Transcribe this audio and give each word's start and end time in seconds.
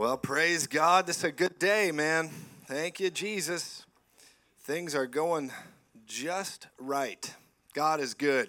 Well, 0.00 0.16
praise 0.16 0.66
God. 0.66 1.06
This 1.06 1.18
is 1.18 1.24
a 1.24 1.30
good 1.30 1.58
day, 1.58 1.92
man. 1.92 2.30
Thank 2.64 3.00
you, 3.00 3.10
Jesus. 3.10 3.84
Things 4.62 4.94
are 4.94 5.06
going 5.06 5.52
just 6.06 6.68
right. 6.78 7.34
God 7.74 8.00
is 8.00 8.14
good. 8.14 8.48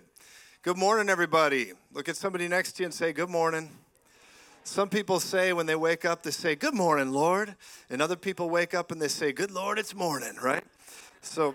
Good 0.61 0.77
morning, 0.77 1.09
everybody. 1.09 1.73
Look 1.91 2.07
at 2.07 2.15
somebody 2.15 2.47
next 2.47 2.77
to 2.77 2.83
you 2.83 2.85
and 2.85 2.93
say, 2.93 3.11
Good 3.11 3.29
morning. 3.29 3.69
Some 4.63 4.87
people 4.87 5.19
say 5.19 5.51
when 5.51 5.65
they 5.65 5.75
wake 5.75 6.05
up, 6.05 6.23
they 6.23 6.31
say, 6.31 6.55
Good 6.55 6.73
morning, 6.73 7.11
Lord. 7.11 7.57
And 7.89 8.01
other 8.01 8.15
people 8.15 8.49
wake 8.49 8.73
up 8.73 8.89
and 8.89 9.01
they 9.01 9.09
say, 9.09 9.33
Good 9.33 9.51
Lord, 9.51 9.77
it's 9.77 9.93
morning, 9.93 10.37
right? 10.41 10.63
So, 11.19 11.53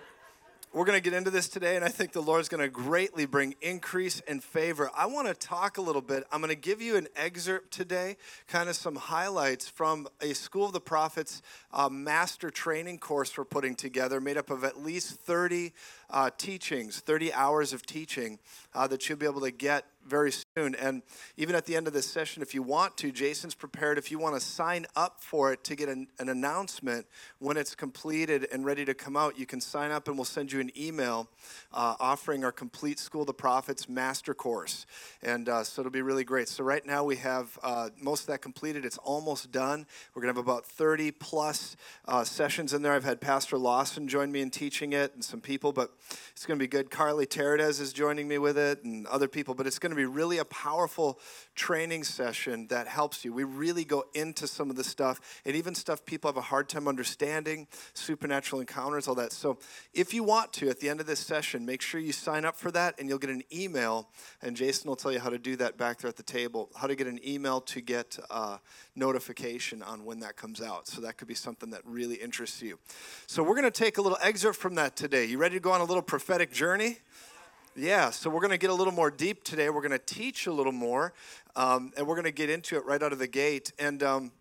we're 0.76 0.84
going 0.84 1.02
to 1.02 1.02
get 1.02 1.16
into 1.16 1.30
this 1.30 1.48
today, 1.48 1.76
and 1.76 1.82
I 1.82 1.88
think 1.88 2.12
the 2.12 2.20
Lord's 2.20 2.50
going 2.50 2.60
to 2.60 2.68
greatly 2.68 3.24
bring 3.24 3.54
increase 3.62 4.20
and 4.28 4.44
favor. 4.44 4.90
I 4.94 5.06
want 5.06 5.26
to 5.26 5.32
talk 5.32 5.78
a 5.78 5.80
little 5.80 6.02
bit. 6.02 6.24
I'm 6.30 6.42
going 6.42 6.50
to 6.50 6.54
give 6.54 6.82
you 6.82 6.96
an 6.96 7.08
excerpt 7.16 7.70
today, 7.70 8.18
kind 8.46 8.68
of 8.68 8.76
some 8.76 8.94
highlights 8.94 9.70
from 9.70 10.06
a 10.20 10.34
School 10.34 10.66
of 10.66 10.74
the 10.74 10.80
Prophets 10.82 11.40
uh, 11.72 11.88
master 11.88 12.50
training 12.50 12.98
course 12.98 13.38
we're 13.38 13.46
putting 13.46 13.74
together, 13.74 14.20
made 14.20 14.36
up 14.36 14.50
of 14.50 14.64
at 14.64 14.84
least 14.84 15.12
30 15.12 15.72
uh, 16.10 16.30
teachings, 16.36 17.00
30 17.00 17.32
hours 17.32 17.72
of 17.72 17.84
teaching 17.84 18.38
uh, 18.74 18.86
that 18.86 19.08
you'll 19.08 19.18
be 19.18 19.26
able 19.26 19.40
to 19.40 19.50
get 19.50 19.84
very 20.06 20.32
soon. 20.32 20.74
And 20.76 21.02
even 21.36 21.54
at 21.54 21.66
the 21.66 21.76
end 21.76 21.86
of 21.86 21.92
this 21.92 22.06
session, 22.06 22.42
if 22.42 22.54
you 22.54 22.62
want 22.62 22.96
to, 22.98 23.10
Jason's 23.10 23.54
prepared. 23.54 23.98
If 23.98 24.10
you 24.10 24.18
want 24.18 24.34
to 24.34 24.40
sign 24.40 24.86
up 24.94 25.20
for 25.20 25.52
it 25.52 25.64
to 25.64 25.74
get 25.74 25.88
an, 25.88 26.08
an, 26.18 26.28
announcement 26.28 27.06
when 27.38 27.56
it's 27.56 27.74
completed 27.74 28.46
and 28.52 28.64
ready 28.64 28.84
to 28.84 28.94
come 28.94 29.16
out, 29.16 29.38
you 29.38 29.46
can 29.46 29.60
sign 29.60 29.90
up 29.90 30.06
and 30.08 30.16
we'll 30.16 30.24
send 30.24 30.52
you 30.52 30.60
an 30.60 30.70
email 30.78 31.28
uh, 31.72 31.94
offering 31.98 32.44
our 32.44 32.52
complete 32.52 32.98
School 32.98 33.22
of 33.22 33.26
the 33.26 33.34
Prophets 33.34 33.88
master 33.88 34.34
course. 34.34 34.86
And 35.22 35.48
uh, 35.48 35.64
so 35.64 35.82
it'll 35.82 35.90
be 35.90 36.02
really 36.02 36.24
great. 36.24 36.48
So 36.48 36.62
right 36.62 36.84
now 36.84 37.04
we 37.04 37.16
have 37.16 37.58
uh, 37.62 37.90
most 38.00 38.22
of 38.22 38.26
that 38.28 38.42
completed. 38.42 38.84
It's 38.84 38.98
almost 38.98 39.50
done. 39.50 39.86
We're 40.14 40.22
going 40.22 40.34
to 40.34 40.38
have 40.38 40.46
about 40.46 40.66
30 40.66 41.10
plus 41.12 41.76
uh, 42.06 42.24
sessions 42.24 42.72
in 42.72 42.82
there. 42.82 42.92
I've 42.92 43.04
had 43.04 43.20
Pastor 43.20 43.58
Lawson 43.58 44.08
join 44.08 44.30
me 44.30 44.40
in 44.40 44.50
teaching 44.50 44.92
it 44.92 45.14
and 45.14 45.24
some 45.24 45.40
people, 45.40 45.72
but 45.72 45.95
it's 46.30 46.46
going 46.46 46.58
to 46.58 46.62
be 46.62 46.68
good. 46.68 46.90
Carly 46.90 47.26
Teredes 47.26 47.80
is 47.80 47.92
joining 47.92 48.28
me 48.28 48.38
with 48.38 48.56
it 48.56 48.84
and 48.84 49.06
other 49.08 49.26
people, 49.26 49.54
but 49.54 49.66
it's 49.66 49.80
going 49.80 49.90
to 49.90 49.96
to 49.96 50.02
be 50.02 50.04
really 50.06 50.38
a 50.38 50.44
powerful 50.44 51.18
training 51.54 52.04
session 52.04 52.66
that 52.68 52.86
helps 52.86 53.24
you. 53.24 53.32
We 53.32 53.44
really 53.44 53.84
go 53.84 54.04
into 54.14 54.46
some 54.46 54.70
of 54.70 54.76
the 54.76 54.84
stuff 54.84 55.40
and 55.44 55.56
even 55.56 55.74
stuff 55.74 56.04
people 56.04 56.28
have 56.28 56.36
a 56.36 56.42
hard 56.42 56.68
time 56.68 56.86
understanding, 56.86 57.66
supernatural 57.94 58.60
encounters, 58.60 59.08
all 59.08 59.14
that. 59.16 59.32
So 59.32 59.58
if 59.94 60.12
you 60.12 60.22
want 60.22 60.52
to, 60.54 60.68
at 60.68 60.80
the 60.80 60.88
end 60.88 61.00
of 61.00 61.06
this 61.06 61.20
session, 61.20 61.64
make 61.64 61.80
sure 61.80 62.00
you 62.00 62.12
sign 62.12 62.44
up 62.44 62.56
for 62.56 62.70
that 62.72 62.94
and 62.98 63.08
you'll 63.08 63.18
get 63.18 63.30
an 63.30 63.42
email. 63.52 64.08
And 64.42 64.54
Jason 64.54 64.88
will 64.88 64.96
tell 64.96 65.12
you 65.12 65.20
how 65.20 65.30
to 65.30 65.38
do 65.38 65.56
that 65.56 65.78
back 65.78 65.98
there 65.98 66.08
at 66.08 66.16
the 66.16 66.22
table, 66.22 66.70
how 66.76 66.86
to 66.86 66.94
get 66.94 67.06
an 67.06 67.20
email 67.26 67.60
to 67.62 67.80
get 67.80 68.18
uh, 68.30 68.58
notification 68.94 69.82
on 69.82 70.04
when 70.04 70.20
that 70.20 70.36
comes 70.36 70.60
out. 70.60 70.86
So 70.86 71.00
that 71.00 71.16
could 71.16 71.28
be 71.28 71.34
something 71.34 71.70
that 71.70 71.80
really 71.84 72.16
interests 72.16 72.60
you. 72.60 72.78
So 73.26 73.42
we're 73.42 73.56
going 73.56 73.64
to 73.64 73.70
take 73.70 73.98
a 73.98 74.02
little 74.02 74.18
excerpt 74.22 74.58
from 74.58 74.74
that 74.74 74.96
today. 74.96 75.24
You 75.24 75.38
ready 75.38 75.56
to 75.56 75.60
go 75.60 75.72
on 75.72 75.80
a 75.80 75.84
little 75.86 76.02
prophetic 76.02 76.52
journey? 76.52 76.98
Yeah, 77.74 78.10
so 78.10 78.30
we're 78.30 78.40
going 78.40 78.50
to 78.50 78.58
get 78.58 78.70
a 78.70 78.74
little 78.74 78.92
more 78.92 79.10
deep 79.10 79.44
today. 79.44 79.68
We're 79.68 79.82
going 79.82 79.92
to 79.92 79.98
teach 79.98 80.46
a 80.46 80.52
little 80.52 80.72
more, 80.72 81.12
um, 81.54 81.92
and 81.96 82.06
we're 82.06 82.14
going 82.14 82.24
to 82.24 82.32
get 82.32 82.50
into 82.50 82.76
it 82.76 82.84
right 82.84 83.02
out 83.02 83.12
of 83.12 83.18
the 83.18 83.26
gate. 83.26 83.72
And 83.78 84.02
um, 84.02 84.32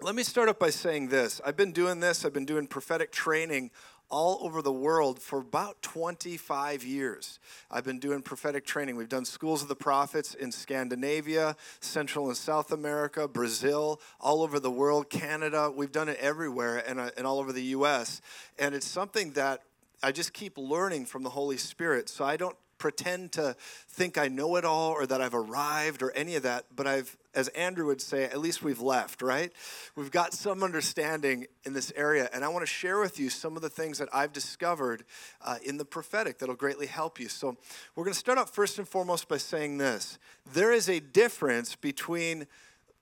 let 0.00 0.14
me 0.14 0.22
start 0.22 0.48
up 0.48 0.58
by 0.58 0.70
saying 0.70 1.08
this 1.08 1.40
I've 1.44 1.56
been 1.56 1.72
doing 1.72 2.00
this, 2.00 2.24
I've 2.24 2.32
been 2.32 2.46
doing 2.46 2.66
prophetic 2.66 3.12
training 3.12 3.70
all 4.08 4.38
over 4.40 4.62
the 4.62 4.72
world 4.72 5.20
for 5.20 5.40
about 5.40 5.82
25 5.82 6.84
years. 6.84 7.38
I've 7.70 7.84
been 7.84 7.98
doing 7.98 8.22
prophetic 8.22 8.64
training. 8.64 8.96
We've 8.96 9.08
done 9.08 9.24
schools 9.24 9.62
of 9.62 9.68
the 9.68 9.76
prophets 9.76 10.34
in 10.34 10.52
Scandinavia, 10.52 11.56
Central 11.80 12.28
and 12.28 12.36
South 12.36 12.70
America, 12.70 13.26
Brazil, 13.26 14.00
all 14.20 14.42
over 14.42 14.60
the 14.60 14.70
world, 14.70 15.10
Canada. 15.10 15.72
We've 15.74 15.92
done 15.92 16.08
it 16.08 16.18
everywhere 16.20 16.84
and, 16.88 17.00
uh, 17.00 17.10
and 17.16 17.26
all 17.26 17.38
over 17.38 17.52
the 17.52 17.64
US. 17.64 18.22
And 18.58 18.74
it's 18.74 18.86
something 18.86 19.32
that 19.32 19.62
I 20.02 20.12
just 20.12 20.32
keep 20.32 20.58
learning 20.58 21.06
from 21.06 21.22
the 21.22 21.30
Holy 21.30 21.56
Spirit. 21.56 22.08
So 22.08 22.24
I 22.24 22.36
don't 22.36 22.56
pretend 22.78 23.32
to 23.32 23.56
think 23.88 24.18
I 24.18 24.28
know 24.28 24.56
it 24.56 24.64
all 24.64 24.92
or 24.92 25.06
that 25.06 25.20
I've 25.20 25.34
arrived 25.34 26.02
or 26.02 26.10
any 26.12 26.36
of 26.36 26.42
that, 26.42 26.66
but 26.74 26.86
I've, 26.86 27.16
as 27.34 27.48
Andrew 27.48 27.86
would 27.86 28.00
say, 28.00 28.24
at 28.24 28.38
least 28.38 28.62
we've 28.62 28.80
left, 28.80 29.22
right? 29.22 29.52
We've 29.94 30.10
got 30.10 30.34
some 30.34 30.62
understanding 30.62 31.46
in 31.64 31.72
this 31.72 31.92
area. 31.96 32.28
And 32.32 32.44
I 32.44 32.48
want 32.48 32.62
to 32.62 32.66
share 32.66 33.00
with 33.00 33.18
you 33.18 33.30
some 33.30 33.56
of 33.56 33.62
the 33.62 33.70
things 33.70 33.98
that 33.98 34.08
I've 34.12 34.32
discovered 34.32 35.04
uh, 35.42 35.56
in 35.64 35.78
the 35.78 35.84
prophetic 35.84 36.38
that'll 36.38 36.54
greatly 36.54 36.86
help 36.86 37.18
you. 37.18 37.28
So 37.28 37.56
we're 37.94 38.04
going 38.04 38.14
to 38.14 38.18
start 38.18 38.38
out 38.38 38.50
first 38.50 38.78
and 38.78 38.86
foremost 38.86 39.28
by 39.28 39.38
saying 39.38 39.78
this 39.78 40.18
there 40.52 40.72
is 40.72 40.88
a 40.88 41.00
difference 41.00 41.76
between 41.76 42.46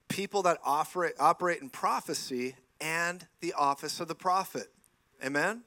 people 0.07 0.41
that 0.43 0.57
operate, 0.63 1.13
operate 1.19 1.61
in 1.61 1.69
prophecy 1.69 2.55
and 2.79 3.27
the 3.41 3.53
office 3.53 3.99
of 3.99 4.07
the 4.07 4.15
prophet. 4.15 4.67
Amen? 5.23 5.63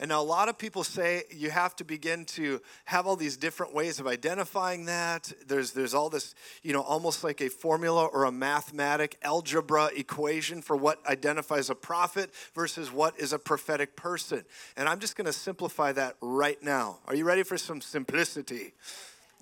And 0.00 0.10
now 0.10 0.20
a 0.20 0.22
lot 0.22 0.48
of 0.48 0.56
people 0.56 0.84
say 0.84 1.24
you 1.30 1.50
have 1.50 1.74
to 1.76 1.84
begin 1.84 2.24
to 2.26 2.60
have 2.84 3.06
all 3.06 3.16
these 3.16 3.36
different 3.36 3.74
ways 3.74 3.98
of 3.98 4.06
identifying 4.06 4.84
that. 4.84 5.32
There's 5.46 5.72
there's 5.72 5.92
all 5.92 6.08
this, 6.08 6.36
you 6.62 6.72
know, 6.72 6.82
almost 6.82 7.24
like 7.24 7.40
a 7.40 7.48
formula 7.48 8.06
or 8.06 8.24
a 8.24 8.30
mathematic 8.30 9.16
algebra 9.22 9.90
equation 9.96 10.62
for 10.62 10.76
what 10.76 11.04
identifies 11.06 11.68
a 11.68 11.74
prophet 11.74 12.30
versus 12.54 12.92
what 12.92 13.18
is 13.18 13.32
a 13.32 13.40
prophetic 13.40 13.96
person. 13.96 14.44
And 14.76 14.88
I'm 14.88 15.00
just 15.00 15.16
going 15.16 15.26
to 15.26 15.32
simplify 15.32 15.90
that 15.92 16.16
right 16.20 16.62
now. 16.62 16.98
Are 17.08 17.16
you 17.16 17.24
ready 17.24 17.42
for 17.42 17.58
some 17.58 17.80
simplicity? 17.80 18.74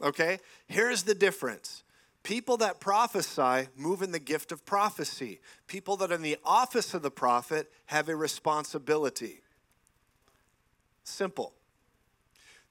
Okay? 0.03 0.39
Here's 0.69 1.03
the 1.03 1.15
difference. 1.15 1.83
People 2.22 2.56
that 2.56 2.81
prophesy 2.81 3.69
move 3.77 4.03
in 4.03 4.11
the 4.11 4.19
gift 4.19 4.50
of 4.53 4.65
prophecy. 4.65 5.39
People 5.69 5.97
that 5.99 6.11
are 6.11 6.15
in 6.15 6.22
the 6.22 6.39
office 6.45 6.95
of 6.95 7.03
the 7.03 7.11
prophet 7.11 7.71
have 7.87 8.09
a 8.09 8.16
responsibility. 8.16 9.43
Simple. 11.06 11.53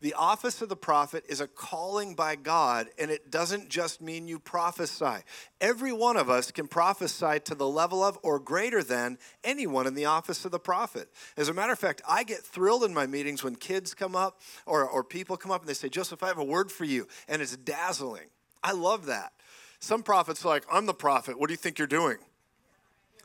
The 0.02 0.14
office 0.14 0.62
of 0.62 0.68
the 0.68 0.76
prophet 0.76 1.24
is 1.30 1.40
a 1.40 1.48
calling 1.48 2.16
by 2.16 2.36
God, 2.36 2.90
and 3.00 3.10
it 3.10 3.32
doesn't 3.32 3.70
just 3.70 4.02
mean 4.02 4.28
you 4.28 4.40
prophesy. 4.40 5.24
Every 5.62 5.94
one 5.94 6.18
of 6.18 6.30
us 6.30 6.52
can 6.52 6.68
prophesy 6.68 7.40
to 7.46 7.56
the 7.56 7.68
level 7.68 8.04
of 8.04 8.20
or 8.22 8.38
greater 8.40 8.84
than 8.84 9.18
anyone 9.44 9.88
in 9.88 9.96
the 9.96 10.06
office 10.06 10.44
of 10.44 10.52
the 10.52 10.60
prophet. 10.60 11.10
As 11.38 11.48
a 11.48 11.54
matter 11.54 11.72
of 11.72 11.80
fact, 11.80 12.02
I 12.08 12.24
get 12.24 12.40
thrilled 12.42 12.84
in 12.84 12.94
my 12.94 13.08
meetings 13.08 13.42
when 13.42 13.56
kids 13.56 13.94
come 13.94 14.18
up 14.18 14.42
or, 14.66 14.88
or 14.88 15.04
people 15.04 15.38
come 15.38 15.52
up 15.52 15.62
and 15.62 15.70
they 15.70 15.74
say, 15.74 15.88
Joseph, 15.88 16.22
I 16.22 16.28
have 16.28 16.38
a 16.38 16.44
word 16.44 16.74
for 16.74 16.84
you, 16.84 17.08
and 17.30 17.42
it's 17.42 17.56
dazzling. 17.56 18.28
I 18.62 18.74
love 18.74 19.06
that. 19.06 19.32
Some 19.80 20.04
prophets 20.04 20.44
are 20.44 20.50
like, 20.50 20.66
I'm 20.72 20.86
the 20.86 20.94
prophet. 20.94 21.40
What 21.40 21.48
do 21.48 21.54
you 21.54 21.58
think 21.58 21.80
you're 21.80 21.88
doing? 21.88 22.18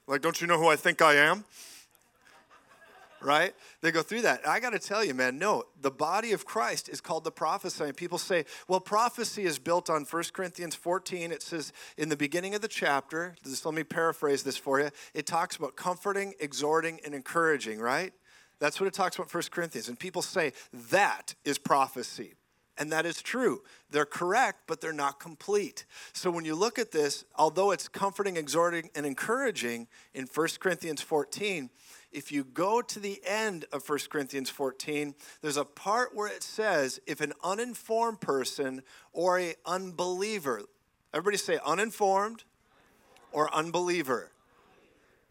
Like, 0.06 0.22
don't 0.22 0.40
you 0.40 0.46
know 0.46 0.58
who 0.58 0.68
I 0.68 0.76
think 0.76 1.02
I 1.02 1.16
am? 1.16 1.44
Right? 3.22 3.54
They 3.80 3.90
go 3.90 4.02
through 4.02 4.22
that. 4.22 4.46
I 4.46 4.60
got 4.60 4.70
to 4.70 4.78
tell 4.78 5.04
you, 5.04 5.14
man, 5.14 5.38
no, 5.38 5.64
the 5.80 5.90
body 5.90 6.32
of 6.32 6.44
Christ 6.44 6.88
is 6.88 7.00
called 7.00 7.24
the 7.24 7.30
prophecy. 7.30 7.84
And 7.84 7.96
people 7.96 8.18
say, 8.18 8.44
well, 8.68 8.80
prophecy 8.80 9.44
is 9.44 9.58
built 9.58 9.90
on 9.90 10.04
1 10.04 10.22
Corinthians 10.32 10.74
14. 10.74 11.32
It 11.32 11.42
says 11.42 11.72
in 11.96 12.08
the 12.08 12.16
beginning 12.16 12.54
of 12.54 12.60
the 12.60 12.68
chapter, 12.68 13.36
just 13.44 13.64
let 13.66 13.74
me 13.74 13.84
paraphrase 13.84 14.42
this 14.42 14.56
for 14.56 14.80
you. 14.80 14.90
It 15.14 15.26
talks 15.26 15.56
about 15.56 15.76
comforting, 15.76 16.34
exhorting, 16.40 17.00
and 17.04 17.14
encouraging, 17.14 17.80
right? 17.80 18.12
That's 18.58 18.80
what 18.80 18.86
it 18.86 18.92
talks 18.92 19.16
about 19.16 19.32
1 19.32 19.42
Corinthians. 19.50 19.88
And 19.88 19.98
people 19.98 20.22
say 20.22 20.52
that 20.90 21.34
is 21.44 21.58
prophecy. 21.58 22.34
And 22.80 22.90
that 22.92 23.04
is 23.04 23.20
true. 23.20 23.62
They're 23.90 24.06
correct, 24.06 24.60
but 24.66 24.80
they're 24.80 24.92
not 24.92 25.20
complete. 25.20 25.84
So 26.14 26.30
when 26.30 26.46
you 26.46 26.54
look 26.54 26.78
at 26.78 26.92
this, 26.92 27.26
although 27.36 27.72
it's 27.72 27.88
comforting, 27.88 28.38
exhorting, 28.38 28.88
and 28.94 29.04
encouraging 29.04 29.86
in 30.14 30.26
1 30.26 30.48
Corinthians 30.58 31.02
14, 31.02 31.68
if 32.12 32.32
you 32.32 32.44
go 32.44 32.82
to 32.82 32.98
the 32.98 33.20
end 33.24 33.66
of 33.72 33.88
1 33.88 33.98
Corinthians 34.10 34.50
14, 34.50 35.14
there's 35.42 35.56
a 35.56 35.64
part 35.64 36.14
where 36.14 36.28
it 36.28 36.42
says, 36.42 37.00
if 37.06 37.20
an 37.20 37.32
uninformed 37.42 38.20
person 38.20 38.82
or 39.12 39.38
a 39.38 39.54
unbeliever, 39.64 40.62
everybody 41.14 41.36
say 41.36 41.58
uninformed 41.64 42.44
or 43.32 43.52
unbeliever, 43.54 44.32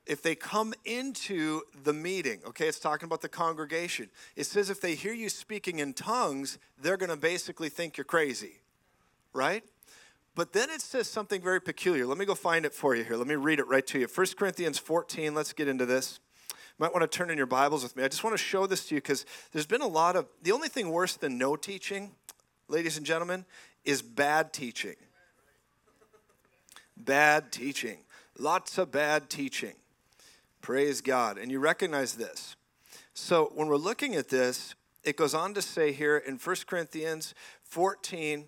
if 0.06 0.24
they 0.24 0.34
come 0.34 0.74
into 0.86 1.62
the 1.84 1.94
meeting, 1.94 2.40
okay, 2.48 2.68
it's 2.68 2.80
talking 2.80 3.06
about 3.06 3.22
the 3.22 3.30
congregation. 3.30 4.10
It 4.36 4.46
says 4.46 4.70
if 4.70 4.82
they 4.82 4.96
hear 4.96 5.14
you 5.14 5.30
speaking 5.30 5.80
in 5.80 5.94
tongues, 5.94 6.58
they're 6.82 6.98
going 6.98 7.12
to 7.12 7.18
basically 7.18 7.70
think 7.70 7.98
you're 7.98 8.06
crazy, 8.06 8.62
right? 9.34 9.64
But 10.34 10.54
then 10.54 10.70
it 10.70 10.82
says 10.82 11.08
something 11.08 11.42
very 11.42 11.62
peculiar. 11.62 12.06
Let 12.06 12.18
me 12.18 12.26
go 12.26 12.34
find 12.34 12.66
it 12.66 12.74
for 12.74 12.96
you 12.96 13.04
here. 13.04 13.18
Let 13.18 13.28
me 13.28 13.36
read 13.36 13.60
it 13.60 13.68
right 13.68 13.86
to 13.88 14.00
you. 14.00 14.08
1 14.08 14.28
Corinthians 14.38 14.80
14, 14.80 15.36
let's 15.36 15.54
get 15.54 15.68
into 15.68 15.86
this 15.86 16.20
might 16.80 16.94
want 16.94 17.10
to 17.10 17.18
turn 17.18 17.30
in 17.30 17.38
your 17.38 17.46
Bibles 17.46 17.84
with 17.84 17.96
me. 17.96 18.04
I 18.04 18.08
just 18.08 18.24
want 18.24 18.34
to 18.34 18.42
show 18.42 18.66
this 18.66 18.88
to 18.88 18.96
you 18.96 19.02
because 19.02 19.26
there's 19.52 19.66
been 19.66 19.82
a 19.82 19.88
lot 19.88 20.16
of, 20.16 20.28
the 20.42 20.54
only 20.54 20.70
thing 20.70 20.90
worse 20.90 21.16
than 21.18 21.38
no 21.38 21.58
teaching, 21.58 22.12
ladies 22.70 22.96
and 22.96 23.06
gentlemen, 23.06 23.46
is 23.84 24.02
bad 24.02 24.54
teaching. 24.54 24.96
Bad 26.96 27.52
teaching. 27.52 28.00
Lots 28.38 28.78
of 28.78 28.92
bad 28.92 29.30
teaching. 29.30 29.74
Praise 30.62 31.02
God. 31.02 31.38
And 31.38 31.52
you 31.52 31.60
recognize 31.60 32.14
this. 32.14 32.56
So 33.14 33.52
when 33.54 33.68
we're 33.68 33.76
looking 33.76 34.16
at 34.16 34.30
this, 34.30 34.74
it 35.04 35.18
goes 35.18 35.34
on 35.34 35.54
to 35.56 35.62
say 35.62 35.92
here 35.92 36.18
in 36.18 36.38
1 36.38 36.56
Corinthians 36.66 37.34
14, 37.64 38.46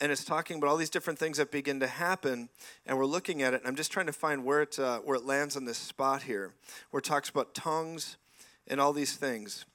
and 0.00 0.10
it's 0.10 0.24
talking 0.24 0.56
about 0.56 0.68
all 0.68 0.76
these 0.76 0.90
different 0.90 1.18
things 1.18 1.36
that 1.36 1.50
begin 1.50 1.80
to 1.80 1.86
happen, 1.86 2.48
and 2.86 2.96
we're 2.96 3.04
looking 3.04 3.42
at 3.42 3.52
it. 3.52 3.60
And 3.60 3.68
I'm 3.68 3.76
just 3.76 3.92
trying 3.92 4.06
to 4.06 4.12
find 4.12 4.44
where 4.44 4.62
it 4.62 4.78
uh, 4.78 5.00
where 5.00 5.16
it 5.16 5.24
lands 5.24 5.56
on 5.56 5.64
this 5.64 5.78
spot 5.78 6.22
here, 6.22 6.54
where 6.90 6.98
it 6.98 7.04
talks 7.04 7.28
about 7.28 7.54
tongues 7.54 8.16
and 8.66 8.80
all 8.80 8.92
these 8.92 9.16
things. 9.16 9.66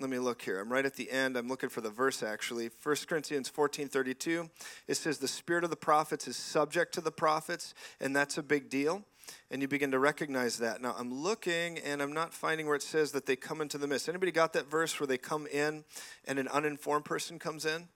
Let 0.00 0.10
me 0.10 0.18
look 0.18 0.42
here. 0.42 0.58
I'm 0.58 0.72
right 0.72 0.84
at 0.84 0.94
the 0.94 1.10
end. 1.10 1.36
I'm 1.36 1.48
looking 1.48 1.68
for 1.68 1.80
the 1.80 1.90
verse 1.90 2.22
actually. 2.22 2.70
1 2.82 2.96
Corinthians 3.06 3.48
14:32. 3.50 4.50
It 4.88 4.94
says 4.94 5.18
the 5.18 5.28
spirit 5.28 5.64
of 5.64 5.70
the 5.70 5.76
prophets 5.76 6.26
is 6.26 6.36
subject 6.36 6.94
to 6.94 7.00
the 7.00 7.12
prophets, 7.12 7.74
and 8.00 8.16
that's 8.16 8.38
a 8.38 8.42
big 8.42 8.68
deal. 8.68 9.04
And 9.50 9.62
you 9.62 9.68
begin 9.68 9.90
to 9.92 9.98
recognize 9.98 10.58
that. 10.58 10.82
Now 10.82 10.94
I'm 10.98 11.12
looking 11.12 11.78
and 11.78 12.02
I'm 12.02 12.12
not 12.12 12.34
finding 12.34 12.66
where 12.66 12.76
it 12.76 12.82
says 12.82 13.12
that 13.12 13.26
they 13.26 13.36
come 13.36 13.60
into 13.60 13.78
the 13.78 13.86
mist. 13.86 14.08
Anybody 14.08 14.32
got 14.32 14.52
that 14.54 14.70
verse 14.70 14.98
where 14.98 15.06
they 15.06 15.16
come 15.16 15.46
in 15.46 15.84
and 16.26 16.38
an 16.38 16.48
uninformed 16.48 17.04
person 17.04 17.38
comes 17.38 17.64
in? 17.64 17.88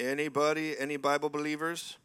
Anybody? 0.00 0.78
Any 0.78 0.96
Bible 0.96 1.28
believers? 1.28 1.98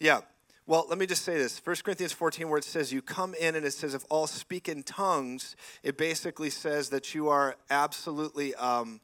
Yeah. 0.00 0.22
Well, 0.66 0.86
let 0.88 0.98
me 0.98 1.06
just 1.06 1.24
say 1.24 1.36
this. 1.36 1.60
1 1.62 1.76
Corinthians 1.84 2.12
14, 2.12 2.48
where 2.48 2.58
it 2.58 2.64
says 2.64 2.92
you 2.92 3.00
come 3.00 3.34
in 3.34 3.54
and 3.54 3.64
it 3.64 3.72
says, 3.72 3.94
if 3.94 4.04
all 4.10 4.26
speak 4.26 4.68
in 4.68 4.82
tongues, 4.82 5.54
it 5.84 5.96
basically 5.96 6.50
says 6.50 6.88
that 6.88 7.14
you 7.14 7.28
are 7.28 7.56
absolutely, 7.70 8.56
um, 8.56 9.00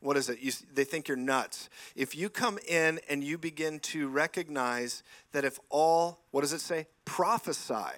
what 0.00 0.18
is 0.18 0.28
it? 0.28 0.40
You, 0.40 0.52
they 0.74 0.84
think 0.84 1.08
you're 1.08 1.16
nuts. 1.16 1.70
If 1.94 2.14
you 2.14 2.28
come 2.28 2.58
in 2.68 3.00
and 3.08 3.24
you 3.24 3.38
begin 3.38 3.78
to 3.80 4.08
recognize 4.08 5.02
that 5.32 5.44
if 5.44 5.58
all, 5.70 6.20
what 6.32 6.42
does 6.42 6.52
it 6.52 6.60
say? 6.60 6.86
Prophesy. 7.06 7.96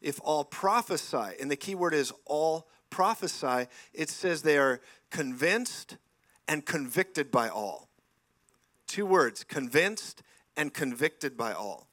If 0.00 0.18
all 0.24 0.44
prophesy, 0.44 1.36
and 1.40 1.50
the 1.50 1.56
key 1.56 1.76
word 1.76 1.94
is 1.94 2.12
all 2.26 2.66
prophesy, 2.88 3.68
it 3.94 4.08
says 4.08 4.42
they 4.42 4.58
are 4.58 4.80
convinced 5.10 5.98
and 6.48 6.66
convicted 6.66 7.30
by 7.30 7.48
all. 7.48 7.89
Two 8.90 9.06
words 9.06 9.44
convinced 9.44 10.20
and 10.56 10.74
convicted 10.74 11.36
by 11.36 11.52
all. 11.52 11.86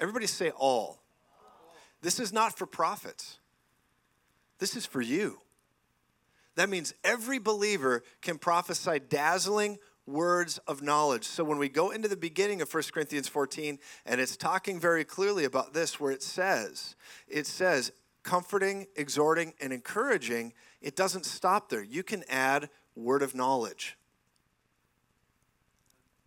Everybody 0.00 0.26
say 0.26 0.50
all. 0.50 0.98
This 2.02 2.18
is 2.18 2.32
not 2.32 2.58
for 2.58 2.66
prophets, 2.66 3.38
this 4.58 4.74
is 4.74 4.84
for 4.84 5.00
you. 5.00 5.38
That 6.56 6.68
means 6.68 6.94
every 7.04 7.38
believer 7.38 8.02
can 8.22 8.38
prophesy 8.38 8.98
dazzling 8.98 9.78
words 10.04 10.58
of 10.66 10.82
knowledge. 10.82 11.22
So 11.22 11.44
when 11.44 11.58
we 11.58 11.68
go 11.68 11.92
into 11.92 12.08
the 12.08 12.16
beginning 12.16 12.60
of 12.60 12.74
1 12.74 12.82
Corinthians 12.92 13.28
14, 13.28 13.78
and 14.04 14.20
it's 14.20 14.36
talking 14.36 14.80
very 14.80 15.04
clearly 15.04 15.44
about 15.44 15.74
this, 15.74 16.00
where 16.00 16.10
it 16.10 16.24
says, 16.24 16.96
it 17.28 17.46
says, 17.46 17.92
comforting, 18.24 18.88
exhorting, 18.96 19.54
and 19.60 19.72
encouraging, 19.72 20.54
it 20.80 20.96
doesn't 20.96 21.24
stop 21.24 21.68
there. 21.68 21.84
You 21.84 22.02
can 22.02 22.24
add 22.28 22.68
word 22.96 23.22
of 23.22 23.32
knowledge. 23.32 23.96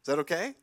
Is 0.02 0.06
that 0.06 0.20
okay? 0.20 0.56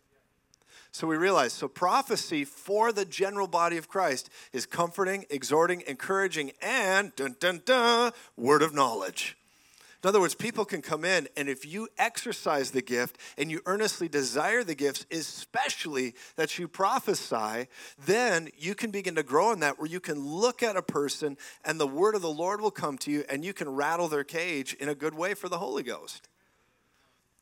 So 0.93 1.06
we 1.06 1.17
realize, 1.17 1.53
so 1.53 1.69
prophecy 1.69 2.44
for 2.44 2.91
the 2.91 3.05
general 3.05 3.47
body 3.47 3.77
of 3.77 3.87
Christ 3.87 4.31
is 4.53 4.65
comforting, 4.65 5.27
exhorting, 5.29 5.83
encouraging, 5.87 6.53
and 6.62 7.15
dun 7.17 7.37
dun 7.38 7.61
dun, 7.67 8.12
word 8.37 8.62
of 8.62 8.73
knowledge. 8.73 9.37
In 10.03 10.09
other 10.09 10.21
words, 10.21 10.35
people 10.35 10.65
can 10.65 10.83
come 10.83 11.05
in, 11.05 11.27
and 11.37 11.49
if 11.49 11.67
you 11.67 11.88
exercise 11.99 12.71
the 12.71 12.81
gift 12.81 13.19
and 13.37 13.50
you 13.50 13.61
earnestly 13.67 14.09
desire 14.09 14.62
the 14.62 14.75
gifts, 14.75 15.05
especially 15.11 16.15
that 16.37 16.59
you 16.59 16.69
prophesy, 16.69 17.67
then 18.06 18.49
you 18.56 18.75
can 18.75 18.91
begin 18.91 19.17
to 19.17 19.23
grow 19.23 19.53
in 19.53 19.61
that 19.61 19.79
where 19.79 19.88
you 19.88 20.00
can 20.00 20.25
look 20.25 20.62
at 20.62 20.77
a 20.77 20.83
person 20.83 21.37
and 21.65 21.81
the 21.81 21.87
word 21.87 22.15
of 22.15 22.23
the 22.23 22.31
Lord 22.31 22.61
will 22.61 22.71
come 22.71 22.99
to 22.99 23.11
you 23.11 23.25
and 23.29 23.44
you 23.44 23.53
can 23.53 23.69
rattle 23.69 24.09
their 24.09 24.25
cage 24.25 24.75
in 24.75 24.88
a 24.88 24.94
good 24.94 25.15
way 25.15 25.35
for 25.35 25.49
the 25.49 25.59
Holy 25.59 25.83
Ghost. 25.83 26.29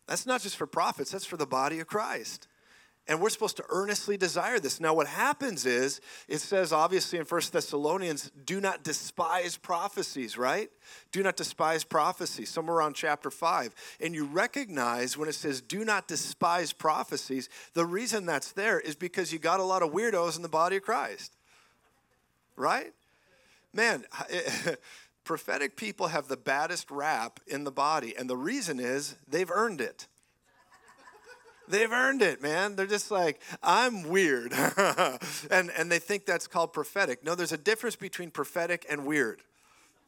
That's 0.07 0.27
not 0.27 0.43
just 0.43 0.57
for 0.57 0.67
prophets, 0.67 1.11
that's 1.11 1.25
for 1.25 1.37
the 1.37 1.47
body 1.47 1.81
of 1.81 1.87
Christ. 1.87 2.49
And 3.07 3.21
we're 3.21 3.29
supposed 3.29 3.59
to 3.59 3.65
earnestly 3.69 4.17
desire 4.17 4.59
this. 4.59 4.81
Now, 4.81 4.95
what 4.95 5.07
happens 5.07 5.67
is, 5.67 6.01
it 6.27 6.39
says 6.39 6.73
obviously 6.73 7.19
in 7.19 7.27
First 7.27 7.53
Thessalonians, 7.53 8.31
do 8.47 8.63
not 8.63 8.83
despise 8.83 9.59
prophecies, 9.59 10.39
right? 10.39 10.71
Do 11.13 11.23
not 11.23 11.37
despise 11.37 11.85
prophecies, 11.85 12.49
somewhere 12.49 12.77
around 12.77 12.95
chapter 12.95 13.31
5. 13.31 13.75
And 14.01 14.15
you 14.15 14.25
recognize 14.25 15.19
when 15.19 15.29
it 15.29 15.35
says 15.35 15.61
do 15.61 15.85
not 15.85 16.09
despise 16.09 16.73
prophecies, 16.73 17.51
the 17.75 17.85
reason 17.85 18.25
that's 18.25 18.53
there 18.53 18.81
is 18.81 18.97
because 18.97 19.35
you 19.35 19.39
got 19.39 19.61
a 19.61 19.65
lot 19.65 19.83
of 19.83 19.93
weirdos 19.93 20.37
in 20.37 20.43
the 20.43 20.49
body 20.49 20.77
of 20.77 20.83
Christ, 20.83 21.37
right? 22.57 22.93
Man, 23.75 24.05
prophetic 25.25 25.77
people 25.77 26.09
have 26.09 26.29
the 26.29 26.37
baddest 26.37 26.91
rap 26.91 27.41
in 27.47 27.65
the 27.65 27.73
body, 27.73 28.15
and 28.17 28.29
the 28.29 28.37
reason 28.37 28.79
is 28.79 29.17
they've 29.27 29.51
earned 29.51 29.81
it. 29.81 30.07
They've 31.67 31.91
earned 31.91 32.21
it, 32.21 32.43
man. 32.43 32.77
They're 32.77 32.87
just 32.87 33.11
like, 33.11 33.41
I'm 33.63 34.09
weird. 34.09 34.53
and, 35.51 35.71
and 35.71 35.91
they 35.91 35.99
think 35.99 36.27
that's 36.27 36.47
called 36.47 36.75
prophetic. 36.75 37.25
No, 37.25 37.35
there's 37.35 37.53
a 37.53 37.59
difference 37.59 37.97
between 37.97 38.31
prophetic 38.31 38.85
and 38.91 39.07
weird, 39.07 39.41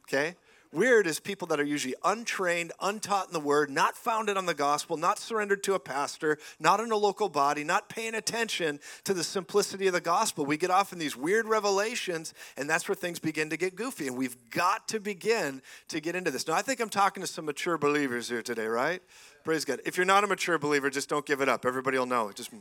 okay? 0.03 0.35
Weird 0.73 1.07
is 1.07 1.19
people 1.19 1.47
that 1.47 1.59
are 1.59 1.65
usually 1.65 1.95
untrained, 2.03 2.73
untaught 2.81 3.27
in 3.27 3.33
the 3.33 3.39
word, 3.39 3.69
not 3.69 3.95
founded 3.95 4.35
on 4.35 4.45
the 4.45 4.53
gospel, 4.53 4.97
not 4.97 5.17
surrendered 5.17 5.63
to 5.63 5.75
a 5.75 5.79
pastor, 5.79 6.37
not 6.59 6.79
in 6.79 6.91
a 6.91 6.97
local 6.97 7.29
body, 7.29 7.63
not 7.63 7.87
paying 7.87 8.15
attention 8.15 8.79
to 9.05 9.13
the 9.13 9.23
simplicity 9.23 9.87
of 9.87 9.93
the 9.93 10.01
gospel. 10.01 10.45
We 10.45 10.57
get 10.57 10.69
off 10.69 10.91
in 10.91 10.99
these 10.99 11.15
weird 11.15 11.47
revelations, 11.47 12.33
and 12.57 12.69
that's 12.69 12.87
where 12.87 12.95
things 12.95 13.17
begin 13.19 13.49
to 13.49 13.57
get 13.57 13.75
goofy. 13.75 14.07
And 14.07 14.17
we've 14.17 14.37
got 14.51 14.87
to 14.89 14.99
begin 14.99 15.61
to 15.87 16.01
get 16.01 16.15
into 16.15 16.31
this. 16.31 16.47
Now, 16.47 16.55
I 16.55 16.61
think 16.61 16.81
I'm 16.81 16.89
talking 16.89 17.21
to 17.21 17.27
some 17.27 17.45
mature 17.45 17.77
believers 17.77 18.27
here 18.27 18.41
today, 18.41 18.67
right? 18.67 19.01
Praise 19.45 19.63
God. 19.63 19.79
If 19.85 19.95
you're 19.95 20.05
not 20.05 20.25
a 20.25 20.27
mature 20.27 20.57
believer, 20.57 20.89
just 20.89 21.07
don't 21.07 21.25
give 21.25 21.39
it 21.39 21.47
up. 21.47 21.65
Everybody 21.65 21.97
will 21.97 22.05
know. 22.05 22.31
Just, 22.33 22.51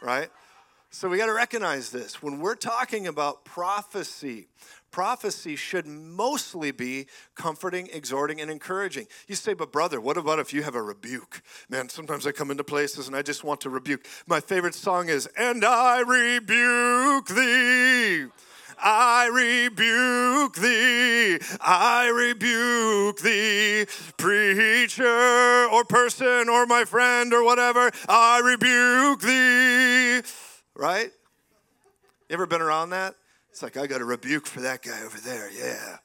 right? 0.00 0.30
So 0.92 1.08
we 1.08 1.18
got 1.18 1.26
to 1.26 1.32
recognize 1.32 1.90
this. 1.90 2.20
When 2.20 2.40
we're 2.40 2.56
talking 2.56 3.06
about 3.06 3.44
prophecy, 3.44 4.48
prophecy 4.90 5.54
should 5.54 5.86
mostly 5.86 6.72
be 6.72 7.06
comforting, 7.36 7.88
exhorting, 7.92 8.40
and 8.40 8.50
encouraging. 8.50 9.06
You 9.28 9.36
say, 9.36 9.54
but 9.54 9.70
brother, 9.70 10.00
what 10.00 10.16
about 10.16 10.40
if 10.40 10.52
you 10.52 10.64
have 10.64 10.74
a 10.74 10.82
rebuke? 10.82 11.42
Man, 11.68 11.88
sometimes 11.88 12.26
I 12.26 12.32
come 12.32 12.50
into 12.50 12.64
places 12.64 13.06
and 13.06 13.14
I 13.14 13.22
just 13.22 13.44
want 13.44 13.60
to 13.60 13.70
rebuke. 13.70 14.04
My 14.26 14.40
favorite 14.40 14.74
song 14.74 15.08
is, 15.08 15.28
And 15.38 15.64
I 15.64 16.00
rebuke 16.00 17.28
thee. 17.28 18.26
I 18.82 19.26
rebuke 19.26 20.54
thee, 20.54 21.38
I 21.60 22.08
rebuke 22.08 23.20
thee, 23.20 23.84
preacher 24.16 25.68
or 25.70 25.84
person 25.84 26.48
or 26.48 26.64
my 26.64 26.86
friend 26.86 27.34
or 27.34 27.44
whatever, 27.44 27.90
I 28.08 28.38
rebuke 28.38 29.20
thee. 29.20 30.22
Right? 30.80 31.10
You 32.30 32.34
ever 32.34 32.46
been 32.46 32.62
around 32.62 32.88
that? 32.90 33.14
It's 33.50 33.62
like, 33.62 33.76
I 33.76 33.86
got 33.86 34.00
a 34.00 34.04
rebuke 34.04 34.46
for 34.46 34.62
that 34.62 34.82
guy 34.82 35.02
over 35.02 35.18
there. 35.18 35.50
Yeah. 35.52 35.98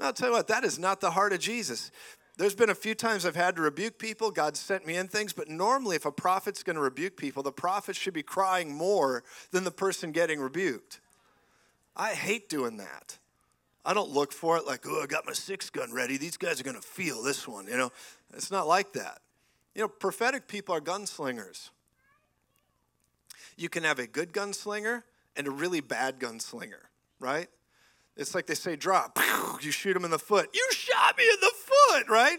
Now, 0.00 0.06
I'll 0.06 0.12
tell 0.14 0.30
you 0.30 0.34
what, 0.34 0.48
that 0.48 0.64
is 0.64 0.78
not 0.78 1.02
the 1.02 1.10
heart 1.10 1.34
of 1.34 1.40
Jesus. 1.40 1.90
There's 2.38 2.54
been 2.54 2.70
a 2.70 2.74
few 2.74 2.94
times 2.94 3.26
I've 3.26 3.36
had 3.36 3.56
to 3.56 3.62
rebuke 3.62 3.98
people. 3.98 4.30
God 4.30 4.56
sent 4.56 4.86
me 4.86 4.96
in 4.96 5.08
things, 5.08 5.34
but 5.34 5.48
normally, 5.48 5.94
if 5.94 6.06
a 6.06 6.10
prophet's 6.10 6.62
going 6.62 6.76
to 6.76 6.80
rebuke 6.80 7.18
people, 7.18 7.42
the 7.42 7.52
prophet 7.52 7.96
should 7.96 8.14
be 8.14 8.22
crying 8.22 8.72
more 8.72 9.24
than 9.50 9.64
the 9.64 9.70
person 9.70 10.10
getting 10.10 10.40
rebuked. 10.40 11.00
I 11.94 12.14
hate 12.14 12.48
doing 12.48 12.78
that. 12.78 13.18
I 13.84 13.92
don't 13.92 14.08
look 14.08 14.32
for 14.32 14.56
it 14.56 14.66
like, 14.66 14.86
oh, 14.88 15.02
I 15.02 15.06
got 15.06 15.26
my 15.26 15.34
six 15.34 15.68
gun 15.68 15.92
ready. 15.92 16.16
These 16.16 16.38
guys 16.38 16.58
are 16.58 16.64
going 16.64 16.76
to 16.76 16.82
feel 16.82 17.22
this 17.22 17.46
one. 17.46 17.66
You 17.66 17.76
know, 17.76 17.92
it's 18.32 18.50
not 18.50 18.66
like 18.66 18.94
that. 18.94 19.18
You 19.74 19.82
know, 19.82 19.88
prophetic 19.88 20.48
people 20.48 20.74
are 20.74 20.80
gunslingers. 20.80 21.68
You 23.58 23.68
can 23.68 23.82
have 23.82 23.98
a 23.98 24.06
good 24.06 24.32
gunslinger 24.32 25.02
and 25.36 25.46
a 25.46 25.50
really 25.50 25.80
bad 25.80 26.20
gunslinger, 26.20 26.86
right? 27.18 27.48
It's 28.16 28.34
like 28.34 28.46
they 28.46 28.54
say, 28.54 28.76
drop, 28.76 29.18
you 29.60 29.72
shoot 29.72 29.96
him 29.96 30.04
in 30.04 30.12
the 30.12 30.18
foot. 30.18 30.48
You 30.54 30.66
shot 30.72 31.18
me 31.18 31.24
in 31.24 31.40
the 31.40 31.52
foot, 31.56 32.08
right? 32.08 32.38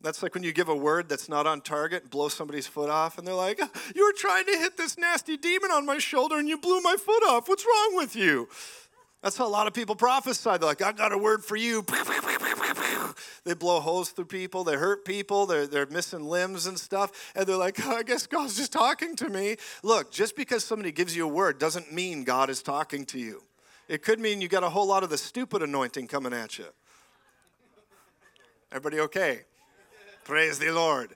That's 0.00 0.22
like 0.22 0.34
when 0.34 0.44
you 0.44 0.52
give 0.52 0.68
a 0.68 0.76
word 0.76 1.08
that's 1.08 1.28
not 1.28 1.46
on 1.46 1.60
target, 1.60 2.10
blow 2.10 2.28
somebody's 2.28 2.66
foot 2.66 2.88
off, 2.88 3.18
and 3.18 3.26
they're 3.26 3.34
like, 3.34 3.58
You 3.96 4.04
were 4.04 4.12
trying 4.16 4.44
to 4.46 4.52
hit 4.58 4.76
this 4.76 4.96
nasty 4.96 5.36
demon 5.36 5.72
on 5.72 5.84
my 5.84 5.98
shoulder 5.98 6.38
and 6.38 6.48
you 6.48 6.58
blew 6.58 6.80
my 6.80 6.96
foot 6.96 7.22
off. 7.24 7.48
What's 7.48 7.64
wrong 7.64 7.96
with 7.96 8.14
you? 8.14 8.48
That's 9.22 9.38
how 9.38 9.46
a 9.46 9.48
lot 9.48 9.66
of 9.66 9.72
people 9.72 9.96
prophesy. 9.96 10.50
They're 10.50 10.68
like, 10.68 10.82
I 10.82 10.92
got 10.92 11.12
a 11.12 11.18
word 11.18 11.42
for 11.42 11.56
you. 11.56 11.82
They 13.44 13.52
blow 13.54 13.80
holes 13.80 14.10
through 14.10 14.24
people, 14.26 14.64
they 14.64 14.76
hurt 14.76 15.04
people, 15.04 15.44
they're, 15.44 15.66
they're 15.66 15.86
missing 15.86 16.24
limbs 16.24 16.66
and 16.66 16.78
stuff. 16.78 17.32
And 17.36 17.46
they're 17.46 17.56
like, 17.56 17.78
oh, 17.86 17.92
I 17.96 18.02
guess 18.02 18.26
God's 18.26 18.56
just 18.56 18.72
talking 18.72 19.14
to 19.16 19.28
me. 19.28 19.56
Look, 19.82 20.10
just 20.10 20.34
because 20.34 20.64
somebody 20.64 20.92
gives 20.92 21.14
you 21.14 21.24
a 21.24 21.28
word 21.28 21.58
doesn't 21.58 21.92
mean 21.92 22.24
God 22.24 22.48
is 22.48 22.62
talking 22.62 23.04
to 23.06 23.18
you. 23.18 23.42
It 23.86 24.02
could 24.02 24.18
mean 24.18 24.40
you 24.40 24.48
got 24.48 24.64
a 24.64 24.70
whole 24.70 24.86
lot 24.86 25.02
of 25.02 25.10
the 25.10 25.18
stupid 25.18 25.62
anointing 25.62 26.06
coming 26.06 26.32
at 26.32 26.58
you. 26.58 26.64
Everybody 28.72 29.00
okay? 29.00 29.40
Praise 30.24 30.58
the 30.58 30.70
Lord. 30.70 31.14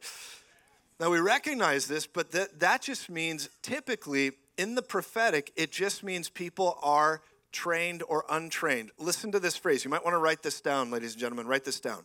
Now 1.01 1.11
we 1.11 1.19
recognize 1.19 1.87
this, 1.87 2.07
but 2.07 2.31
that, 2.33 2.61
that 2.61 2.83
just 2.83 3.09
means 3.09 3.49
typically 3.63 4.33
in 4.59 4.75
the 4.75 4.83
prophetic, 4.83 5.53
it 5.57 5.73
just 5.73 6.03
means 6.03 6.29
people 6.29 6.79
are 6.83 7.23
trained 7.53 8.03
or 8.07 8.25
untrained. 8.29 8.91
Listen 8.99 9.33
to 9.33 9.41
this 9.41 9.57
phrase. 9.57 9.85
You 9.85 9.91
might 9.91 10.05
want 10.05 10.15
to 10.15 10.19
write 10.19 10.43
this 10.43 10.61
down, 10.61 10.91
ladies 10.91 11.13
and 11.13 11.21
gentlemen. 11.21 11.47
Write 11.47 11.65
this 11.65 11.81
down. 11.81 12.05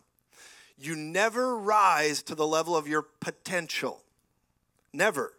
You 0.76 0.96
never 0.96 1.56
rise 1.56 2.22
to 2.24 2.34
the 2.34 2.46
level 2.46 2.76
of 2.76 2.88
your 2.88 3.02
potential. 3.20 4.02
Never. 4.92 5.32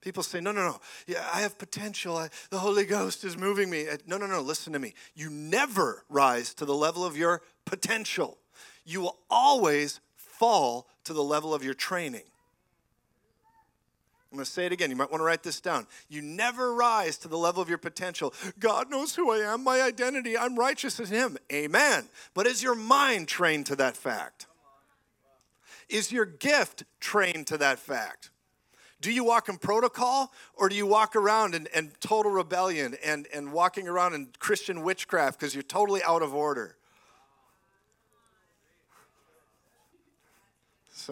People 0.00 0.22
say, 0.22 0.40
no, 0.40 0.52
no, 0.52 0.62
no. 0.62 0.80
Yeah, 1.06 1.26
I 1.32 1.40
have 1.40 1.56
potential. 1.58 2.16
I, 2.16 2.28
the 2.50 2.58
Holy 2.58 2.84
Ghost 2.84 3.24
is 3.24 3.38
moving 3.38 3.70
me. 3.70 3.88
Uh, 3.88 3.96
no, 4.06 4.18
no, 4.18 4.26
no. 4.26 4.42
Listen 4.42 4.74
to 4.74 4.78
me. 4.78 4.92
You 5.14 5.30
never 5.30 6.04
rise 6.10 6.52
to 6.54 6.66
the 6.66 6.74
level 6.74 7.06
of 7.06 7.16
your 7.16 7.40
potential. 7.64 8.36
You 8.84 9.00
will 9.00 9.16
always 9.30 10.00
fall 10.16 10.88
to 11.04 11.14
the 11.14 11.22
level 11.22 11.54
of 11.54 11.64
your 11.64 11.72
training. 11.72 12.24
I'm 14.34 14.38
going 14.38 14.46
to 14.46 14.50
say 14.50 14.66
it 14.66 14.72
again. 14.72 14.90
You 14.90 14.96
might 14.96 15.12
want 15.12 15.20
to 15.20 15.24
write 15.24 15.44
this 15.44 15.60
down. 15.60 15.86
You 16.08 16.20
never 16.20 16.74
rise 16.74 17.16
to 17.18 17.28
the 17.28 17.38
level 17.38 17.62
of 17.62 17.68
your 17.68 17.78
potential. 17.78 18.34
God 18.58 18.90
knows 18.90 19.14
who 19.14 19.30
I 19.30 19.36
am, 19.52 19.62
my 19.62 19.80
identity. 19.80 20.36
I'm 20.36 20.58
righteous 20.58 20.98
in 20.98 21.06
Him. 21.06 21.38
Amen. 21.52 22.08
But 22.34 22.48
is 22.48 22.60
your 22.60 22.74
mind 22.74 23.28
trained 23.28 23.66
to 23.66 23.76
that 23.76 23.96
fact? 23.96 24.48
Is 25.88 26.10
your 26.10 26.24
gift 26.24 26.82
trained 26.98 27.46
to 27.46 27.58
that 27.58 27.78
fact? 27.78 28.30
Do 29.00 29.12
you 29.12 29.22
walk 29.22 29.48
in 29.48 29.56
protocol 29.56 30.32
or 30.54 30.68
do 30.68 30.74
you 30.74 30.86
walk 30.86 31.14
around 31.14 31.54
in, 31.54 31.68
in 31.72 31.92
total 32.00 32.32
rebellion 32.32 32.96
and, 33.04 33.28
and 33.32 33.52
walking 33.52 33.86
around 33.86 34.14
in 34.14 34.30
Christian 34.40 34.82
witchcraft 34.82 35.38
because 35.38 35.54
you're 35.54 35.62
totally 35.62 36.02
out 36.02 36.22
of 36.22 36.34
order? 36.34 36.74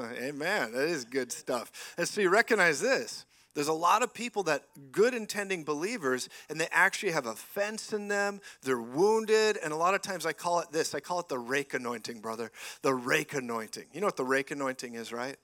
Amen. 0.00 0.72
That 0.72 0.88
is 0.88 1.04
good 1.04 1.32
stuff. 1.32 1.94
And 1.96 2.08
so 2.08 2.20
you 2.20 2.30
recognize 2.30 2.80
this. 2.80 3.24
There's 3.54 3.68
a 3.68 3.72
lot 3.72 4.02
of 4.02 4.14
people 4.14 4.44
that 4.44 4.64
good 4.92 5.12
intending 5.12 5.62
believers 5.62 6.28
and 6.48 6.58
they 6.58 6.68
actually 6.70 7.12
have 7.12 7.26
offense 7.26 7.92
in 7.92 8.08
them. 8.08 8.40
They're 8.62 8.80
wounded. 8.80 9.58
And 9.62 9.72
a 9.72 9.76
lot 9.76 9.94
of 9.94 10.00
times 10.00 10.24
I 10.24 10.32
call 10.32 10.60
it 10.60 10.72
this 10.72 10.94
I 10.94 11.00
call 11.00 11.20
it 11.20 11.28
the 11.28 11.38
rake 11.38 11.74
anointing, 11.74 12.20
brother. 12.20 12.50
The 12.80 12.94
rake 12.94 13.34
anointing. 13.34 13.84
You 13.92 14.00
know 14.00 14.06
what 14.06 14.16
the 14.16 14.24
rake 14.24 14.50
anointing 14.50 14.94
is, 14.94 15.12
right? 15.12 15.36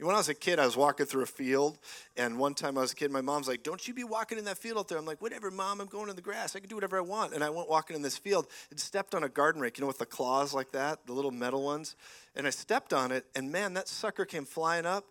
When 0.00 0.14
I 0.14 0.18
was 0.18 0.28
a 0.28 0.34
kid, 0.34 0.60
I 0.60 0.64
was 0.64 0.76
walking 0.76 1.06
through 1.06 1.24
a 1.24 1.26
field, 1.26 1.76
and 2.16 2.38
one 2.38 2.54
time 2.54 2.78
I 2.78 2.82
was 2.82 2.92
a 2.92 2.94
kid, 2.94 3.10
my 3.10 3.20
mom's 3.20 3.48
like, 3.48 3.64
Don't 3.64 3.86
you 3.88 3.92
be 3.92 4.04
walking 4.04 4.38
in 4.38 4.44
that 4.44 4.56
field 4.56 4.78
out 4.78 4.86
there. 4.86 4.96
I'm 4.96 5.04
like, 5.04 5.20
Whatever, 5.20 5.50
mom, 5.50 5.80
I'm 5.80 5.88
going 5.88 6.08
in 6.08 6.14
the 6.14 6.22
grass. 6.22 6.54
I 6.54 6.60
can 6.60 6.68
do 6.68 6.76
whatever 6.76 6.98
I 6.98 7.00
want. 7.00 7.34
And 7.34 7.42
I 7.42 7.50
went 7.50 7.68
walking 7.68 7.96
in 7.96 8.02
this 8.02 8.16
field 8.16 8.46
and 8.70 8.78
stepped 8.78 9.16
on 9.16 9.24
a 9.24 9.28
garden 9.28 9.60
rake, 9.60 9.76
you 9.76 9.82
know, 9.82 9.88
with 9.88 9.98
the 9.98 10.06
claws 10.06 10.54
like 10.54 10.70
that, 10.70 11.04
the 11.06 11.12
little 11.12 11.32
metal 11.32 11.64
ones. 11.64 11.96
And 12.38 12.46
I 12.46 12.50
stepped 12.50 12.92
on 12.92 13.10
it, 13.10 13.26
and 13.34 13.50
man, 13.50 13.74
that 13.74 13.88
sucker 13.88 14.24
came 14.24 14.44
flying 14.44 14.86
up, 14.86 15.04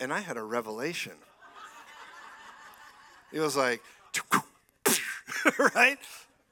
and 0.00 0.12
I 0.12 0.18
had 0.18 0.36
a 0.36 0.42
revelation. 0.42 1.12
it 3.32 3.38
was 3.38 3.56
like, 3.56 3.80
right? 5.76 5.96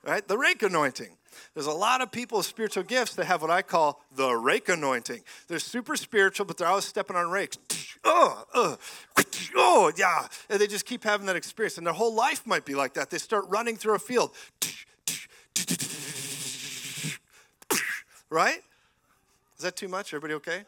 Right? 0.05 0.29
The 0.29 0.39
rake 0.39 0.63
anointing. 0.63 1.17
There's 1.55 1.67
a 1.67 1.73
lot 1.73 2.01
of 2.01 2.13
people 2.13 2.39
with 2.39 2.47
spiritual 2.47 2.85
gifts 2.85 3.17
that 3.17 3.25
have 3.25 3.43
what 3.43 3.51
I 3.51 3.63
call 3.63 4.05
the 4.15 4.35
rake 4.37 4.69
anointing. 4.69 5.23
They're 5.49 5.59
super 5.59 5.97
spiritual, 5.97 6.47
but 6.47 6.59
they're 6.59 6.69
always 6.69 6.85
stepping 6.85 7.17
on 7.17 7.29
rakes. 7.31 7.59
Oh, 8.05 8.45
oh, 8.55 8.77
oh, 9.57 9.93
yeah. 9.97 10.29
And 10.49 10.61
they 10.61 10.69
just 10.69 10.87
keep 10.87 11.03
having 11.03 11.27
that 11.27 11.35
experience. 11.35 11.77
And 11.77 11.85
their 11.85 11.95
whole 11.95 12.15
life 12.15 12.47
might 12.47 12.65
be 12.65 12.77
like 12.77 12.95
that. 12.95 13.11
They 13.11 13.19
start 13.19 13.47
running 13.49 13.77
through 13.77 13.97
a 13.97 13.99
field. 13.99 14.31
Right? 18.31 18.63
Is 19.57 19.63
that 19.63 19.77
too 19.77 19.89
much? 19.89 20.13
Everybody 20.13 20.35
okay? 20.35 20.65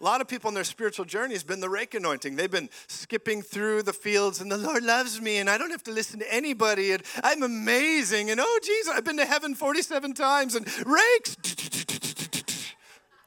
A 0.00 0.04
lot 0.04 0.20
of 0.20 0.28
people 0.28 0.48
in 0.48 0.54
their 0.54 0.62
spiritual 0.62 1.04
journey 1.04 1.34
has 1.34 1.42
been 1.42 1.58
the 1.58 1.68
rake 1.68 1.92
anointing. 1.94 2.36
They've 2.36 2.50
been 2.50 2.70
skipping 2.86 3.42
through 3.42 3.82
the 3.82 3.92
fields, 3.92 4.40
and 4.40 4.50
the 4.50 4.56
Lord 4.56 4.84
loves 4.84 5.20
me, 5.20 5.38
and 5.38 5.50
I 5.50 5.58
don't 5.58 5.70
have 5.70 5.82
to 5.84 5.90
listen 5.90 6.20
to 6.20 6.32
anybody, 6.32 6.92
and 6.92 7.02
I'm 7.24 7.42
amazing, 7.42 8.30
and 8.30 8.38
oh, 8.40 8.60
Jesus, 8.62 8.92
I've 8.94 9.04
been 9.04 9.16
to 9.16 9.24
heaven 9.24 9.56
47 9.56 10.14
times, 10.14 10.54
and 10.54 10.66
rakes, 10.86 11.36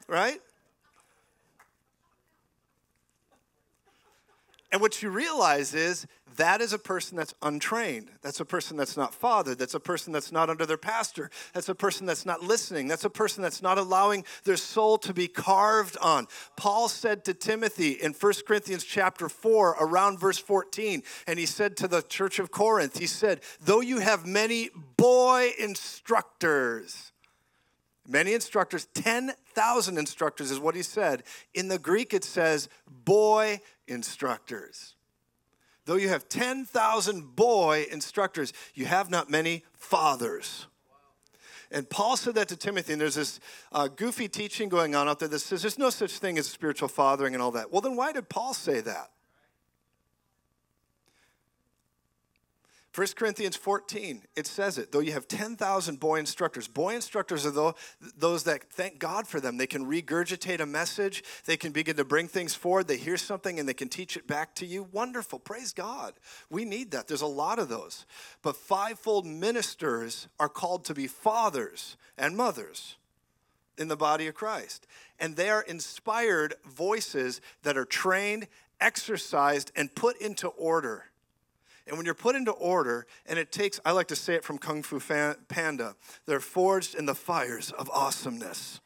right? 0.08 0.40
And 4.70 4.80
what 4.80 5.02
you 5.02 5.10
realize 5.10 5.74
is 5.74 6.06
that 6.36 6.60
is 6.60 6.72
a 6.72 6.78
person 6.78 7.16
that's 7.16 7.34
untrained. 7.42 8.10
That's 8.22 8.40
a 8.40 8.44
person 8.44 8.76
that's 8.76 8.96
not 8.96 9.14
fathered. 9.14 9.58
That's 9.58 9.74
a 9.74 9.80
person 9.80 10.12
that's 10.12 10.32
not 10.32 10.50
under 10.50 10.66
their 10.66 10.76
pastor. 10.76 11.30
That's 11.52 11.68
a 11.68 11.74
person 11.74 12.06
that's 12.06 12.26
not 12.26 12.42
listening. 12.42 12.88
That's 12.88 13.04
a 13.04 13.10
person 13.10 13.42
that's 13.42 13.62
not 13.62 13.78
allowing 13.78 14.24
their 14.44 14.56
soul 14.56 14.98
to 14.98 15.14
be 15.14 15.28
carved 15.28 15.96
on. 15.98 16.26
Paul 16.56 16.88
said 16.88 17.24
to 17.24 17.34
Timothy 17.34 17.92
in 17.92 18.12
1 18.12 18.32
Corinthians 18.46 18.84
chapter 18.84 19.28
4, 19.28 19.76
around 19.80 20.18
verse 20.18 20.38
14, 20.38 21.02
and 21.26 21.38
he 21.38 21.46
said 21.46 21.76
to 21.78 21.88
the 21.88 22.02
church 22.02 22.38
of 22.38 22.50
Corinth, 22.50 22.98
he 22.98 23.06
said, 23.06 23.40
Though 23.60 23.80
you 23.80 24.00
have 24.00 24.26
many 24.26 24.70
boy 24.96 25.50
instructors, 25.58 27.12
Many 28.08 28.34
instructors, 28.34 28.86
10,000 28.94 29.96
instructors 29.96 30.50
is 30.50 30.58
what 30.58 30.74
he 30.74 30.82
said. 30.82 31.22
In 31.54 31.68
the 31.68 31.78
Greek, 31.78 32.12
it 32.12 32.24
says 32.24 32.68
boy 32.88 33.60
instructors. 33.86 34.96
Though 35.84 35.96
you 35.96 36.08
have 36.08 36.28
10,000 36.28 37.36
boy 37.36 37.86
instructors, 37.90 38.52
you 38.74 38.86
have 38.86 39.10
not 39.10 39.30
many 39.30 39.64
fathers. 39.72 40.66
And 41.72 41.88
Paul 41.88 42.16
said 42.16 42.34
that 42.34 42.48
to 42.48 42.56
Timothy, 42.56 42.92
and 42.92 43.00
there's 43.00 43.14
this 43.14 43.40
uh, 43.72 43.88
goofy 43.88 44.28
teaching 44.28 44.68
going 44.68 44.94
on 44.94 45.08
out 45.08 45.18
there 45.18 45.28
that 45.28 45.38
says 45.38 45.62
there's 45.62 45.78
no 45.78 45.90
such 45.90 46.18
thing 46.18 46.38
as 46.38 46.46
spiritual 46.46 46.88
fathering 46.88 47.34
and 47.34 47.42
all 47.42 47.52
that. 47.52 47.72
Well, 47.72 47.80
then 47.80 47.96
why 47.96 48.12
did 48.12 48.28
Paul 48.28 48.52
say 48.52 48.80
that? 48.80 49.11
1 52.94 53.06
Corinthians 53.16 53.56
14, 53.56 54.22
it 54.36 54.46
says 54.46 54.76
it. 54.76 54.92
Though 54.92 55.00
you 55.00 55.12
have 55.12 55.26
10,000 55.26 55.98
boy 55.98 56.18
instructors, 56.18 56.68
boy 56.68 56.94
instructors 56.94 57.46
are 57.46 57.74
those 58.18 58.44
that 58.44 58.64
thank 58.70 58.98
God 58.98 59.26
for 59.26 59.40
them. 59.40 59.56
They 59.56 59.66
can 59.66 59.86
regurgitate 59.86 60.60
a 60.60 60.66
message, 60.66 61.24
they 61.46 61.56
can 61.56 61.72
begin 61.72 61.96
to 61.96 62.04
bring 62.04 62.28
things 62.28 62.54
forward, 62.54 62.88
they 62.88 62.98
hear 62.98 63.16
something 63.16 63.58
and 63.58 63.66
they 63.66 63.72
can 63.72 63.88
teach 63.88 64.18
it 64.18 64.26
back 64.26 64.54
to 64.56 64.66
you. 64.66 64.88
Wonderful. 64.92 65.38
Praise 65.38 65.72
God. 65.72 66.12
We 66.50 66.66
need 66.66 66.90
that. 66.90 67.08
There's 67.08 67.22
a 67.22 67.26
lot 67.26 67.58
of 67.58 67.70
those. 67.70 68.04
But 68.42 68.56
fivefold 68.56 69.24
ministers 69.24 70.28
are 70.38 70.50
called 70.50 70.84
to 70.84 70.94
be 70.94 71.06
fathers 71.06 71.96
and 72.18 72.36
mothers 72.36 72.96
in 73.78 73.88
the 73.88 73.96
body 73.96 74.26
of 74.26 74.34
Christ. 74.34 74.86
And 75.18 75.36
they 75.36 75.48
are 75.48 75.62
inspired 75.62 76.56
voices 76.66 77.40
that 77.62 77.78
are 77.78 77.86
trained, 77.86 78.48
exercised, 78.82 79.72
and 79.74 79.94
put 79.94 80.20
into 80.20 80.48
order. 80.48 81.06
And 81.86 81.96
when 81.96 82.06
you're 82.06 82.14
put 82.14 82.36
into 82.36 82.52
order, 82.52 83.06
and 83.26 83.38
it 83.38 83.50
takes, 83.52 83.80
I 83.84 83.92
like 83.92 84.08
to 84.08 84.16
say 84.16 84.34
it 84.34 84.44
from 84.44 84.58
Kung 84.58 84.82
Fu 84.82 85.00
Panda, 85.00 85.96
they're 86.26 86.40
forged 86.40 86.94
in 86.94 87.06
the 87.06 87.14
fires 87.14 87.72
of 87.72 87.90
awesomeness. 87.90 88.80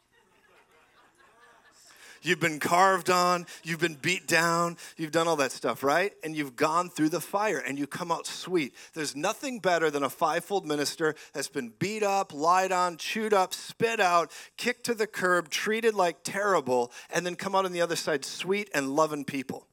You've 2.23 2.41
been 2.41 2.59
carved 2.59 3.09
on, 3.09 3.47
you've 3.63 3.79
been 3.79 3.95
beat 3.95 4.27
down, 4.27 4.79
you've 4.97 5.13
done 5.13 5.29
all 5.29 5.37
that 5.37 5.53
stuff, 5.53 5.85
right? 5.85 6.13
And 6.25 6.37
you've 6.37 6.57
gone 6.57 6.91
through 6.91 7.11
the 7.11 7.21
fire 7.21 7.59
and 7.59 7.79
you 7.79 7.87
come 7.87 8.11
out 8.11 8.27
sweet. 8.27 8.75
There's 8.95 9.15
nothing 9.15 9.61
better 9.61 9.91
than 9.91 10.03
a 10.03 10.11
fivefold 10.11 10.67
minister 10.67 11.15
that's 11.33 11.49
been 11.49 11.73
beat 11.79 12.03
up, 12.03 12.35
lied 12.35 12.73
on, 12.73 12.97
chewed 12.97 13.33
up, 13.33 13.55
spit 13.55 14.01
out, 14.01 14.33
kicked 14.57 14.85
to 14.87 14.95
the 14.95 15.07
curb, 15.07 15.51
treated 15.51 15.95
like 15.95 16.25
terrible, 16.25 16.91
and 17.11 17.25
then 17.25 17.37
come 17.37 17.55
out 17.55 17.65
on 17.65 17.71
the 17.71 17.81
other 17.81 17.95
side 17.95 18.25
sweet 18.25 18.71
and 18.75 18.97
loving 18.97 19.25
people. 19.25 19.69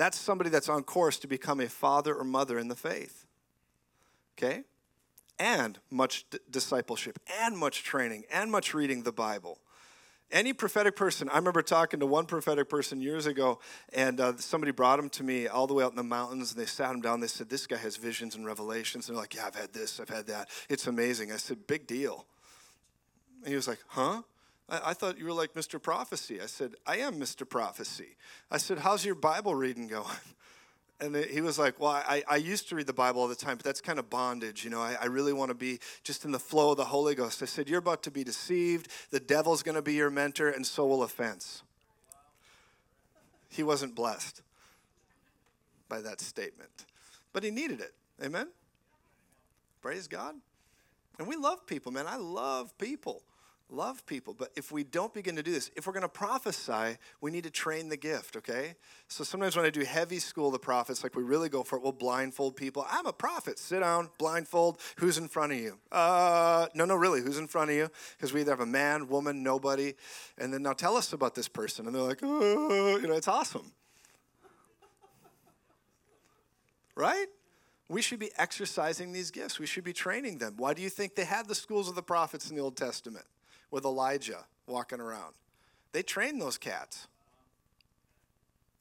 That's 0.00 0.18
somebody 0.18 0.48
that's 0.48 0.70
on 0.70 0.84
course 0.84 1.18
to 1.18 1.26
become 1.26 1.60
a 1.60 1.68
father 1.68 2.14
or 2.14 2.24
mother 2.24 2.58
in 2.58 2.68
the 2.68 2.74
faith. 2.74 3.26
Okay? 4.38 4.62
And 5.38 5.78
much 5.90 6.24
d- 6.30 6.38
discipleship, 6.50 7.18
and 7.42 7.54
much 7.54 7.84
training, 7.84 8.24
and 8.32 8.50
much 8.50 8.72
reading 8.72 9.02
the 9.02 9.12
Bible. 9.12 9.58
Any 10.32 10.54
prophetic 10.54 10.96
person, 10.96 11.28
I 11.28 11.36
remember 11.36 11.60
talking 11.60 12.00
to 12.00 12.06
one 12.06 12.24
prophetic 12.24 12.70
person 12.70 13.02
years 13.02 13.26
ago, 13.26 13.58
and 13.92 14.18
uh, 14.22 14.38
somebody 14.38 14.72
brought 14.72 14.98
him 14.98 15.10
to 15.10 15.22
me 15.22 15.48
all 15.48 15.66
the 15.66 15.74
way 15.74 15.84
out 15.84 15.90
in 15.90 15.96
the 15.96 16.02
mountains, 16.02 16.52
and 16.52 16.58
they 16.58 16.64
sat 16.64 16.94
him 16.94 17.02
down. 17.02 17.20
They 17.20 17.26
said, 17.26 17.50
This 17.50 17.66
guy 17.66 17.76
has 17.76 17.98
visions 17.98 18.34
and 18.34 18.46
revelations. 18.46 19.06
And 19.06 19.16
they're 19.16 19.22
like, 19.22 19.34
Yeah, 19.34 19.48
I've 19.48 19.54
had 19.54 19.74
this, 19.74 20.00
I've 20.00 20.08
had 20.08 20.28
that. 20.28 20.48
It's 20.70 20.86
amazing. 20.86 21.30
I 21.30 21.36
said, 21.36 21.66
Big 21.66 21.86
deal. 21.86 22.24
And 23.40 23.48
he 23.48 23.54
was 23.54 23.68
like, 23.68 23.80
Huh? 23.88 24.22
I, 24.70 24.90
I 24.90 24.94
thought 24.94 25.18
you 25.18 25.24
were 25.24 25.32
like 25.32 25.54
Mr. 25.54 25.82
Prophecy. 25.82 26.40
I 26.40 26.46
said, 26.46 26.74
I 26.86 26.98
am 26.98 27.14
Mr. 27.20 27.48
Prophecy. 27.48 28.16
I 28.50 28.58
said, 28.58 28.78
How's 28.78 29.04
your 29.04 29.14
Bible 29.14 29.54
reading 29.54 29.88
going? 29.88 30.06
And 31.02 31.16
he 31.16 31.40
was 31.40 31.58
like, 31.58 31.80
Well, 31.80 31.92
I, 31.92 32.22
I 32.28 32.36
used 32.36 32.68
to 32.68 32.76
read 32.76 32.86
the 32.86 32.92
Bible 32.92 33.22
all 33.22 33.28
the 33.28 33.34
time, 33.34 33.56
but 33.56 33.64
that's 33.64 33.80
kind 33.80 33.98
of 33.98 34.10
bondage. 34.10 34.64
You 34.64 34.70
know, 34.70 34.82
I, 34.82 34.98
I 35.00 35.06
really 35.06 35.32
want 35.32 35.48
to 35.48 35.54
be 35.54 35.80
just 36.02 36.26
in 36.26 36.30
the 36.30 36.38
flow 36.38 36.72
of 36.72 36.76
the 36.76 36.84
Holy 36.84 37.14
Ghost. 37.14 37.42
I 37.42 37.46
said, 37.46 37.70
You're 37.70 37.78
about 37.78 38.02
to 38.02 38.10
be 38.10 38.22
deceived. 38.22 38.88
The 39.10 39.18
devil's 39.18 39.62
going 39.62 39.76
to 39.76 39.82
be 39.82 39.94
your 39.94 40.10
mentor, 40.10 40.50
and 40.50 40.66
so 40.66 40.86
will 40.86 41.02
offense. 41.02 41.62
He 43.48 43.62
wasn't 43.62 43.94
blessed 43.94 44.42
by 45.88 46.02
that 46.02 46.20
statement, 46.20 46.84
but 47.32 47.44
he 47.44 47.50
needed 47.50 47.80
it. 47.80 47.94
Amen? 48.22 48.48
Praise 49.80 50.06
God. 50.06 50.34
And 51.18 51.26
we 51.26 51.36
love 51.36 51.66
people, 51.66 51.92
man. 51.92 52.06
I 52.06 52.16
love 52.16 52.76
people. 52.76 53.22
Love 53.72 54.04
people. 54.06 54.34
But 54.34 54.50
if 54.56 54.72
we 54.72 54.84
don't 54.84 55.12
begin 55.12 55.36
to 55.36 55.42
do 55.42 55.52
this, 55.52 55.70
if 55.76 55.86
we're 55.86 55.92
going 55.92 56.02
to 56.02 56.08
prophesy, 56.08 56.98
we 57.20 57.30
need 57.30 57.44
to 57.44 57.50
train 57.50 57.88
the 57.88 57.96
gift, 57.96 58.36
okay? 58.36 58.74
So 59.08 59.24
sometimes 59.24 59.56
when 59.56 59.64
I 59.64 59.70
do 59.70 59.84
heavy 59.84 60.18
school 60.18 60.50
the 60.50 60.58
prophets, 60.58 61.02
like 61.02 61.14
we 61.14 61.22
really 61.22 61.48
go 61.48 61.62
for 61.62 61.76
it, 61.76 61.82
we'll 61.82 61.92
blindfold 61.92 62.56
people. 62.56 62.86
I'm 62.90 63.06
a 63.06 63.12
prophet. 63.12 63.58
Sit 63.58 63.80
down, 63.80 64.10
blindfold. 64.18 64.80
Who's 64.96 65.18
in 65.18 65.28
front 65.28 65.52
of 65.52 65.58
you? 65.58 65.78
Uh, 65.90 66.66
no, 66.74 66.84
no, 66.84 66.94
really, 66.94 67.20
who's 67.20 67.38
in 67.38 67.48
front 67.48 67.70
of 67.70 67.76
you? 67.76 67.88
Because 68.16 68.32
we 68.32 68.40
either 68.40 68.52
have 68.52 68.60
a 68.60 68.66
man, 68.66 69.08
woman, 69.08 69.42
nobody. 69.42 69.94
And 70.38 70.52
then 70.52 70.62
now 70.62 70.72
tell 70.72 70.96
us 70.96 71.12
about 71.12 71.34
this 71.34 71.48
person. 71.48 71.86
And 71.86 71.94
they're 71.94 72.02
like, 72.02 72.20
oh, 72.22 72.98
you 72.98 73.06
know, 73.06 73.14
it's 73.14 73.28
awesome. 73.28 73.72
Right? 76.94 77.26
We 77.88 78.02
should 78.02 78.20
be 78.20 78.30
exercising 78.38 79.12
these 79.12 79.32
gifts. 79.32 79.58
We 79.58 79.66
should 79.66 79.82
be 79.82 79.92
training 79.92 80.38
them. 80.38 80.54
Why 80.56 80.74
do 80.74 80.82
you 80.82 80.88
think 80.88 81.16
they 81.16 81.24
had 81.24 81.48
the 81.48 81.56
schools 81.56 81.88
of 81.88 81.96
the 81.96 82.02
prophets 82.02 82.48
in 82.48 82.54
the 82.54 82.62
Old 82.62 82.76
Testament? 82.76 83.24
With 83.70 83.84
Elijah 83.84 84.44
walking 84.66 85.00
around. 85.00 85.34
They 85.92 86.02
trained 86.02 86.40
those 86.40 86.58
cats. 86.58 87.06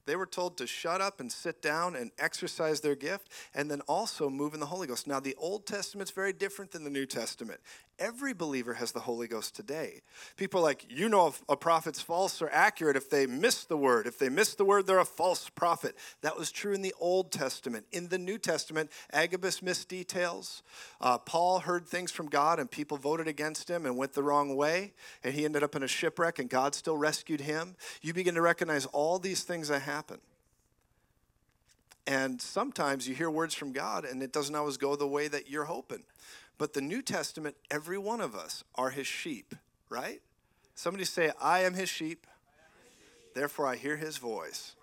They 0.06 0.16
were 0.16 0.26
told 0.26 0.58
to 0.58 0.66
shut 0.66 1.02
up 1.02 1.20
and 1.20 1.32
sit 1.32 1.62
down 1.62 1.96
and 1.96 2.12
exercise 2.18 2.82
their 2.82 2.96
gift 2.96 3.30
and 3.54 3.70
then 3.70 3.82
also 3.82 4.30
move 4.30 4.56
in 4.56 4.60
the 4.60 4.66
Holy 4.66 4.88
Ghost. 4.88 5.06
Now, 5.06 5.20
the 5.20 5.36
Old 5.38 5.68
Testament's 5.68 6.12
very 6.12 6.34
different 6.34 6.72
than 6.72 6.84
the 6.84 6.90
New 6.90 7.06
Testament. 7.06 7.60
Every 8.00 8.34
believer 8.34 8.76
has 8.76 8.94
the 8.94 9.02
Holy 9.02 9.28
Ghost 9.28 9.56
today. 9.56 10.02
People 10.38 10.62
like, 10.62 10.86
you 10.90 11.10
know, 11.10 11.28
if 11.28 11.44
a 11.50 11.58
prophet's 11.58 12.02
false 12.02 12.42
or 12.42 12.50
accurate 12.50 12.96
if 12.96 13.10
they 13.10 13.28
miss 13.28 13.66
the 13.66 13.76
word. 13.76 14.08
If 14.08 14.18
they 14.18 14.30
miss 14.30 14.56
the 14.56 14.64
word, 14.64 14.88
they're 14.88 15.00
a 15.00 15.06
false 15.06 15.50
prophet. 15.50 15.96
That 16.22 16.38
was 16.38 16.50
true 16.50 16.74
in 16.74 16.82
the 16.82 16.96
Old 17.00 17.32
Testament. 17.32 17.86
In 17.92 18.08
the 18.08 18.18
New 18.18 18.38
Testament, 18.38 18.90
Agabus 19.12 19.62
missed 19.62 19.90
details. 19.90 20.64
Uh, 21.02 21.18
Paul 21.18 21.60
heard 21.60 21.86
things 21.86 22.12
from 22.12 22.28
God, 22.28 22.58
and 22.58 22.72
people 22.72 22.98
voted 22.98 23.28
against 23.28 23.70
him 23.70 23.86
and 23.86 23.98
went 23.98 24.14
the 24.14 24.24
wrong 24.24 24.56
way, 24.56 24.94
and 25.24 25.34
he 25.34 25.44
ended 25.44 25.62
up 25.62 25.76
in 25.76 25.84
a 25.84 25.88
shipwreck, 25.88 26.40
and 26.40 26.50
God 26.50 26.74
still 26.74 26.98
rescued 26.98 27.42
him. 27.42 27.76
You 28.02 28.14
begin 28.14 28.36
to 28.36 28.42
recognize 28.42 28.86
all 28.88 29.20
these 29.20 29.44
things 29.44 29.68
that 29.68 29.82
happen. 29.82 30.20
And 32.10 32.42
sometimes 32.42 33.08
you 33.08 33.14
hear 33.14 33.30
words 33.30 33.54
from 33.54 33.72
God, 33.72 34.04
and 34.04 34.24
it 34.24 34.34
doesn't 34.34 34.56
always 34.56 34.78
go 34.78 34.96
the 34.96 35.06
way 35.06 35.28
that 35.28 35.48
you're 35.48 35.66
hoping. 35.66 36.04
But 36.60 36.74
the 36.74 36.82
New 36.82 37.02
Testament, 37.02 37.56
every 37.72 37.98
one 37.98 38.20
of 38.20 38.36
us 38.36 38.66
are 38.76 38.90
his 38.90 39.08
sheep, 39.08 39.56
right? 39.90 40.22
Somebody 40.76 41.06
say, 41.06 41.32
I 41.42 41.62
am 41.62 41.74
his 41.74 41.88
sheep, 41.90 42.28
therefore 43.34 43.66
I 43.66 43.78
hear 43.78 43.96
his 43.96 44.18
voice. 44.18 44.76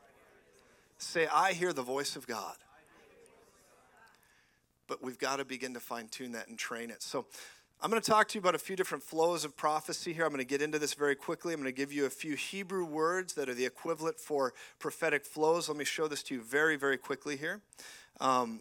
Say, 0.99 1.29
I 1.33 1.53
hear 1.53 1.75
the 1.75 1.83
voice 1.83 2.17
of 2.17 2.27
God. 2.27 2.57
But 4.89 5.03
we've 5.03 5.19
got 5.19 5.37
to 5.37 5.45
begin 5.45 5.75
to 5.75 5.81
fine 5.81 6.09
tune 6.09 6.33
that 6.33 6.49
and 6.49 6.59
train 6.59 6.91
it. 6.91 7.03
So 7.03 7.27
I'm 7.83 7.91
going 7.91 8.01
to 8.01 8.11
talk 8.11 8.29
to 8.29 8.35
you 8.37 8.41
about 8.41 8.55
a 8.55 8.59
few 8.59 8.75
different 8.75 9.05
flows 9.05 9.45
of 9.45 9.55
prophecy 9.55 10.15
here. 10.15 10.25
I'm 10.25 10.31
going 10.31 10.39
to 10.39 10.47
get 10.47 10.63
into 10.63 10.79
this 10.79 10.95
very 10.95 11.15
quickly. 11.15 11.53
I'm 11.53 11.61
going 11.61 11.71
to 11.71 11.77
give 11.77 11.93
you 11.93 12.07
a 12.07 12.11
few 12.11 12.37
Hebrew 12.37 12.87
words 12.87 13.35
that 13.35 13.51
are 13.51 13.55
the 13.55 13.67
equivalent 13.67 14.19
for 14.19 14.55
prophetic 14.79 15.27
flows. 15.27 15.69
Let 15.69 15.77
me 15.77 15.85
show 15.85 16.09
this 16.09 16.23
to 16.25 16.35
you 16.37 16.41
very, 16.41 16.77
very 16.77 16.97
quickly 16.97 17.37
here. 17.37 17.61
Um, 18.19 18.61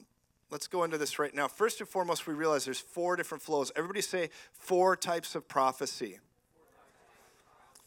let's 0.52 0.68
go 0.68 0.84
into 0.84 0.98
this 0.98 1.20
right 1.20 1.34
now. 1.34 1.48
First 1.48 1.80
and 1.80 1.90
foremost, 1.90 2.28
we 2.28 2.34
realize 2.34 2.66
there's 2.66 2.80
four 2.80 3.16
different 3.16 3.42
flows. 3.42 3.72
Everybody 3.76 4.02
say 4.02 4.30
four 4.54 4.96
types 4.96 5.36
of 5.36 5.48
prophecy. 5.48 6.20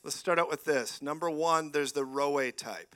Let's 0.03 0.17
start 0.17 0.38
out 0.38 0.49
with 0.49 0.65
this. 0.65 1.03
Number 1.03 1.31
one, 1.31 1.73
there's 1.73 1.93
the 1.93 2.05
Roe 2.05 2.50
type. 2.50 2.95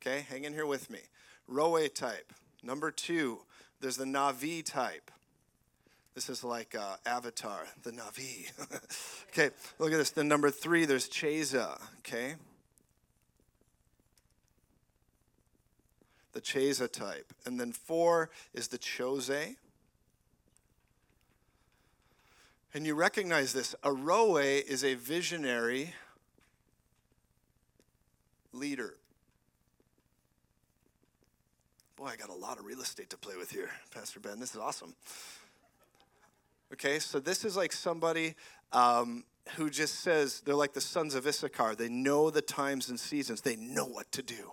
Okay, 0.00 0.26
hang 0.28 0.44
in 0.44 0.52
here 0.52 0.66
with 0.66 0.90
me. 0.90 1.00
Roe 1.46 1.86
type. 1.88 2.32
Number 2.62 2.90
two, 2.90 3.40
there's 3.80 3.96
the 3.96 4.04
Navi 4.04 4.64
type. 4.64 5.10
This 6.14 6.28
is 6.28 6.44
like 6.44 6.74
uh, 6.74 6.96
Avatar, 7.06 7.66
the 7.82 7.92
Navi. 7.92 8.50
okay, 9.30 9.54
look 9.78 9.92
at 9.92 9.96
this. 9.96 10.10
Then 10.10 10.28
number 10.28 10.50
three, 10.50 10.84
there's 10.84 11.08
Cheza. 11.08 11.80
Okay, 11.98 12.34
the 16.32 16.40
Cheza 16.40 16.90
type. 16.90 17.32
And 17.44 17.58
then 17.58 17.72
four 17.72 18.30
is 18.54 18.68
the 18.68 18.78
Chose. 18.78 19.30
And 22.72 22.86
you 22.86 22.94
recognize 22.94 23.52
this. 23.52 23.74
A 23.82 23.92
Roe 23.92 24.36
is 24.36 24.84
a 24.84 24.94
visionary 24.94 25.94
leader. 28.52 28.94
Boy, 31.96 32.06
I 32.06 32.16
got 32.16 32.30
a 32.30 32.34
lot 32.34 32.58
of 32.58 32.64
real 32.64 32.80
estate 32.80 33.10
to 33.10 33.18
play 33.18 33.36
with 33.36 33.50
here, 33.50 33.70
Pastor 33.92 34.20
Ben. 34.20 34.40
This 34.40 34.54
is 34.54 34.60
awesome. 34.60 34.94
Okay, 36.72 36.98
so 36.98 37.18
this 37.18 37.44
is 37.44 37.56
like 37.56 37.72
somebody 37.72 38.36
um, 38.72 39.24
who 39.56 39.68
just 39.68 40.00
says 40.00 40.40
they're 40.40 40.54
like 40.54 40.72
the 40.72 40.80
sons 40.80 41.14
of 41.14 41.26
Issachar. 41.26 41.74
They 41.74 41.88
know 41.88 42.30
the 42.30 42.40
times 42.40 42.88
and 42.88 42.98
seasons, 42.98 43.40
they 43.40 43.56
know 43.56 43.84
what 43.84 44.10
to 44.12 44.22
do. 44.22 44.52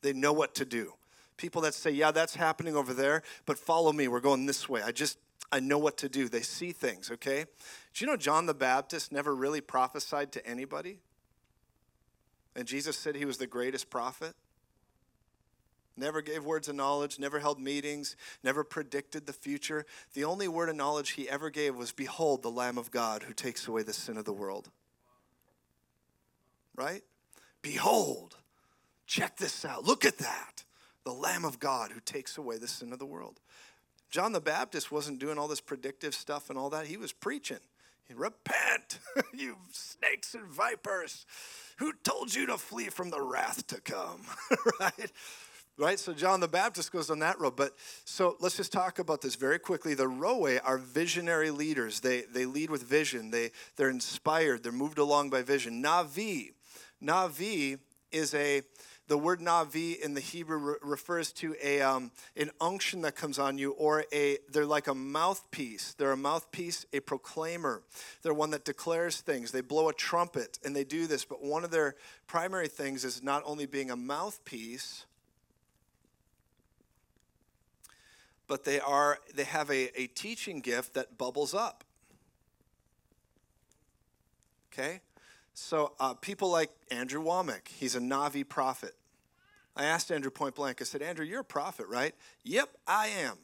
They 0.00 0.12
know 0.12 0.32
what 0.32 0.54
to 0.56 0.64
do 0.64 0.94
people 1.36 1.62
that 1.62 1.74
say, 1.74 1.90
yeah, 1.90 2.10
that's 2.10 2.34
happening 2.34 2.76
over 2.76 2.94
there, 2.94 3.22
but 3.46 3.58
follow 3.58 3.92
me. 3.92 4.08
We're 4.08 4.20
going 4.20 4.46
this 4.46 4.68
way. 4.68 4.82
I 4.82 4.92
just, 4.92 5.18
I 5.50 5.60
know 5.60 5.78
what 5.78 5.96
to 5.98 6.08
do. 6.08 6.28
They 6.28 6.42
see 6.42 6.72
things, 6.72 7.10
okay? 7.10 7.44
Do 7.94 8.04
you 8.04 8.10
know 8.10 8.16
John 8.16 8.46
the 8.46 8.54
Baptist 8.54 9.12
never 9.12 9.34
really 9.34 9.60
prophesied 9.60 10.32
to 10.32 10.46
anybody? 10.46 11.00
And 12.54 12.66
Jesus 12.66 12.96
said 12.96 13.16
he 13.16 13.24
was 13.24 13.38
the 13.38 13.46
greatest 13.46 13.90
prophet? 13.90 14.34
Never 15.96 16.22
gave 16.22 16.44
words 16.44 16.68
of 16.68 16.74
knowledge, 16.74 17.18
never 17.18 17.38
held 17.38 17.60
meetings, 17.60 18.16
never 18.42 18.64
predicted 18.64 19.26
the 19.26 19.32
future. 19.32 19.84
The 20.14 20.24
only 20.24 20.48
word 20.48 20.70
of 20.70 20.76
knowledge 20.76 21.10
he 21.10 21.28
ever 21.28 21.50
gave 21.50 21.76
was, 21.76 21.92
Behold, 21.92 22.42
the 22.42 22.50
Lamb 22.50 22.78
of 22.78 22.90
God 22.90 23.24
who 23.24 23.34
takes 23.34 23.68
away 23.68 23.82
the 23.82 23.92
sin 23.92 24.16
of 24.16 24.24
the 24.24 24.32
world. 24.32 24.70
Right? 26.74 27.02
Behold, 27.60 28.36
check 29.06 29.36
this 29.36 29.66
out. 29.66 29.84
Look 29.84 30.06
at 30.06 30.18
that 30.18 30.64
the 31.04 31.12
Lamb 31.12 31.44
of 31.44 31.58
God 31.58 31.92
who 31.92 32.00
takes 32.00 32.38
away 32.38 32.58
the 32.58 32.68
sin 32.68 32.92
of 32.92 32.98
the 32.98 33.06
world. 33.06 33.40
John 34.10 34.32
the 34.32 34.40
Baptist 34.40 34.92
wasn't 34.92 35.18
doing 35.18 35.38
all 35.38 35.48
this 35.48 35.60
predictive 35.60 36.14
stuff 36.14 36.50
and 36.50 36.58
all 36.58 36.70
that. 36.70 36.86
He 36.86 36.96
was 36.96 37.12
preaching. 37.12 37.60
Repent, 38.14 38.98
you 39.34 39.56
snakes 39.72 40.34
and 40.34 40.46
vipers. 40.46 41.24
Who 41.78 41.94
told 42.04 42.34
you 42.34 42.46
to 42.46 42.58
flee 42.58 42.90
from 42.90 43.10
the 43.10 43.22
wrath 43.22 43.66
to 43.68 43.80
come? 43.80 44.20
right? 44.80 45.10
Right? 45.78 45.98
So 45.98 46.12
John 46.12 46.40
the 46.40 46.48
Baptist 46.48 46.92
goes 46.92 47.08
on 47.08 47.20
that 47.20 47.40
road. 47.40 47.56
But 47.56 47.74
so 48.04 48.36
let's 48.40 48.56
just 48.56 48.72
talk 48.72 48.98
about 48.98 49.22
this 49.22 49.34
very 49.34 49.58
quickly. 49.58 49.94
The 49.94 50.08
Roe 50.08 50.58
are 50.62 50.76
visionary 50.76 51.50
leaders. 51.50 52.00
They 52.00 52.22
they 52.22 52.44
lead 52.44 52.70
with 52.70 52.82
vision. 52.82 53.30
They 53.30 53.50
they're 53.76 53.88
inspired. 53.88 54.62
They're 54.62 54.72
moved 54.72 54.98
along 54.98 55.30
by 55.30 55.42
vision. 55.42 55.82
Navi. 55.82 56.50
Navi 57.02 57.78
is 58.10 58.34
a 58.34 58.62
the 59.08 59.18
word 59.18 59.40
navi 59.40 60.00
in 60.00 60.14
the 60.14 60.20
Hebrew 60.20 60.58
re- 60.58 60.74
refers 60.82 61.32
to 61.32 61.54
a 61.62 61.80
um, 61.80 62.10
an 62.36 62.50
unction 62.60 63.02
that 63.02 63.16
comes 63.16 63.38
on 63.38 63.58
you, 63.58 63.72
or 63.72 64.04
a 64.12 64.38
they're 64.50 64.66
like 64.66 64.86
a 64.86 64.94
mouthpiece. 64.94 65.94
They're 65.94 66.12
a 66.12 66.16
mouthpiece, 66.16 66.86
a 66.92 67.00
proclaimer. 67.00 67.82
They're 68.22 68.34
one 68.34 68.50
that 68.50 68.64
declares 68.64 69.20
things. 69.20 69.50
They 69.50 69.60
blow 69.60 69.88
a 69.88 69.92
trumpet, 69.92 70.58
and 70.64 70.74
they 70.74 70.84
do 70.84 71.06
this. 71.06 71.24
But 71.24 71.42
one 71.42 71.64
of 71.64 71.70
their 71.70 71.96
primary 72.26 72.68
things 72.68 73.04
is 73.04 73.22
not 73.22 73.42
only 73.44 73.66
being 73.66 73.90
a 73.90 73.96
mouthpiece, 73.96 75.04
but 78.46 78.64
they 78.64 78.80
are 78.80 79.18
they 79.34 79.44
have 79.44 79.70
a, 79.70 80.00
a 80.00 80.06
teaching 80.08 80.60
gift 80.60 80.94
that 80.94 81.18
bubbles 81.18 81.54
up. 81.54 81.84
Okay. 84.72 85.00
So 85.54 85.92
uh, 86.00 86.14
people 86.14 86.50
like 86.50 86.70
Andrew 86.90 87.22
Wommack, 87.22 87.68
he's 87.68 87.94
a 87.94 88.00
Navi 88.00 88.48
prophet. 88.48 88.94
I 89.76 89.84
asked 89.84 90.10
Andrew 90.10 90.30
point 90.30 90.54
blank, 90.54 90.78
I 90.80 90.84
said, 90.84 91.02
Andrew, 91.02 91.24
you're 91.24 91.40
a 91.40 91.44
prophet, 91.44 91.86
right? 91.88 92.14
Yep, 92.44 92.68
I 92.86 93.08
am. 93.08 93.38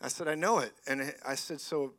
I 0.00 0.08
said, 0.08 0.28
I 0.28 0.34
know 0.34 0.58
it. 0.58 0.72
And 0.86 1.12
I 1.26 1.34
said, 1.34 1.60
so 1.60 1.94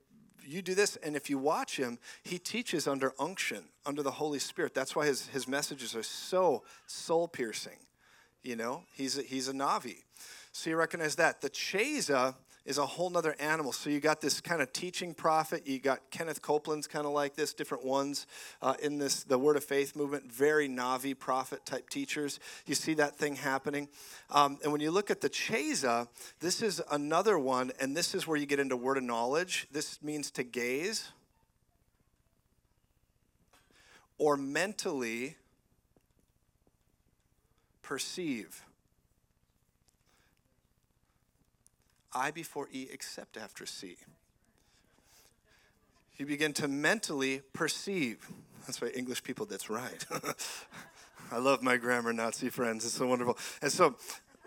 you 0.45 0.61
do 0.61 0.73
this, 0.73 0.95
and 0.97 1.15
if 1.15 1.29
you 1.29 1.37
watch 1.37 1.77
him, 1.77 1.99
he 2.23 2.39
teaches 2.39 2.87
under 2.87 3.13
unction, 3.19 3.65
under 3.85 4.01
the 4.01 4.11
Holy 4.11 4.39
Spirit. 4.39 4.73
That's 4.73 4.95
why 4.95 5.05
his, 5.05 5.27
his 5.27 5.47
messages 5.47 5.95
are 5.95 6.03
so 6.03 6.63
soul 6.87 7.27
piercing. 7.27 7.77
You 8.43 8.55
know, 8.55 8.83
he's 8.95 9.17
a, 9.17 9.21
he's 9.21 9.49
a 9.49 9.53
Navi. 9.53 10.03
So 10.53 10.69
you 10.69 10.77
recognize 10.77 11.15
that. 11.17 11.41
The 11.41 11.49
Cheza 11.49 12.35
is 12.69 12.77
a 12.77 12.85
whole 12.85 13.09
nother 13.09 13.35
animal. 13.39 13.71
So 13.71 13.89
you 13.89 13.99
got 13.99 14.21
this 14.21 14.39
kind 14.39 14.61
of 14.61 14.71
teaching 14.71 15.15
prophet. 15.15 15.65
You 15.65 15.79
got 15.79 16.11
Kenneth 16.11 16.43
Copeland's 16.43 16.85
kind 16.85 17.07
of 17.07 17.13
like 17.13 17.35
this, 17.35 17.51
different 17.51 17.83
ones 17.83 18.27
uh, 18.61 18.75
in 18.79 18.99
this 18.99 19.23
the 19.23 19.39
Word 19.39 19.57
of 19.57 19.63
Faith 19.63 19.95
movement. 19.95 20.31
Very 20.31 20.69
Navi 20.69 21.17
prophet 21.17 21.65
type 21.65 21.89
teachers. 21.89 22.39
You 22.67 22.75
see 22.75 22.93
that 22.93 23.15
thing 23.15 23.35
happening. 23.37 23.89
Um, 24.29 24.59
and 24.61 24.71
when 24.71 24.81
you 24.81 24.91
look 24.91 25.09
at 25.09 25.19
the 25.19 25.31
Cheza, 25.31 26.07
this 26.41 26.61
is 26.61 26.79
another 26.91 27.39
one, 27.39 27.71
and 27.81 27.97
this 27.97 28.13
is 28.13 28.27
where 28.27 28.37
you 28.37 28.45
get 28.45 28.59
into 28.59 28.77
word 28.77 28.97
of 28.97 29.03
knowledge. 29.03 29.67
This 29.71 29.99
means 30.03 30.29
to 30.31 30.43
gaze 30.43 31.11
or 34.19 34.37
mentally 34.37 35.37
perceive. 37.81 38.63
I 42.13 42.31
before 42.31 42.67
E 42.71 42.87
except 42.91 43.37
after 43.37 43.65
C. 43.65 43.97
You 46.17 46.25
begin 46.25 46.53
to 46.53 46.67
mentally 46.67 47.41
perceive. 47.53 48.27
That's 48.65 48.81
why 48.81 48.89
English 48.89 49.23
people, 49.23 49.45
that's 49.45 49.69
right. 49.69 50.05
I 51.31 51.37
love 51.37 51.61
my 51.61 51.77
grammar 51.77 52.11
Nazi 52.11 52.49
friends. 52.49 52.83
It's 52.83 52.95
so 52.95 53.07
wonderful. 53.07 53.37
And 53.61 53.71
so, 53.71 53.95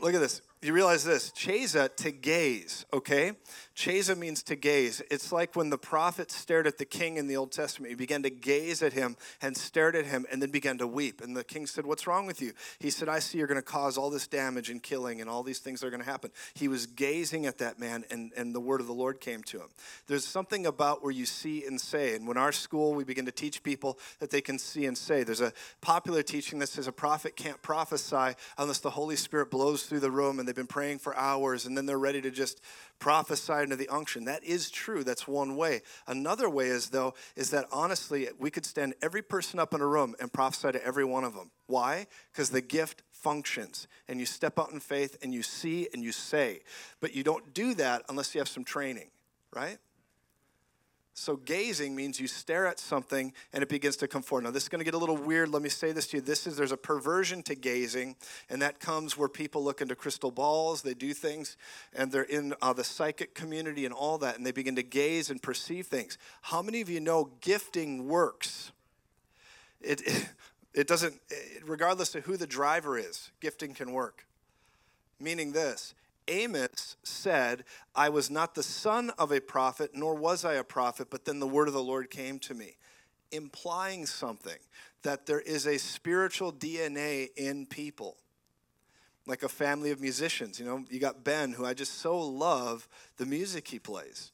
look 0.01 0.14
at 0.14 0.20
this 0.20 0.42
you 0.68 0.72
realize 0.72 1.05
this 1.05 1.31
chesa 1.31 1.94
to 1.96 2.11
gaze 2.11 2.83
okay? 2.92 3.33
Chesa 3.75 4.16
means 4.16 4.42
to 4.44 4.55
gaze. 4.55 5.03
It's 5.11 5.33
like 5.33 5.57
when 5.57 5.70
the 5.70 5.79
prophet 5.79 6.31
stared 6.31 6.66
at 6.66 6.79
the 6.79 6.85
king 6.85 7.16
in 7.16 7.27
the 7.27 7.37
old 7.37 7.53
testament. 7.53 7.90
He 7.90 7.96
began 7.96 8.22
to 8.22 8.31
gaze 8.31 8.83
at 8.83 8.92
him 8.92 9.16
and 9.40 9.57
stared 9.57 9.96
at 9.96 10.05
him 10.05 10.27
and 10.31 10.42
then 10.42 10.51
began 10.51 10.79
to 10.79 10.87
weep. 10.87 11.22
And 11.22 11.37
the 11.37 11.44
king 11.44 11.66
said 11.66 11.87
what's 11.87 12.07
wrong 12.07 12.27
with 12.27 12.42
you? 12.42 12.53
He 12.79 12.90
said 12.90 13.09
i 13.09 13.18
see 13.18 13.38
you're 13.38 13.46
going 13.46 13.57
to 13.57 13.62
cause 13.62 13.96
all 13.96 14.11
this 14.11 14.27
damage 14.27 14.68
and 14.68 14.83
killing 14.83 15.20
and 15.20 15.29
all 15.31 15.42
these 15.42 15.59
things 15.59 15.83
are 15.83 15.90
going 15.90 16.03
to 16.03 16.09
happen. 16.09 16.31
He 16.55 16.68
was 16.68 16.87
gazing 16.87 17.46
at 17.46 17.59
that 17.59 17.79
man 17.79 18.05
and, 18.11 18.33
and 18.37 18.55
the 18.55 18.61
word 18.61 18.81
of 18.81 18.87
the 18.87 18.92
lord 18.92 19.20
came 19.20 19.42
to 19.44 19.59
him. 19.59 19.68
There's 20.07 20.27
something 20.27 20.66
about 20.66 21.03
where 21.03 21.12
you 21.12 21.25
see 21.25 21.64
and 21.64 21.81
say. 21.81 22.14
And 22.14 22.27
when 22.29 22.37
our 22.37 22.53
school 22.53 22.94
we 22.94 23.05
begin 23.05 23.27
to 23.27 23.33
teach 23.33 23.62
people 23.62 23.98
that 24.20 24.31
they 24.31 24.40
can 24.40 24.59
see 24.59 24.85
and 24.85 24.96
say. 24.96 25.25
There's 25.25 25.40
a 25.40 25.53
popular 25.81 26.22
teaching 26.22 26.59
that 26.59 26.68
says 26.68 26.87
a 26.87 26.92
prophet 26.92 27.37
can't 27.37 27.61
prophesy 27.62 28.37
unless 28.59 28.79
the 28.79 28.90
holy 28.90 29.16
spirit 29.16 29.51
blows 29.51 29.85
through 29.85 30.01
the 30.01 30.11
room 30.11 30.38
and 30.38 30.48
they've 30.53 30.57
been 30.57 30.67
praying 30.67 30.99
for 30.99 31.17
hours 31.17 31.65
and 31.65 31.75
then 31.75 31.87
they're 31.87 31.99
ready 31.99 32.21
to 32.21 32.31
just 32.31 32.61
prophesy 32.99 33.55
into 33.55 33.75
the 33.75 33.88
unction. 33.88 34.27
That 34.27 34.45
is 34.45 34.71
true. 34.71 35.03
That's 35.03 35.27
one 35.27 35.57
way. 35.57 35.81
Another 36.07 36.51
way 36.51 36.67
is, 36.67 36.91
though, 36.91 37.15
is 37.37 37.51
that 37.51 37.65
honestly, 37.73 38.29
we 38.38 38.51
could 38.51 38.67
stand 38.67 38.93
every 39.01 39.23
person 39.23 39.59
up 39.59 39.73
in 39.73 39.81
a 39.81 39.87
room 39.87 40.15
and 40.21 40.31
prophesy 40.31 40.73
to 40.73 40.85
every 40.85 41.07
one 41.07 41.25
of 41.25 41.35
them. 41.35 41.51
Why? 41.69 42.07
Because 42.31 42.51
the 42.51 42.61
gift 42.61 43.03
functions 43.12 43.88
and 44.09 44.21
you 44.21 44.27
step 44.27 44.59
out 44.59 44.73
in 44.73 44.81
faith 44.81 45.17
and 45.23 45.33
you 45.33 45.43
see 45.43 45.88
and 45.95 46.03
you 46.03 46.12
say. 46.12 46.61
But 47.01 47.15
you 47.15 47.25
don't 47.25 47.55
do 47.55 47.73
that 47.75 48.03
unless 48.11 48.35
you 48.35 48.41
have 48.41 48.49
some 48.49 48.65
training, 48.65 49.09
right? 49.57 49.79
So 51.14 51.37
gazing 51.37 51.94
means 51.94 52.18
you 52.18 52.27
stare 52.27 52.66
at 52.66 52.79
something 52.79 53.35
and 53.53 53.62
it 53.62 53.68
begins 53.68 53.96
to 53.96 54.09
come 54.09 54.22
forward. 54.22 54.44
Now 54.44 54.51
this 54.51 54.62
is 54.62 54.68
going 54.70 54.79
to 54.81 54.85
get 54.85 54.94
a 54.94 54.98
little 54.98 55.16
weird. 55.16 55.51
Let 55.51 55.61
me 55.62 55.68
say 55.68 55.92
this 55.92 56.07
to 56.09 56.16
you. 56.16 56.20
This 56.22 56.46
is 56.46 56.57
there's 56.57 56.72
a 56.72 56.77
perversion 56.77 57.42
to 57.44 57.55
gazing, 57.55 58.16
and 58.48 58.62
that 58.62 58.81
comes 58.81 59.16
where 59.16 59.29
people 59.29 59.62
look 59.62 59.83
into 59.83 59.94
crystal 59.94 60.31
balls, 60.31 60.81
they 60.81 60.94
do 60.94 61.12
things, 61.12 61.57
and 61.94 62.11
they're 62.11 62.22
in 62.22 62.55
uh, 62.62 62.72
the 62.72 62.85
psychic 62.85 63.35
community 63.35 63.85
and 63.85 63.92
all 63.92 64.16
that, 64.18 64.37
and 64.37 64.46
they 64.46 64.53
begin 64.53 64.75
to 64.77 64.83
gaze 64.83 65.29
and 65.29 65.42
perceive 65.42 65.87
things. 65.87 66.16
How 66.40 66.62
many 66.62 66.81
of 66.81 66.88
you 66.88 67.01
know 67.01 67.31
gifting 67.42 68.09
works? 68.09 68.72
It 69.83 70.01
it, 70.07 70.29
it 70.75 70.87
doesn't, 70.87 71.20
it, 71.29 71.62
regardless 71.66 72.14
of 72.14 72.25
who 72.25 72.38
the 72.38 72.46
driver 72.46 72.96
is, 72.96 73.31
gifting 73.40 73.75
can 73.75 73.92
work. 73.92 74.27
Meaning 75.20 75.53
this 75.53 75.94
Amos 76.29 76.97
said, 77.03 77.65
I 77.95 78.09
was 78.09 78.31
not 78.31 78.55
the 78.55 78.63
son 78.63 79.11
of 79.19 79.33
a 79.33 79.41
prophet, 79.41 79.91
nor 79.95 80.15
was 80.15 80.45
I 80.45 80.55
a 80.55 80.65
prophet, 80.65 81.09
but 81.11 81.25
then 81.25 81.41
the 81.41 81.47
word 81.47 81.69
of 81.69 81.75
the 81.75 81.83
Lord 81.83 82.11
came 82.11 82.39
to 82.41 82.55
me, 82.55 82.77
implying 83.31 84.07
something 84.07 84.59
that 85.03 85.27
there 85.27 85.41
is 85.41 85.67
a 85.67 85.79
spiritual 85.79 86.53
DNA 86.53 87.31
in 87.37 87.67
people. 87.67 88.17
Like 89.27 89.45
a 89.45 89.49
family 89.49 89.93
of 89.93 90.01
musicians. 90.01 90.59
You 90.59 90.67
know, 90.67 90.85
you 90.91 90.99
got 90.99 91.23
Ben, 91.23 91.53
who 91.53 91.65
I 91.65 91.75
just 91.75 91.99
so 91.99 92.19
love 92.19 92.89
the 93.19 93.27
music 93.27 93.69
he 93.69 93.79
plays. 93.79 94.33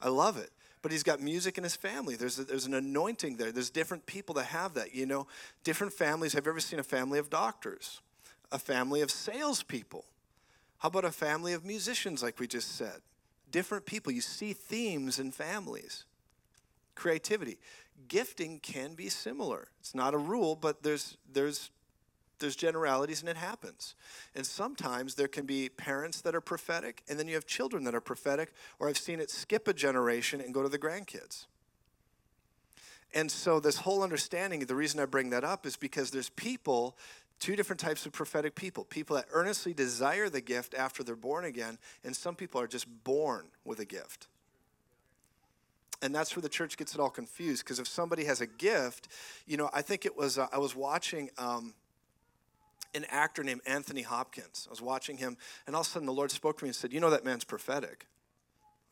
I 0.00 0.08
love 0.08 0.36
it. 0.36 0.50
But 0.80 0.92
he's 0.92 1.02
got 1.02 1.20
music 1.20 1.58
in 1.58 1.64
his 1.64 1.74
family. 1.74 2.14
There's, 2.14 2.38
a, 2.38 2.44
there's 2.44 2.66
an 2.66 2.74
anointing 2.74 3.36
there. 3.36 3.50
There's 3.50 3.70
different 3.70 4.06
people 4.06 4.36
that 4.36 4.44
have 4.44 4.74
that. 4.74 4.94
You 4.94 5.06
know, 5.06 5.26
different 5.64 5.92
families. 5.92 6.34
Have 6.34 6.46
you 6.46 6.52
ever 6.52 6.60
seen 6.60 6.78
a 6.78 6.84
family 6.84 7.18
of 7.18 7.30
doctors? 7.30 8.00
A 8.52 8.60
family 8.60 9.00
of 9.00 9.10
salespeople? 9.10 10.04
How 10.78 10.88
about 10.88 11.04
a 11.04 11.12
family 11.12 11.52
of 11.52 11.64
musicians, 11.64 12.22
like 12.22 12.38
we 12.38 12.46
just 12.46 12.76
said? 12.76 13.00
Different 13.50 13.84
people. 13.84 14.12
You 14.12 14.20
see 14.20 14.52
themes 14.52 15.18
in 15.18 15.32
families. 15.32 16.04
Creativity. 16.94 17.58
Gifting 18.06 18.60
can 18.60 18.94
be 18.94 19.08
similar. 19.08 19.68
It's 19.80 19.94
not 19.94 20.14
a 20.14 20.18
rule, 20.18 20.54
but 20.54 20.82
there's, 20.82 21.16
there's, 21.32 21.70
there's 22.38 22.54
generalities 22.54 23.20
and 23.20 23.28
it 23.28 23.36
happens. 23.36 23.96
And 24.36 24.46
sometimes 24.46 25.16
there 25.16 25.26
can 25.26 25.46
be 25.46 25.68
parents 25.68 26.20
that 26.20 26.34
are 26.36 26.40
prophetic, 26.40 27.02
and 27.08 27.18
then 27.18 27.26
you 27.26 27.34
have 27.34 27.46
children 27.46 27.82
that 27.84 27.94
are 27.94 28.00
prophetic, 28.00 28.52
or 28.78 28.88
I've 28.88 28.98
seen 28.98 29.18
it 29.18 29.30
skip 29.30 29.66
a 29.66 29.74
generation 29.74 30.40
and 30.40 30.54
go 30.54 30.62
to 30.62 30.68
the 30.68 30.78
grandkids. 30.78 31.46
And 33.14 33.30
so, 33.30 33.58
this 33.58 33.78
whole 33.78 34.02
understanding, 34.02 34.60
the 34.60 34.74
reason 34.74 35.00
I 35.00 35.06
bring 35.06 35.30
that 35.30 35.42
up 35.42 35.64
is 35.64 35.76
because 35.76 36.10
there's 36.10 36.28
people 36.28 36.96
two 37.38 37.56
different 37.56 37.80
types 37.80 38.06
of 38.06 38.12
prophetic 38.12 38.54
people 38.54 38.84
people 38.84 39.16
that 39.16 39.26
earnestly 39.32 39.72
desire 39.72 40.28
the 40.28 40.40
gift 40.40 40.74
after 40.74 41.02
they're 41.02 41.16
born 41.16 41.44
again, 41.44 41.78
and 42.04 42.14
some 42.14 42.34
people 42.34 42.60
are 42.60 42.66
just 42.66 42.86
born 43.04 43.46
with 43.64 43.80
a 43.80 43.84
gift. 43.84 44.28
And 46.00 46.14
that's 46.14 46.36
where 46.36 46.42
the 46.42 46.48
church 46.48 46.76
gets 46.76 46.94
it 46.94 47.00
all 47.00 47.10
confused 47.10 47.64
because 47.64 47.80
if 47.80 47.88
somebody 47.88 48.24
has 48.24 48.40
a 48.40 48.46
gift, 48.46 49.08
you 49.46 49.56
know, 49.56 49.68
I 49.72 49.82
think 49.82 50.06
it 50.06 50.16
was, 50.16 50.38
uh, 50.38 50.46
I 50.52 50.58
was 50.58 50.76
watching 50.76 51.30
um, 51.38 51.74
an 52.94 53.04
actor 53.10 53.42
named 53.42 53.62
Anthony 53.66 54.02
Hopkins. 54.02 54.66
I 54.68 54.70
was 54.70 54.80
watching 54.80 55.16
him, 55.16 55.36
and 55.66 55.74
all 55.74 55.82
of 55.82 55.86
a 55.88 55.90
sudden 55.90 56.06
the 56.06 56.12
Lord 56.12 56.30
spoke 56.30 56.58
to 56.58 56.64
me 56.64 56.68
and 56.68 56.76
said, 56.76 56.92
You 56.92 57.00
know, 57.00 57.10
that 57.10 57.24
man's 57.24 57.44
prophetic. 57.44 58.06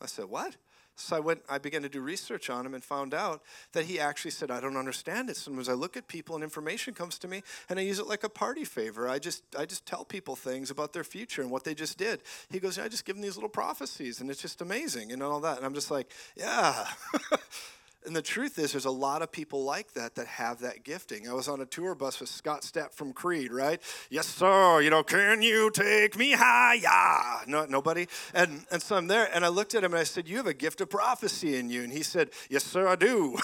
I 0.00 0.06
said, 0.06 0.26
What? 0.26 0.56
So 0.96 1.14
I 1.14 1.20
went, 1.20 1.42
I 1.48 1.58
began 1.58 1.82
to 1.82 1.88
do 1.90 2.00
research 2.00 2.48
on 2.48 2.64
him 2.64 2.72
and 2.72 2.82
found 2.82 3.12
out 3.12 3.42
that 3.72 3.84
he 3.84 4.00
actually 4.00 4.30
said, 4.30 4.50
I 4.50 4.60
don't 4.60 4.78
understand 4.78 5.28
it. 5.28 5.36
Sometimes 5.36 5.68
I 5.68 5.74
look 5.74 5.96
at 5.96 6.08
people 6.08 6.34
and 6.34 6.42
information 6.42 6.94
comes 6.94 7.18
to 7.18 7.28
me 7.28 7.42
and 7.68 7.78
I 7.78 7.82
use 7.82 7.98
it 7.98 8.06
like 8.06 8.24
a 8.24 8.30
party 8.30 8.64
favor. 8.64 9.06
I 9.06 9.18
just, 9.18 9.42
I 9.58 9.66
just 9.66 9.84
tell 9.84 10.06
people 10.06 10.36
things 10.36 10.70
about 10.70 10.94
their 10.94 11.04
future 11.04 11.42
and 11.42 11.50
what 11.50 11.64
they 11.64 11.74
just 11.74 11.98
did. 11.98 12.22
He 12.50 12.58
goes, 12.58 12.78
I 12.78 12.88
just 12.88 13.04
give 13.04 13.16
them 13.16 13.22
these 13.22 13.36
little 13.36 13.50
prophecies 13.50 14.20
and 14.20 14.30
it's 14.30 14.40
just 14.40 14.62
amazing 14.62 15.12
and 15.12 15.22
all 15.22 15.40
that. 15.40 15.58
And 15.58 15.66
I'm 15.66 15.74
just 15.74 15.90
like, 15.90 16.10
yeah. 16.34 16.86
And 18.06 18.14
the 18.14 18.22
truth 18.22 18.58
is, 18.58 18.72
there's 18.72 18.84
a 18.84 18.90
lot 18.90 19.20
of 19.20 19.32
people 19.32 19.64
like 19.64 19.92
that 19.94 20.14
that 20.14 20.28
have 20.28 20.60
that 20.60 20.84
gifting. 20.84 21.28
I 21.28 21.32
was 21.32 21.48
on 21.48 21.60
a 21.60 21.66
tour 21.66 21.94
bus 21.96 22.20
with 22.20 22.28
Scott 22.28 22.62
Stapp 22.62 22.92
from 22.92 23.12
Creed, 23.12 23.52
right? 23.52 23.82
Yes, 24.10 24.26
sir. 24.26 24.80
You 24.80 24.90
know, 24.90 25.02
can 25.02 25.42
you 25.42 25.70
take 25.72 26.16
me 26.16 26.32
higher? 26.32 27.44
No, 27.48 27.64
nobody. 27.64 28.06
And 28.32 28.64
and 28.70 28.80
so 28.80 28.96
I'm 28.96 29.08
there, 29.08 29.28
and 29.34 29.44
I 29.44 29.48
looked 29.48 29.74
at 29.74 29.82
him 29.82 29.92
and 29.92 30.00
I 30.00 30.04
said, 30.04 30.28
"You 30.28 30.36
have 30.36 30.46
a 30.46 30.54
gift 30.54 30.80
of 30.80 30.88
prophecy 30.88 31.56
in 31.56 31.68
you." 31.68 31.82
And 31.82 31.92
he 31.92 32.04
said, 32.04 32.30
"Yes, 32.48 32.62
sir, 32.62 32.86
I 32.86 32.94
do." 32.94 33.38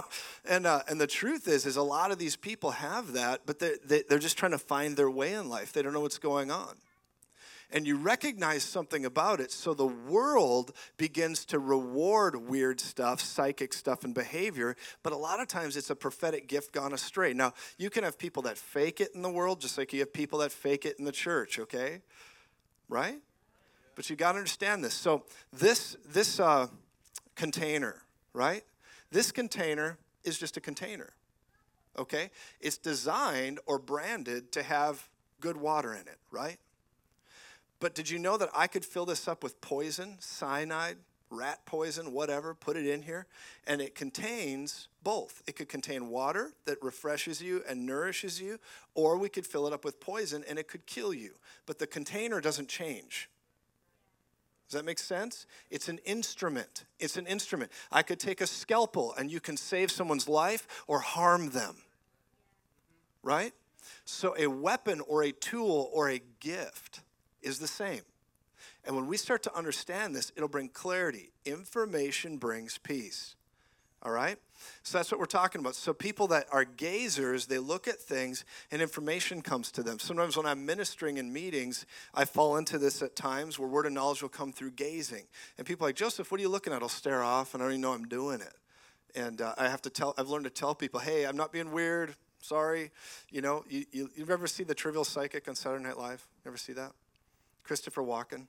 and 0.44 0.66
uh, 0.66 0.82
and 0.88 1.00
the 1.00 1.06
truth 1.06 1.46
is, 1.46 1.64
is 1.64 1.76
a 1.76 1.82
lot 1.82 2.10
of 2.10 2.18
these 2.18 2.34
people 2.34 2.72
have 2.72 3.12
that, 3.12 3.42
but 3.46 3.60
they, 3.60 3.74
they 3.84 4.02
they're 4.08 4.18
just 4.18 4.36
trying 4.36 4.52
to 4.52 4.58
find 4.58 4.96
their 4.96 5.10
way 5.10 5.34
in 5.34 5.48
life. 5.48 5.72
They 5.72 5.82
don't 5.82 5.92
know 5.92 6.00
what's 6.00 6.18
going 6.18 6.50
on 6.50 6.74
and 7.70 7.86
you 7.86 7.96
recognize 7.96 8.62
something 8.62 9.04
about 9.04 9.40
it. 9.40 9.52
So 9.52 9.74
the 9.74 9.86
world 9.86 10.72
begins 10.96 11.44
to 11.46 11.58
reward 11.58 12.48
weird 12.48 12.80
stuff, 12.80 13.20
psychic 13.20 13.72
stuff, 13.72 14.04
and 14.04 14.14
behavior. 14.14 14.76
But 15.02 15.12
a 15.12 15.16
lot 15.16 15.40
of 15.40 15.48
times 15.48 15.76
it's 15.76 15.90
a 15.90 15.96
prophetic 15.96 16.48
gift 16.48 16.72
gone 16.72 16.92
astray. 16.92 17.34
Now, 17.34 17.52
you 17.76 17.90
can 17.90 18.04
have 18.04 18.18
people 18.18 18.42
that 18.44 18.56
fake 18.56 19.00
it 19.00 19.10
in 19.14 19.22
the 19.22 19.30
world, 19.30 19.60
just 19.60 19.76
like 19.76 19.92
you 19.92 20.00
have 20.00 20.12
people 20.12 20.38
that 20.38 20.52
fake 20.52 20.86
it 20.86 20.98
in 20.98 21.04
the 21.04 21.12
church, 21.12 21.58
okay? 21.58 22.00
Right? 22.88 23.18
But 23.94 24.08
you 24.08 24.16
got 24.16 24.32
to 24.32 24.38
understand 24.38 24.82
this. 24.82 24.94
So 24.94 25.24
this 25.52 25.96
this 26.06 26.40
uh, 26.40 26.68
container, 27.34 28.02
right? 28.32 28.62
This 29.10 29.32
container 29.32 29.98
is 30.24 30.38
just 30.38 30.56
a 30.56 30.60
container. 30.60 31.10
Okay? 31.98 32.30
It's 32.60 32.78
designed 32.78 33.58
or 33.66 33.78
branded 33.78 34.52
to 34.52 34.62
have 34.62 35.08
good 35.40 35.56
water 35.56 35.92
in 35.92 36.02
it, 36.02 36.18
right? 36.30 36.58
But 37.80 37.94
did 37.94 38.10
you 38.10 38.18
know 38.18 38.36
that 38.36 38.50
I 38.54 38.66
could 38.66 38.84
fill 38.84 39.06
this 39.06 39.28
up 39.28 39.42
with 39.42 39.60
poison, 39.60 40.16
cyanide, 40.20 40.96
rat 41.30 41.64
poison, 41.66 42.12
whatever, 42.12 42.54
put 42.54 42.76
it 42.76 42.86
in 42.86 43.02
here, 43.02 43.26
and 43.66 43.80
it 43.80 43.94
contains 43.94 44.88
both. 45.02 45.42
It 45.46 45.56
could 45.56 45.68
contain 45.68 46.08
water 46.08 46.52
that 46.64 46.82
refreshes 46.82 47.42
you 47.42 47.62
and 47.68 47.86
nourishes 47.86 48.40
you, 48.40 48.58
or 48.94 49.16
we 49.16 49.28
could 49.28 49.46
fill 49.46 49.66
it 49.66 49.72
up 49.72 49.84
with 49.84 50.00
poison 50.00 50.44
and 50.48 50.58
it 50.58 50.68
could 50.68 50.86
kill 50.86 51.12
you. 51.12 51.34
But 51.66 51.78
the 51.78 51.86
container 51.86 52.40
doesn't 52.40 52.68
change. 52.68 53.28
Does 54.68 54.78
that 54.78 54.84
make 54.84 54.98
sense? 54.98 55.46
It's 55.70 55.88
an 55.88 55.98
instrument. 56.04 56.84
It's 56.98 57.16
an 57.16 57.26
instrument. 57.26 57.72
I 57.90 58.02
could 58.02 58.20
take 58.20 58.40
a 58.40 58.46
scalpel 58.46 59.14
and 59.16 59.30
you 59.30 59.40
can 59.40 59.56
save 59.56 59.90
someone's 59.90 60.28
life 60.28 60.84
or 60.86 61.00
harm 61.00 61.50
them. 61.50 61.76
Right? 63.22 63.52
So, 64.04 64.34
a 64.38 64.46
weapon 64.46 65.00
or 65.00 65.22
a 65.22 65.32
tool 65.32 65.90
or 65.92 66.10
a 66.10 66.20
gift 66.40 67.00
is 67.42 67.58
the 67.58 67.66
same. 67.66 68.02
And 68.84 68.96
when 68.96 69.06
we 69.06 69.16
start 69.16 69.42
to 69.44 69.54
understand 69.56 70.14
this, 70.14 70.32
it'll 70.36 70.48
bring 70.48 70.68
clarity. 70.68 71.30
Information 71.44 72.38
brings 72.38 72.78
peace. 72.78 73.34
All 74.02 74.12
right? 74.12 74.38
So 74.82 74.96
that's 74.96 75.10
what 75.10 75.18
we're 75.18 75.26
talking 75.26 75.60
about. 75.60 75.74
So 75.74 75.92
people 75.92 76.28
that 76.28 76.46
are 76.52 76.64
gazers, 76.64 77.46
they 77.46 77.58
look 77.58 77.88
at 77.88 78.00
things 78.00 78.44
and 78.70 78.80
information 78.80 79.42
comes 79.42 79.72
to 79.72 79.82
them. 79.82 79.98
Sometimes 79.98 80.36
when 80.36 80.46
I'm 80.46 80.64
ministering 80.64 81.16
in 81.16 81.32
meetings, 81.32 81.84
I 82.14 82.24
fall 82.24 82.56
into 82.56 82.78
this 82.78 83.02
at 83.02 83.16
times 83.16 83.58
where 83.58 83.68
word 83.68 83.86
of 83.86 83.92
knowledge 83.92 84.22
will 84.22 84.28
come 84.28 84.52
through 84.52 84.72
gazing. 84.72 85.24
And 85.56 85.66
people 85.66 85.84
are 85.84 85.88
like, 85.88 85.96
Joseph, 85.96 86.30
what 86.30 86.38
are 86.38 86.42
you 86.42 86.48
looking 86.48 86.72
at? 86.72 86.82
I'll 86.82 86.88
stare 86.88 87.22
off 87.22 87.54
and 87.54 87.62
I 87.62 87.66
don't 87.66 87.72
even 87.72 87.80
know 87.82 87.92
I'm 87.92 88.06
doing 88.06 88.40
it. 88.40 88.54
And 89.16 89.40
uh, 89.40 89.54
I 89.58 89.68
have 89.68 89.82
to 89.82 89.90
tell, 89.90 90.14
I've 90.16 90.28
learned 90.28 90.44
to 90.44 90.50
tell 90.50 90.74
people, 90.74 91.00
hey, 91.00 91.24
I'm 91.26 91.36
not 91.36 91.52
being 91.52 91.72
weird. 91.72 92.14
Sorry. 92.40 92.92
You 93.30 93.42
know, 93.42 93.64
you, 93.68 93.84
you, 93.90 94.10
you've 94.14 94.30
ever 94.30 94.46
seen 94.46 94.68
the 94.68 94.74
Trivial 94.74 95.04
Psychic 95.04 95.48
on 95.48 95.56
Saturday 95.56 95.82
Night 95.82 95.98
Live? 95.98 96.24
Ever 96.46 96.56
see 96.56 96.72
that? 96.74 96.92
Christopher 97.68 98.02
Walken, 98.02 98.46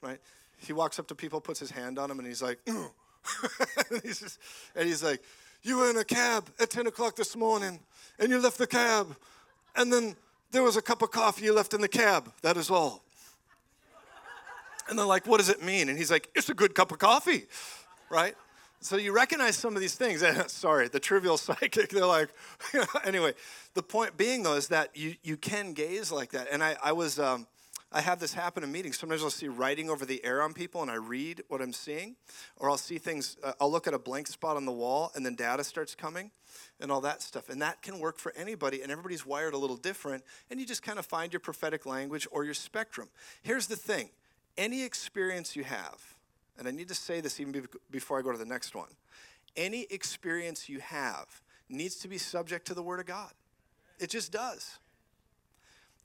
right? 0.00 0.18
He 0.56 0.72
walks 0.72 0.98
up 0.98 1.06
to 1.08 1.14
people, 1.14 1.38
puts 1.38 1.60
his 1.60 1.70
hand 1.70 1.98
on 1.98 2.08
them, 2.08 2.18
and 2.18 2.26
he's 2.26 2.40
like, 2.40 2.58
and, 2.66 4.00
he's 4.02 4.20
just, 4.20 4.38
and 4.74 4.88
he's 4.88 5.02
like, 5.02 5.22
You 5.62 5.76
were 5.76 5.90
in 5.90 5.98
a 5.98 6.04
cab 6.04 6.48
at 6.58 6.70
10 6.70 6.86
o'clock 6.86 7.14
this 7.14 7.36
morning, 7.36 7.78
and 8.18 8.30
you 8.30 8.40
left 8.40 8.56
the 8.56 8.66
cab, 8.66 9.14
and 9.76 9.92
then 9.92 10.16
there 10.50 10.62
was 10.62 10.78
a 10.78 10.82
cup 10.82 11.02
of 11.02 11.10
coffee 11.10 11.44
you 11.44 11.52
left 11.52 11.74
in 11.74 11.82
the 11.82 11.88
cab. 11.88 12.32
That 12.40 12.56
is 12.56 12.70
all. 12.70 13.04
And 14.88 14.98
they're 14.98 15.04
like, 15.04 15.26
What 15.26 15.36
does 15.36 15.50
it 15.50 15.62
mean? 15.62 15.90
And 15.90 15.98
he's 15.98 16.10
like, 16.10 16.30
It's 16.34 16.48
a 16.48 16.54
good 16.54 16.74
cup 16.74 16.92
of 16.92 16.98
coffee, 16.98 17.44
right? 18.08 18.34
So 18.80 18.96
you 18.96 19.12
recognize 19.12 19.56
some 19.56 19.74
of 19.74 19.82
these 19.82 19.94
things. 19.94 20.24
Sorry, 20.50 20.88
the 20.88 21.00
trivial 21.00 21.36
psychic, 21.46 21.90
they're 21.90 22.06
like, 22.06 22.30
anyway, 23.04 23.34
the 23.74 23.82
point 23.82 24.16
being 24.16 24.42
though 24.42 24.56
is 24.56 24.68
that 24.68 24.96
you, 24.96 25.16
you 25.22 25.36
can 25.36 25.74
gaze 25.74 26.10
like 26.10 26.30
that. 26.30 26.48
And 26.50 26.64
I, 26.64 26.76
I 26.82 26.92
was, 26.92 27.18
um, 27.18 27.46
I 27.92 28.00
have 28.02 28.20
this 28.20 28.34
happen 28.34 28.62
in 28.62 28.70
meetings. 28.70 28.98
Sometimes 28.98 29.22
I'll 29.22 29.30
see 29.30 29.48
writing 29.48 29.90
over 29.90 30.06
the 30.06 30.24
air 30.24 30.42
on 30.42 30.52
people 30.52 30.80
and 30.80 30.90
I 30.90 30.94
read 30.94 31.42
what 31.48 31.60
I'm 31.60 31.72
seeing. 31.72 32.14
Or 32.56 32.70
I'll 32.70 32.78
see 32.78 32.98
things, 32.98 33.36
uh, 33.42 33.52
I'll 33.60 33.70
look 33.70 33.88
at 33.88 33.94
a 33.94 33.98
blank 33.98 34.28
spot 34.28 34.56
on 34.56 34.64
the 34.64 34.72
wall 34.72 35.10
and 35.14 35.26
then 35.26 35.34
data 35.34 35.64
starts 35.64 35.94
coming 35.96 36.30
and 36.80 36.90
all 36.92 37.00
that 37.00 37.22
stuff. 37.22 37.48
And 37.48 37.60
that 37.62 37.82
can 37.82 37.98
work 37.98 38.18
for 38.18 38.32
anybody, 38.36 38.82
and 38.82 38.90
everybody's 38.90 39.26
wired 39.26 39.54
a 39.54 39.58
little 39.58 39.76
different. 39.76 40.24
And 40.50 40.60
you 40.60 40.66
just 40.66 40.82
kind 40.82 40.98
of 40.98 41.06
find 41.06 41.32
your 41.32 41.40
prophetic 41.40 41.86
language 41.86 42.26
or 42.30 42.44
your 42.44 42.54
spectrum. 42.54 43.08
Here's 43.42 43.66
the 43.66 43.76
thing 43.76 44.10
any 44.56 44.82
experience 44.82 45.56
you 45.56 45.64
have, 45.64 46.16
and 46.58 46.66
I 46.66 46.70
need 46.70 46.88
to 46.88 46.94
say 46.94 47.20
this 47.20 47.40
even 47.40 47.66
before 47.90 48.18
I 48.18 48.22
go 48.22 48.32
to 48.32 48.38
the 48.38 48.44
next 48.44 48.74
one. 48.74 48.88
Any 49.56 49.86
experience 49.90 50.68
you 50.68 50.80
have 50.80 51.42
needs 51.68 51.96
to 51.96 52.08
be 52.08 52.18
subject 52.18 52.66
to 52.68 52.74
the 52.74 52.82
Word 52.82 53.00
of 53.00 53.06
God. 53.06 53.32
It 53.98 54.10
just 54.10 54.32
does. 54.32 54.78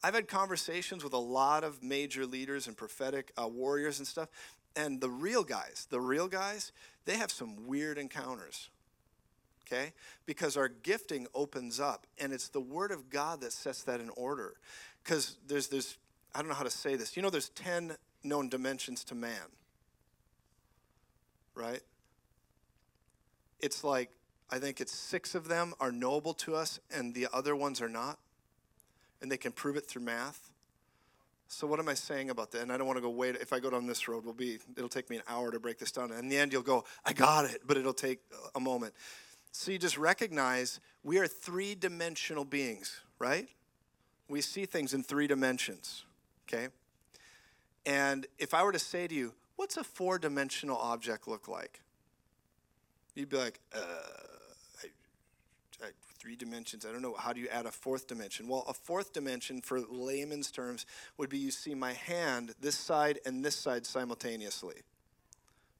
I've 0.05 0.13
had 0.13 0.27
conversations 0.27 1.03
with 1.03 1.13
a 1.13 1.17
lot 1.17 1.63
of 1.63 1.81
major 1.81 2.25
leaders 2.25 2.67
and 2.67 2.77
prophetic 2.77 3.31
uh, 3.41 3.47
warriors 3.47 3.97
and 3.97 4.07
stuff, 4.07 4.29
and 4.75 5.01
the 5.01 5.09
real 5.09 5.43
guys, 5.43 5.87
the 5.89 5.99
real 5.99 6.27
guys, 6.27 6.71
they 7.05 7.17
have 7.17 7.31
some 7.31 7.65
weird 7.65 7.97
encounters. 7.97 8.69
Okay? 9.65 9.93
Because 10.27 10.57
our 10.57 10.67
gifting 10.67 11.25
opens 11.33 11.79
up, 11.79 12.05
and 12.19 12.31
it's 12.31 12.49
the 12.49 12.61
Word 12.61 12.91
of 12.91 13.09
God 13.09 13.41
that 13.41 13.51
sets 13.51 13.81
that 13.83 13.99
in 13.99 14.09
order. 14.09 14.53
Because 15.03 15.37
there's, 15.47 15.69
there's, 15.69 15.97
I 16.35 16.39
don't 16.39 16.49
know 16.49 16.55
how 16.55 16.63
to 16.63 16.69
say 16.69 16.95
this. 16.95 17.17
You 17.17 17.23
know, 17.23 17.31
there's 17.31 17.49
10 17.49 17.95
known 18.23 18.49
dimensions 18.49 19.03
to 19.05 19.15
man 19.15 19.49
right? 21.55 21.81
It's 23.59 23.83
like, 23.83 24.09
I 24.51 24.59
think 24.59 24.79
it's 24.79 24.93
six 24.93 25.33
of 25.33 25.47
them 25.47 25.73
are 25.79 25.91
knowable 25.91 26.33
to 26.35 26.55
us 26.55 26.79
and 26.93 27.15
the 27.15 27.27
other 27.33 27.55
ones 27.55 27.81
are 27.81 27.89
not. 27.89 28.19
And 29.21 29.31
they 29.31 29.37
can 29.37 29.51
prove 29.51 29.75
it 29.75 29.87
through 29.87 30.03
math. 30.03 30.51
So 31.47 31.67
what 31.67 31.79
am 31.79 31.87
I 31.87 31.93
saying 31.93 32.29
about 32.29 32.51
that? 32.51 32.61
And 32.61 32.71
I 32.71 32.77
don't 32.77 32.87
want 32.87 32.97
to 32.97 33.01
go 33.01 33.09
wait. 33.09 33.35
If 33.35 33.53
I 33.53 33.59
go 33.59 33.69
down 33.69 33.85
this 33.85 34.07
road, 34.07 34.25
will 34.25 34.33
be 34.33 34.59
it'll 34.75 34.89
take 34.89 35.09
me 35.09 35.17
an 35.17 35.23
hour 35.27 35.51
to 35.51 35.59
break 35.59 35.77
this 35.77 35.91
down. 35.91 36.11
And 36.11 36.19
in 36.21 36.29
the 36.29 36.37
end, 36.37 36.51
you'll 36.51 36.63
go, 36.63 36.83
I 37.05 37.13
got 37.13 37.45
it, 37.45 37.61
but 37.65 37.77
it'll 37.77 37.93
take 37.93 38.19
a 38.55 38.59
moment. 38.59 38.93
So 39.51 39.71
you 39.71 39.77
just 39.77 39.97
recognize 39.97 40.79
we 41.03 41.17
are 41.19 41.27
three 41.27 41.75
dimensional 41.75 42.43
beings, 42.43 43.01
right? 43.19 43.47
We 44.27 44.41
see 44.41 44.65
things 44.65 44.93
in 44.93 45.03
three 45.03 45.27
dimensions, 45.27 46.03
okay? 46.47 46.69
And 47.85 48.25
if 48.39 48.53
I 48.53 48.63
were 48.63 48.71
to 48.71 48.79
say 48.79 49.07
to 49.07 49.13
you, 49.13 49.33
what's 49.55 49.77
a 49.77 49.83
four 49.83 50.17
dimensional 50.19 50.77
object 50.77 51.27
look 51.27 51.47
like? 51.47 51.81
You'd 53.13 53.29
be 53.29 53.37
like, 53.37 53.59
uh, 53.73 53.79
I, 54.83 54.87
I, 55.85 55.89
three 56.25 56.35
dimensions. 56.35 56.87
I 56.87 56.91
don't 56.91 57.03
know. 57.03 57.13
How 57.13 57.33
do 57.33 57.39
you 57.39 57.47
add 57.49 57.67
a 57.67 57.71
fourth 57.71 58.07
dimension? 58.07 58.47
Well, 58.47 58.65
a 58.67 58.73
fourth 58.73 59.13
dimension, 59.13 59.61
for 59.61 59.79
layman's 59.79 60.49
terms, 60.49 60.87
would 61.17 61.29
be 61.29 61.37
you 61.37 61.51
see 61.51 61.75
my 61.75 61.93
hand, 61.93 62.55
this 62.59 62.75
side, 62.75 63.19
and 63.27 63.45
this 63.45 63.55
side 63.55 63.85
simultaneously. 63.85 64.77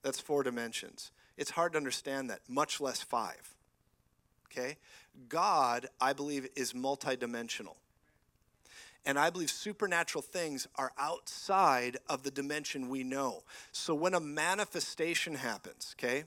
That's 0.04 0.20
four 0.20 0.44
dimensions. 0.44 1.10
It's 1.36 1.50
hard 1.50 1.72
to 1.72 1.78
understand 1.78 2.30
that, 2.30 2.42
much 2.48 2.80
less 2.80 3.02
five. 3.02 3.56
Okay? 4.52 4.78
God, 5.28 5.88
I 6.00 6.14
believe, 6.14 6.48
is 6.56 6.74
multidimensional. 6.74 7.78
And 9.04 9.18
I 9.18 9.32
believe 9.32 9.50
supernatural 9.50 10.22
things 10.22 10.68
are 10.76 10.92
outside 11.00 11.98
of 12.08 12.22
the 12.22 12.30
dimension 12.30 12.88
we 12.90 13.04
know. 13.04 13.42
So 13.72 13.96
when 13.96 14.14
a 14.14 14.20
manifestation 14.20 15.34
happens, 15.34 15.96
okay, 15.98 16.26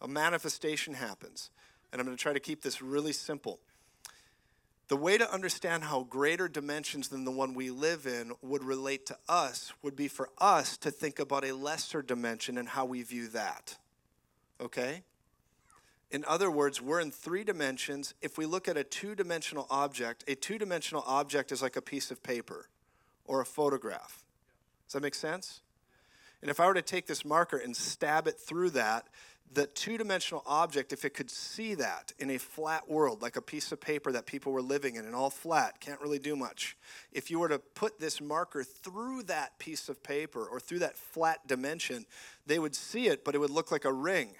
a 0.00 0.06
manifestation 0.06 0.94
happens, 0.94 1.50
and 1.92 2.00
I'm 2.00 2.06
going 2.06 2.16
to 2.16 2.22
try 2.22 2.32
to 2.32 2.40
keep 2.40 2.62
this 2.62 2.80
really 2.82 3.12
simple. 3.12 3.60
The 4.88 4.96
way 4.96 5.16
to 5.18 5.32
understand 5.32 5.84
how 5.84 6.02
greater 6.02 6.48
dimensions 6.48 7.08
than 7.08 7.24
the 7.24 7.30
one 7.30 7.54
we 7.54 7.70
live 7.70 8.06
in 8.06 8.32
would 8.42 8.64
relate 8.64 9.06
to 9.06 9.16
us 9.28 9.72
would 9.82 9.94
be 9.94 10.08
for 10.08 10.30
us 10.38 10.76
to 10.78 10.90
think 10.90 11.20
about 11.20 11.44
a 11.44 11.52
lesser 11.52 12.02
dimension 12.02 12.58
and 12.58 12.68
how 12.68 12.86
we 12.86 13.02
view 13.02 13.28
that. 13.28 13.76
Okay? 14.60 15.04
In 16.10 16.24
other 16.24 16.50
words, 16.50 16.82
we're 16.82 16.98
in 16.98 17.12
three 17.12 17.44
dimensions. 17.44 18.14
If 18.20 18.36
we 18.36 18.46
look 18.46 18.66
at 18.66 18.76
a 18.76 18.82
two 18.82 19.14
dimensional 19.14 19.68
object, 19.70 20.24
a 20.26 20.34
two 20.34 20.58
dimensional 20.58 21.04
object 21.06 21.52
is 21.52 21.62
like 21.62 21.76
a 21.76 21.82
piece 21.82 22.10
of 22.10 22.20
paper 22.22 22.68
or 23.24 23.40
a 23.40 23.46
photograph. 23.46 24.24
Does 24.88 24.94
that 24.94 25.02
make 25.02 25.14
sense? 25.14 25.60
And 26.42 26.50
if 26.50 26.58
I 26.58 26.66
were 26.66 26.74
to 26.74 26.82
take 26.82 27.06
this 27.06 27.24
marker 27.24 27.58
and 27.58 27.76
stab 27.76 28.26
it 28.26 28.40
through 28.40 28.70
that, 28.70 29.06
the 29.52 29.66
two 29.66 29.98
dimensional 29.98 30.42
object, 30.46 30.92
if 30.92 31.04
it 31.04 31.14
could 31.14 31.30
see 31.30 31.74
that 31.74 32.12
in 32.18 32.30
a 32.30 32.38
flat 32.38 32.88
world, 32.88 33.20
like 33.20 33.36
a 33.36 33.42
piece 33.42 33.72
of 33.72 33.80
paper 33.80 34.12
that 34.12 34.26
people 34.26 34.52
were 34.52 34.62
living 34.62 34.94
in 34.94 35.04
and 35.04 35.14
all 35.14 35.30
flat, 35.30 35.80
can't 35.80 36.00
really 36.00 36.20
do 36.20 36.36
much. 36.36 36.76
If 37.12 37.30
you 37.30 37.40
were 37.40 37.48
to 37.48 37.58
put 37.58 37.98
this 37.98 38.20
marker 38.20 38.62
through 38.62 39.24
that 39.24 39.58
piece 39.58 39.88
of 39.88 40.02
paper 40.02 40.46
or 40.46 40.60
through 40.60 40.80
that 40.80 40.96
flat 40.96 41.46
dimension, 41.46 42.06
they 42.46 42.58
would 42.58 42.76
see 42.76 43.08
it, 43.08 43.24
but 43.24 43.34
it 43.34 43.38
would 43.38 43.50
look 43.50 43.72
like 43.72 43.84
a 43.84 43.92
ring 43.92 44.34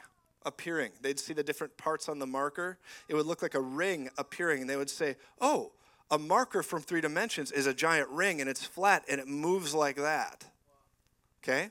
appearing. 0.46 0.92
They'd 1.00 1.18
see 1.18 1.34
the 1.34 1.42
different 1.42 1.76
parts 1.76 2.08
on 2.08 2.18
the 2.18 2.26
marker. 2.26 2.78
It 3.08 3.14
would 3.14 3.26
look 3.26 3.42
like 3.42 3.54
a 3.54 3.60
ring 3.60 4.10
appearing, 4.16 4.60
and 4.60 4.70
they 4.70 4.76
would 4.76 4.90
say, 4.90 5.16
Oh, 5.40 5.72
a 6.10 6.18
marker 6.18 6.62
from 6.62 6.82
three 6.82 7.00
dimensions 7.00 7.52
is 7.52 7.66
a 7.66 7.74
giant 7.74 8.08
ring 8.10 8.40
and 8.40 8.50
it's 8.50 8.64
flat 8.64 9.04
and 9.08 9.20
it 9.20 9.28
moves 9.28 9.74
like 9.74 9.96
that. 9.96 10.44
Okay? 11.42 11.70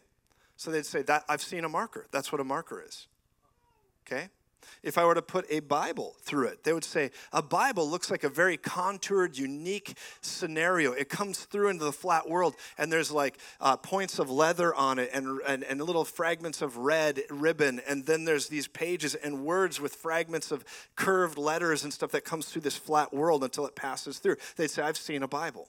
So 0.56 0.72
they'd 0.72 0.86
say, 0.86 1.02
that 1.04 1.26
I've 1.28 1.42
seen 1.42 1.66
a 1.66 1.70
marker. 1.70 2.08
That's 2.12 2.32
what 2.32 2.40
a 2.40 2.44
marker 2.44 2.84
is. 2.86 3.08
Okay? 4.12 4.30
if 4.84 4.98
I 4.98 5.06
were 5.06 5.16
to 5.16 5.22
put 5.22 5.46
a 5.50 5.60
Bible 5.60 6.16
through 6.22 6.48
it. 6.48 6.64
They 6.64 6.74
would 6.74 6.84
say, 6.84 7.12
a 7.34 7.42
Bible 7.42 7.90
looks 7.90 8.10
like 8.10 8.24
a 8.24 8.30
very 8.30 8.58
contoured, 8.58 9.38
unique 9.38 9.98
scenario. 10.22 10.92
It 10.94 11.10
comes 11.10 11.40
through 11.40 11.70
into 11.70 11.84
the 11.84 11.92
flat 11.92 12.30
world, 12.30 12.56
and 12.78 12.92
there's 12.92 13.12
like 13.12 13.40
uh, 13.60 13.78
points 13.78 14.20
of 14.20 14.30
leather 14.30 14.74
on 14.74 15.00
it 15.00 15.10
and, 15.14 15.42
and, 15.48 15.64
and 15.64 15.82
little 15.82 16.06
fragments 16.06 16.62
of 16.62 16.78
red 16.78 17.22
ribbon. 17.30 17.82
And 17.88 18.06
then 18.06 18.26
there's 18.26 18.48
these 18.48 18.68
pages 18.68 19.16
and 19.16 19.44
words 19.44 19.82
with 19.82 19.96
fragments 19.96 20.52
of 20.52 20.64
curved 20.96 21.38
letters 21.38 21.84
and 21.84 21.94
stuff 21.94 22.12
that 22.12 22.24
comes 22.24 22.48
through 22.48 22.62
this 22.62 22.78
flat 22.78 23.14
world 23.14 23.44
until 23.44 23.66
it 23.66 23.76
passes 23.76 24.20
through. 24.20 24.38
They'd 24.56 24.72
say, 24.72 24.84
I've 24.84 24.98
seen 24.98 25.24
a 25.24 25.28
Bible. 25.28 25.68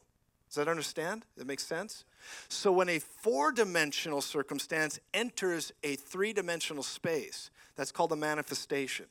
Does 0.48 0.57
that 0.57 0.68
understand? 0.68 1.24
That 1.37 1.46
makes 1.46 1.64
sense? 1.64 2.05
So 2.48 2.72
when 2.72 2.88
a 2.88 2.98
four 2.98 3.53
dimensional 3.53 4.20
circumstance 4.20 4.98
enters 5.14 5.72
a 5.85 5.94
three 5.94 6.33
dimensional 6.33 6.83
space, 6.83 7.50
that's 7.81 7.93
called 7.93 8.12
a 8.12 8.16
manifestation. 8.16 9.07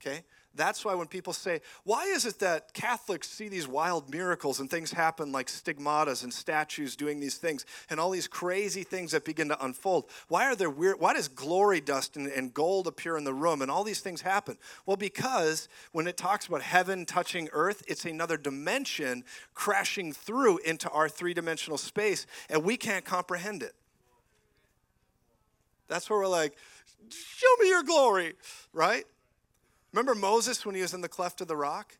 Okay? 0.00 0.24
That's 0.54 0.82
why 0.82 0.94
when 0.94 1.08
people 1.08 1.34
say, 1.34 1.60
why 1.84 2.04
is 2.06 2.24
it 2.24 2.38
that 2.38 2.72
Catholics 2.72 3.28
see 3.28 3.50
these 3.50 3.68
wild 3.68 4.08
miracles 4.10 4.60
and 4.60 4.70
things 4.70 4.92
happen 4.92 5.30
like 5.30 5.48
stigmatas 5.48 6.22
and 6.22 6.32
statues 6.32 6.96
doing 6.96 7.20
these 7.20 7.36
things 7.36 7.66
and 7.90 8.00
all 8.00 8.08
these 8.08 8.26
crazy 8.26 8.82
things 8.82 9.12
that 9.12 9.26
begin 9.26 9.48
to 9.48 9.62
unfold? 9.62 10.08
Why 10.28 10.46
are 10.46 10.56
there 10.56 10.70
weird, 10.70 10.98
why 10.98 11.12
does 11.12 11.28
glory 11.28 11.82
dust 11.82 12.16
and, 12.16 12.28
and 12.28 12.54
gold 12.54 12.86
appear 12.86 13.18
in 13.18 13.24
the 13.24 13.34
room 13.34 13.60
and 13.60 13.70
all 13.70 13.84
these 13.84 14.00
things 14.00 14.22
happen? 14.22 14.56
Well, 14.86 14.96
because 14.96 15.68
when 15.92 16.06
it 16.06 16.16
talks 16.16 16.46
about 16.46 16.62
heaven 16.62 17.04
touching 17.04 17.50
earth, 17.52 17.82
it's 17.86 18.06
another 18.06 18.38
dimension 18.38 19.22
crashing 19.52 20.14
through 20.14 20.60
into 20.64 20.88
our 20.88 21.10
three 21.10 21.34
dimensional 21.34 21.76
space 21.76 22.26
and 22.48 22.64
we 22.64 22.78
can't 22.78 23.04
comprehend 23.04 23.62
it. 23.62 23.74
That's 25.88 26.10
where 26.10 26.18
we're 26.18 26.26
like, 26.26 26.56
show 27.10 27.54
me 27.60 27.68
your 27.68 27.82
glory, 27.82 28.34
right? 28.72 29.04
Remember 29.92 30.14
Moses 30.14 30.64
when 30.66 30.74
he 30.74 30.82
was 30.82 30.94
in 30.94 31.00
the 31.00 31.08
cleft 31.08 31.40
of 31.40 31.48
the 31.48 31.56
rock? 31.56 31.96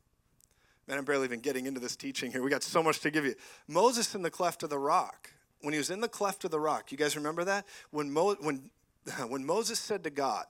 Man, 0.87 0.99
I'm 0.99 1.05
barely 1.05 1.25
even 1.25 1.41
getting 1.41 1.67
into 1.67 1.81
this 1.81 1.97
teaching 1.97 2.31
here. 2.31 2.43
We 2.43 2.51
got 2.51 2.63
so 2.63 2.83
much 2.83 3.01
to 3.01 3.11
give 3.11 3.25
you. 3.25 3.35
Moses 3.67 4.15
in 4.15 4.23
the 4.23 4.31
cleft 4.31 4.63
of 4.63 4.71
the 4.71 4.79
rock. 4.79 5.31
When 5.63 5.73
he 5.73 5.79
was 5.79 5.91
in 5.91 6.01
the 6.01 6.09
cleft 6.09 6.45
of 6.45 6.51
the 6.51 6.61
rock, 6.61 6.93
you 6.93 6.99
guys 6.99 7.17
remember 7.17 7.43
that? 7.45 7.67
When, 7.91 8.13
Mo, 8.13 8.35
when, 8.41 8.71
when 9.29 9.45
Moses 9.45 9.81
said 9.81 10.05
to 10.05 10.11
God, 10.11 10.47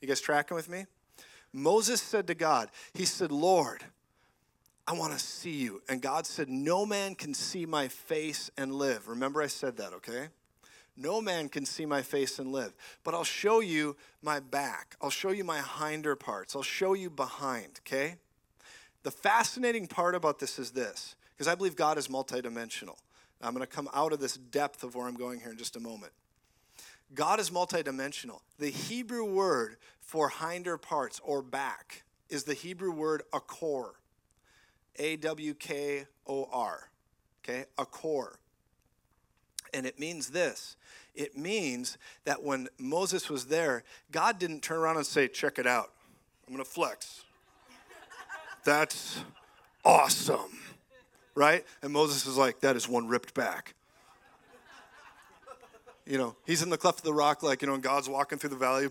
you 0.00 0.08
guys 0.08 0.20
tracking 0.20 0.56
with 0.56 0.68
me? 0.68 0.86
Moses 1.52 2.02
said 2.02 2.26
to 2.26 2.34
God, 2.34 2.70
He 2.92 3.04
said, 3.04 3.30
Lord, 3.30 3.84
I 4.86 4.92
want 4.92 5.12
to 5.12 5.18
see 5.18 5.56
you. 5.56 5.82
And 5.88 6.00
God 6.00 6.26
said, 6.26 6.48
No 6.48 6.86
man 6.86 7.14
can 7.14 7.34
see 7.34 7.66
my 7.66 7.88
face 7.88 8.50
and 8.56 8.74
live. 8.74 9.08
Remember, 9.08 9.42
I 9.42 9.46
said 9.46 9.76
that, 9.78 9.92
okay? 9.94 10.28
No 10.96 11.20
man 11.20 11.48
can 11.48 11.66
see 11.66 11.84
my 11.84 12.02
face 12.02 12.38
and 12.38 12.52
live, 12.52 12.74
but 13.04 13.14
I'll 13.14 13.24
show 13.24 13.60
you 13.60 13.96
my 14.22 14.40
back. 14.40 14.96
I'll 15.00 15.10
show 15.10 15.30
you 15.30 15.44
my 15.44 15.60
hinder 15.60 16.16
parts. 16.16 16.56
I'll 16.56 16.62
show 16.62 16.94
you 16.94 17.10
behind, 17.10 17.80
okay? 17.80 18.16
The 19.02 19.10
fascinating 19.10 19.86
part 19.86 20.14
about 20.14 20.38
this 20.38 20.58
is 20.58 20.70
this, 20.70 21.14
because 21.34 21.48
I 21.48 21.54
believe 21.54 21.76
God 21.76 21.98
is 21.98 22.08
multidimensional. 22.08 22.96
I'm 23.42 23.52
going 23.52 23.66
to 23.66 23.72
come 23.72 23.88
out 23.92 24.12
of 24.12 24.20
this 24.20 24.36
depth 24.36 24.82
of 24.82 24.94
where 24.94 25.06
I'm 25.06 25.14
going 25.14 25.40
here 25.40 25.50
in 25.50 25.58
just 25.58 25.76
a 25.76 25.80
moment. 25.80 26.12
God 27.14 27.38
is 27.38 27.50
multidimensional. 27.50 28.40
The 28.58 28.70
Hebrew 28.70 29.24
word 29.24 29.76
for 30.00 30.30
hinder 30.30 30.78
parts 30.78 31.20
or 31.22 31.42
back 31.42 32.04
is 32.28 32.44
the 32.44 32.54
Hebrew 32.54 32.90
word 32.90 33.22
akor. 33.34 33.96
A 34.98 35.16
W 35.16 35.54
K 35.54 36.06
O 36.26 36.48
R. 36.50 36.88
Okay? 37.44 37.66
Akor. 37.78 38.38
And 39.76 39.84
it 39.84 40.00
means 40.00 40.30
this 40.30 40.74
it 41.14 41.36
means 41.36 41.98
that 42.24 42.42
when 42.42 42.68
Moses 42.78 43.28
was 43.28 43.44
there, 43.44 43.84
God 44.10 44.38
didn't 44.38 44.62
turn 44.62 44.78
around 44.78 44.96
and 44.96 45.04
say, 45.04 45.28
Check 45.28 45.58
it 45.58 45.66
out. 45.66 45.90
I'm 46.48 46.54
going 46.54 46.64
to 46.64 46.70
flex. 46.70 47.24
That's 48.64 49.20
awesome. 49.84 50.58
Right? 51.34 51.62
And 51.82 51.92
Moses 51.92 52.26
is 52.26 52.38
like, 52.38 52.60
That 52.60 52.74
is 52.74 52.88
one 52.88 53.06
ripped 53.06 53.34
back. 53.34 53.74
You 56.06 56.16
know, 56.16 56.36
he's 56.46 56.62
in 56.62 56.70
the 56.70 56.78
cleft 56.78 57.00
of 57.00 57.04
the 57.04 57.12
rock, 57.12 57.42
like, 57.42 57.60
you 57.60 57.68
know, 57.68 57.74
and 57.74 57.82
God's 57.82 58.08
walking 58.08 58.38
through 58.38 58.50
the 58.50 58.56
valley. 58.56 58.88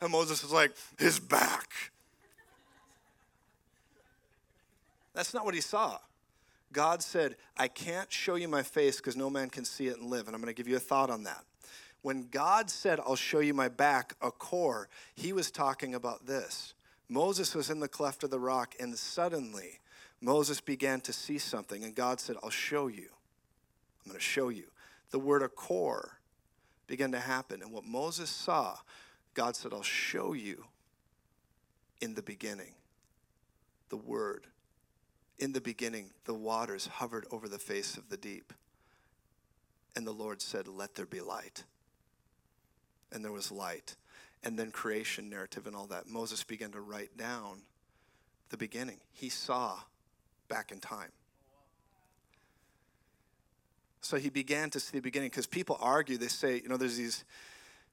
And 0.00 0.12
Moses 0.12 0.42
is 0.42 0.52
like, 0.52 0.72
His 0.98 1.20
back. 1.20 1.68
That's 5.12 5.34
not 5.34 5.44
what 5.44 5.54
he 5.54 5.60
saw. 5.60 5.98
God 6.72 7.02
said, 7.02 7.36
I 7.56 7.68
can't 7.68 8.12
show 8.12 8.34
you 8.34 8.48
my 8.48 8.62
face 8.62 8.96
because 8.98 9.16
no 9.16 9.30
man 9.30 9.48
can 9.48 9.64
see 9.64 9.88
it 9.88 9.98
and 9.98 10.10
live. 10.10 10.26
And 10.26 10.34
I'm 10.34 10.42
going 10.42 10.54
to 10.54 10.56
give 10.56 10.68
you 10.68 10.76
a 10.76 10.80
thought 10.80 11.10
on 11.10 11.24
that. 11.24 11.44
When 12.02 12.28
God 12.28 12.70
said, 12.70 13.00
I'll 13.00 13.16
show 13.16 13.40
you 13.40 13.54
my 13.54 13.68
back, 13.68 14.14
a 14.20 14.30
core, 14.30 14.88
he 15.14 15.32
was 15.32 15.50
talking 15.50 15.94
about 15.94 16.26
this. 16.26 16.74
Moses 17.08 17.54
was 17.54 17.70
in 17.70 17.80
the 17.80 17.88
cleft 17.88 18.22
of 18.22 18.30
the 18.30 18.38
rock, 18.38 18.74
and 18.78 18.96
suddenly 18.96 19.80
Moses 20.20 20.60
began 20.60 21.00
to 21.02 21.12
see 21.12 21.38
something, 21.38 21.82
and 21.82 21.94
God 21.94 22.20
said, 22.20 22.36
I'll 22.42 22.50
show 22.50 22.86
you. 22.86 23.08
I'm 24.04 24.10
going 24.10 24.18
to 24.18 24.24
show 24.24 24.48
you. 24.48 24.64
The 25.10 25.18
word 25.18 25.42
a 25.42 25.48
core 25.48 26.20
began 26.86 27.12
to 27.12 27.20
happen, 27.20 27.62
and 27.62 27.72
what 27.72 27.84
Moses 27.84 28.30
saw, 28.30 28.76
God 29.34 29.56
said, 29.56 29.72
I'll 29.72 29.82
show 29.82 30.34
you 30.34 30.66
in 32.00 32.14
the 32.14 32.22
beginning. 32.22 32.74
The 33.88 33.96
word 33.96 34.46
in 35.38 35.52
the 35.52 35.60
beginning, 35.60 36.10
the 36.24 36.34
waters 36.34 36.86
hovered 36.86 37.26
over 37.30 37.48
the 37.48 37.58
face 37.58 37.96
of 37.96 38.08
the 38.08 38.16
deep. 38.16 38.52
And 39.94 40.06
the 40.06 40.12
Lord 40.12 40.42
said, 40.42 40.68
Let 40.68 40.94
there 40.94 41.06
be 41.06 41.20
light. 41.20 41.64
And 43.12 43.24
there 43.24 43.32
was 43.32 43.50
light. 43.50 43.96
And 44.44 44.58
then 44.58 44.70
creation 44.70 45.28
narrative 45.28 45.66
and 45.66 45.74
all 45.74 45.86
that. 45.86 46.06
Moses 46.06 46.44
began 46.44 46.70
to 46.72 46.80
write 46.80 47.16
down 47.16 47.62
the 48.50 48.56
beginning. 48.56 48.98
He 49.12 49.28
saw 49.28 49.78
back 50.48 50.70
in 50.70 50.80
time. 50.80 51.10
So 54.00 54.16
he 54.16 54.30
began 54.30 54.70
to 54.70 54.80
see 54.80 54.96
the 54.98 55.02
beginning 55.02 55.30
because 55.30 55.46
people 55.46 55.76
argue, 55.80 56.16
they 56.16 56.28
say, 56.28 56.60
you 56.62 56.68
know, 56.68 56.76
there's 56.76 56.96
these 56.96 57.24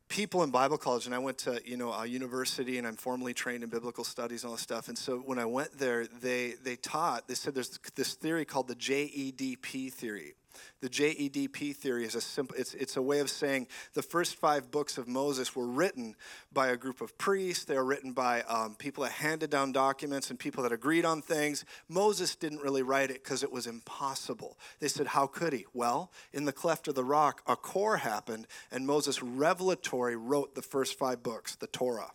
people 0.08 0.44
in 0.44 0.52
Bible 0.52 0.78
college, 0.78 1.06
and 1.06 1.16
I 1.16 1.20
went 1.20 1.38
to 1.40 1.62
you 1.66 1.78
know 1.78 1.92
a 1.92 2.06
university, 2.06 2.78
and 2.78 2.88
I'm 2.88 2.96
formally 2.96 3.34
trained 3.34 3.64
in 3.64 3.70
biblical 3.70 4.04
studies 4.04 4.44
and 4.44 4.50
all 4.50 4.56
this 4.56 4.64
stuff. 4.64 4.88
And 4.88 4.98
so 4.98 5.18
when 5.20 5.40
I 5.40 5.46
went 5.46 5.78
there, 5.78 6.08
they 6.08 6.54
they 6.64 6.76
taught. 6.76 7.28
They 7.28 7.36
said 7.36 7.56
there's 7.56 7.80
this 7.96 8.14
theory 8.14 8.46
called 8.46 8.68
the 8.68 8.76
JEDP 8.76 9.92
theory, 9.94 10.34
the 10.82 10.90
JEDP 10.90 11.76
theory 11.76 12.06
is 12.06 12.16
a 12.16 12.22
simple, 12.22 12.56
it's, 12.58 12.74
it's 12.74 12.98
a 12.98 13.02
way 13.02 13.20
of 13.20 13.30
saying 13.30 13.68
the 13.94 14.02
first 14.02 14.36
five 14.36 14.72
books 14.72 14.98
of 14.98 15.08
Moses 15.08 15.56
were 15.56 15.68
written 15.68 16.16
by 16.54 16.68
a 16.68 16.78
group 16.78 17.02
of 17.02 17.18
priests. 17.18 17.66
They 17.66 17.76
were 17.76 17.86
written 17.86 18.14
by 18.14 18.42
um, 18.44 18.76
people 18.76 19.04
that 19.04 19.14
handed 19.14 19.50
down 19.50 19.72
documents 19.72 20.30
and 20.30 20.40
people 20.40 20.64
that 20.64 20.72
agreed 20.72 21.06
on 21.06 21.22
things. 21.22 21.66
Moses 21.90 22.36
didn't 22.36 22.62
really 22.62 22.84
write 22.84 23.10
it 23.10 23.24
because 23.24 23.44
it 23.44 23.52
was 23.52 23.68
impossible. 23.68 24.58
They 24.80 24.88
said, 24.88 25.08
How 25.08 25.28
could 25.28 25.54
he? 25.54 25.66
Well, 25.74 26.12
in 26.34 26.46
the 26.46 26.54
cleft 26.54 26.88
of 26.88 26.96
the 26.96 27.04
rock, 27.04 27.42
a 27.48 27.56
core 27.56 27.98
happened, 27.98 28.48
and 28.72 28.86
Moses 28.86 29.22
revelatory 29.22 30.16
wrote 30.16 30.56
the 30.56 30.62
first 30.62 30.98
five 30.98 31.24
books, 31.24 31.56
the 31.56 31.68
Torah. 31.68 32.12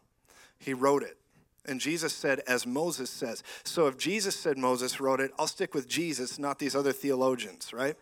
He 0.59 0.74
wrote 0.74 1.03
it. 1.03 1.16
And 1.66 1.81
Jesus 1.81 2.12
said, 2.12 2.40
as 2.46 2.66
Moses 2.66 3.11
says. 3.11 3.42
So 3.64 3.87
if 3.87 3.98
Jesus 3.98 4.35
said 4.35 4.57
Moses 4.57 5.00
wrote 5.00 5.20
it, 5.20 5.31
I'll 5.38 5.46
stick 5.46 5.74
with 5.74 5.88
Jesus, 5.88 6.38
not 6.38 6.59
these 6.59 6.74
other 6.74 6.92
theologians, 6.92 7.72
right? 7.72 7.96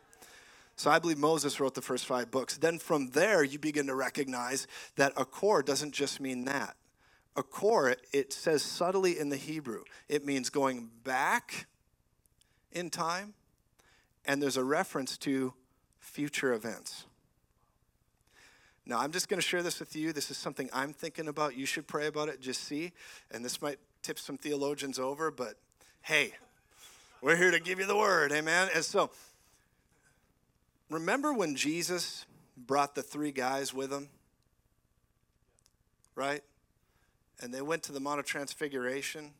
So 0.78 0.92
I 0.92 1.00
believe 1.00 1.18
Moses 1.18 1.58
wrote 1.58 1.74
the 1.74 1.82
first 1.82 2.06
five 2.06 2.30
books. 2.30 2.56
Then 2.56 2.78
from 2.78 3.08
there, 3.08 3.42
you 3.42 3.58
begin 3.58 3.88
to 3.88 3.96
recognize 3.96 4.68
that 4.94 5.12
akor 5.18 5.60
doesn't 5.60 5.92
just 5.92 6.20
mean 6.20 6.44
that. 6.44 6.76
Akor, 7.36 7.96
it 8.12 8.32
says 8.32 8.62
subtly 8.62 9.18
in 9.18 9.28
the 9.28 9.36
Hebrew, 9.36 9.82
it 10.08 10.24
means 10.24 10.50
going 10.50 10.88
back 11.02 11.66
in 12.70 12.90
time, 12.90 13.34
and 14.24 14.40
there's 14.40 14.56
a 14.56 14.62
reference 14.62 15.18
to 15.18 15.52
future 15.98 16.52
events. 16.52 17.06
Now, 18.86 19.00
I'm 19.00 19.10
just 19.10 19.28
going 19.28 19.40
to 19.40 19.46
share 19.46 19.64
this 19.64 19.80
with 19.80 19.96
you. 19.96 20.12
This 20.12 20.30
is 20.30 20.36
something 20.36 20.70
I'm 20.72 20.92
thinking 20.92 21.26
about. 21.26 21.56
You 21.56 21.66
should 21.66 21.88
pray 21.88 22.06
about 22.06 22.28
it, 22.28 22.40
just 22.40 22.62
see. 22.62 22.92
And 23.32 23.44
this 23.44 23.60
might 23.60 23.80
tip 24.02 24.16
some 24.16 24.38
theologians 24.38 25.00
over, 25.00 25.32
but 25.32 25.54
hey, 26.02 26.34
we're 27.20 27.36
here 27.36 27.50
to 27.50 27.58
give 27.58 27.80
you 27.80 27.86
the 27.86 27.96
word, 27.96 28.30
amen? 28.30 28.68
And 28.72 28.84
so, 28.84 29.10
Remember 30.90 31.32
when 31.32 31.54
Jesus 31.54 32.24
brought 32.56 32.94
the 32.94 33.02
three 33.02 33.32
guys 33.32 33.74
with 33.74 33.92
him? 33.92 34.08
Right? 36.14 36.42
And 37.40 37.52
they 37.52 37.62
went 37.62 37.82
to 37.84 37.92
the 37.92 38.00
Mount 38.00 38.20
of 38.20 38.26
Transfiguration. 38.26 39.32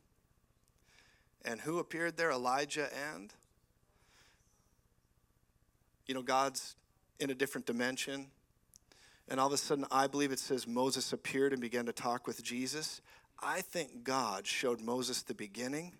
And 1.44 1.61
who 1.61 1.78
appeared 1.78 2.16
there? 2.16 2.30
Elijah 2.30 2.88
and? 3.14 3.32
You 6.06 6.14
know, 6.14 6.22
God's 6.22 6.76
in 7.18 7.30
a 7.30 7.34
different 7.34 7.66
dimension. 7.66 8.26
And 9.28 9.40
all 9.40 9.48
of 9.48 9.52
a 9.52 9.58
sudden, 9.58 9.84
I 9.90 10.06
believe 10.06 10.32
it 10.32 10.38
says 10.38 10.66
Moses 10.66 11.12
appeared 11.12 11.52
and 11.52 11.61
began 11.61 11.87
to 11.87 11.92
talk 11.92 12.26
with 12.26 12.42
Jesus. 12.42 13.00
I 13.40 13.61
think 13.61 14.04
God 14.04 14.46
showed 14.46 14.80
Moses 14.80 15.22
the 15.22 15.34
beginning 15.34 15.94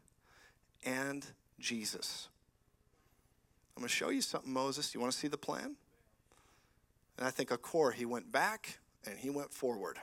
and 0.85 1.27
Jesus. 1.59 2.29
I'm 3.79 3.83
going 3.83 3.91
to 3.91 3.95
show 3.95 4.09
you 4.09 4.23
something, 4.23 4.53
Moses. 4.53 4.93
You 4.93 5.01
want 5.01 5.13
to 5.13 5.19
see 5.21 5.29
the 5.29 5.39
plan? 5.39 5.77
And 7.17 7.25
I 7.25 7.31
think 7.31 7.53
Akor, 7.53 7.93
he 7.93 8.05
went 8.05 8.33
back 8.33 8.81
and 9.07 9.17
he 9.17 9.31
went 9.31 9.53
forward. 9.53 9.99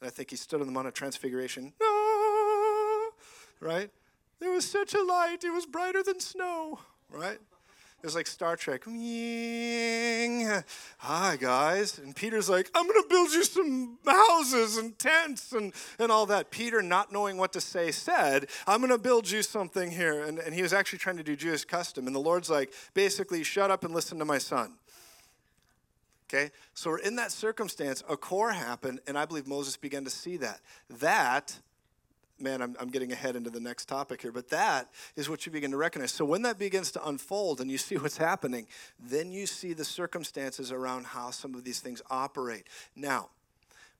And 0.00 0.08
I 0.08 0.10
think 0.10 0.30
he 0.30 0.36
stood 0.36 0.62
on 0.62 0.66
the 0.66 0.72
Mount 0.72 0.86
of 0.88 0.94
Transfiguration. 0.94 1.74
Ah, 1.82 3.10
right? 3.60 3.90
There 4.40 4.50
was 4.50 4.64
such 4.64 4.94
a 4.94 5.02
light, 5.02 5.44
it 5.44 5.50
was 5.50 5.66
brighter 5.66 6.02
than 6.02 6.20
snow, 6.20 6.78
right? 7.10 7.38
It 8.00 8.06
was 8.06 8.14
like 8.14 8.28
Star 8.28 8.54
Trek. 8.54 8.84
Hi, 10.98 11.36
guys. 11.36 11.98
And 11.98 12.14
Peter's 12.14 12.48
like, 12.48 12.70
I'm 12.72 12.86
going 12.86 13.02
to 13.02 13.08
build 13.08 13.32
you 13.32 13.42
some 13.42 13.98
houses 14.06 14.76
and 14.76 14.96
tents 14.96 15.50
and, 15.50 15.72
and 15.98 16.12
all 16.12 16.24
that. 16.26 16.52
Peter, 16.52 16.80
not 16.80 17.12
knowing 17.12 17.38
what 17.38 17.52
to 17.54 17.60
say, 17.60 17.90
said, 17.90 18.46
I'm 18.68 18.78
going 18.78 18.92
to 18.92 18.98
build 18.98 19.28
you 19.28 19.42
something 19.42 19.90
here. 19.90 20.22
And, 20.22 20.38
and 20.38 20.54
he 20.54 20.62
was 20.62 20.72
actually 20.72 21.00
trying 21.00 21.16
to 21.16 21.24
do 21.24 21.34
Jewish 21.34 21.64
custom. 21.64 22.06
And 22.06 22.14
the 22.14 22.20
Lord's 22.20 22.48
like, 22.48 22.72
basically, 22.94 23.42
shut 23.42 23.68
up 23.72 23.82
and 23.82 23.92
listen 23.92 24.20
to 24.20 24.24
my 24.24 24.38
son. 24.38 24.74
Okay? 26.32 26.52
So 26.74 26.90
we're 26.90 26.98
in 26.98 27.16
that 27.16 27.32
circumstance. 27.32 28.04
A 28.08 28.16
core 28.16 28.52
happened, 28.52 29.00
and 29.08 29.18
I 29.18 29.24
believe 29.24 29.48
Moses 29.48 29.76
began 29.76 30.04
to 30.04 30.10
see 30.10 30.36
that. 30.36 30.60
That 30.88 31.58
man, 32.40 32.62
I'm, 32.62 32.76
I'm 32.80 32.88
getting 32.88 33.12
ahead 33.12 33.36
into 33.36 33.50
the 33.50 33.60
next 33.60 33.86
topic 33.86 34.22
here, 34.22 34.32
but 34.32 34.48
that 34.50 34.88
is 35.16 35.28
what 35.28 35.46
you 35.46 35.52
begin 35.52 35.70
to 35.72 35.76
recognize. 35.76 36.12
So 36.12 36.24
when 36.24 36.42
that 36.42 36.58
begins 36.58 36.90
to 36.92 37.08
unfold 37.08 37.60
and 37.60 37.70
you 37.70 37.78
see 37.78 37.96
what's 37.96 38.16
happening, 38.16 38.66
then 38.98 39.32
you 39.32 39.46
see 39.46 39.72
the 39.72 39.84
circumstances 39.84 40.72
around 40.72 41.06
how 41.06 41.30
some 41.30 41.54
of 41.54 41.64
these 41.64 41.80
things 41.80 42.02
operate. 42.10 42.66
Now, 42.94 43.30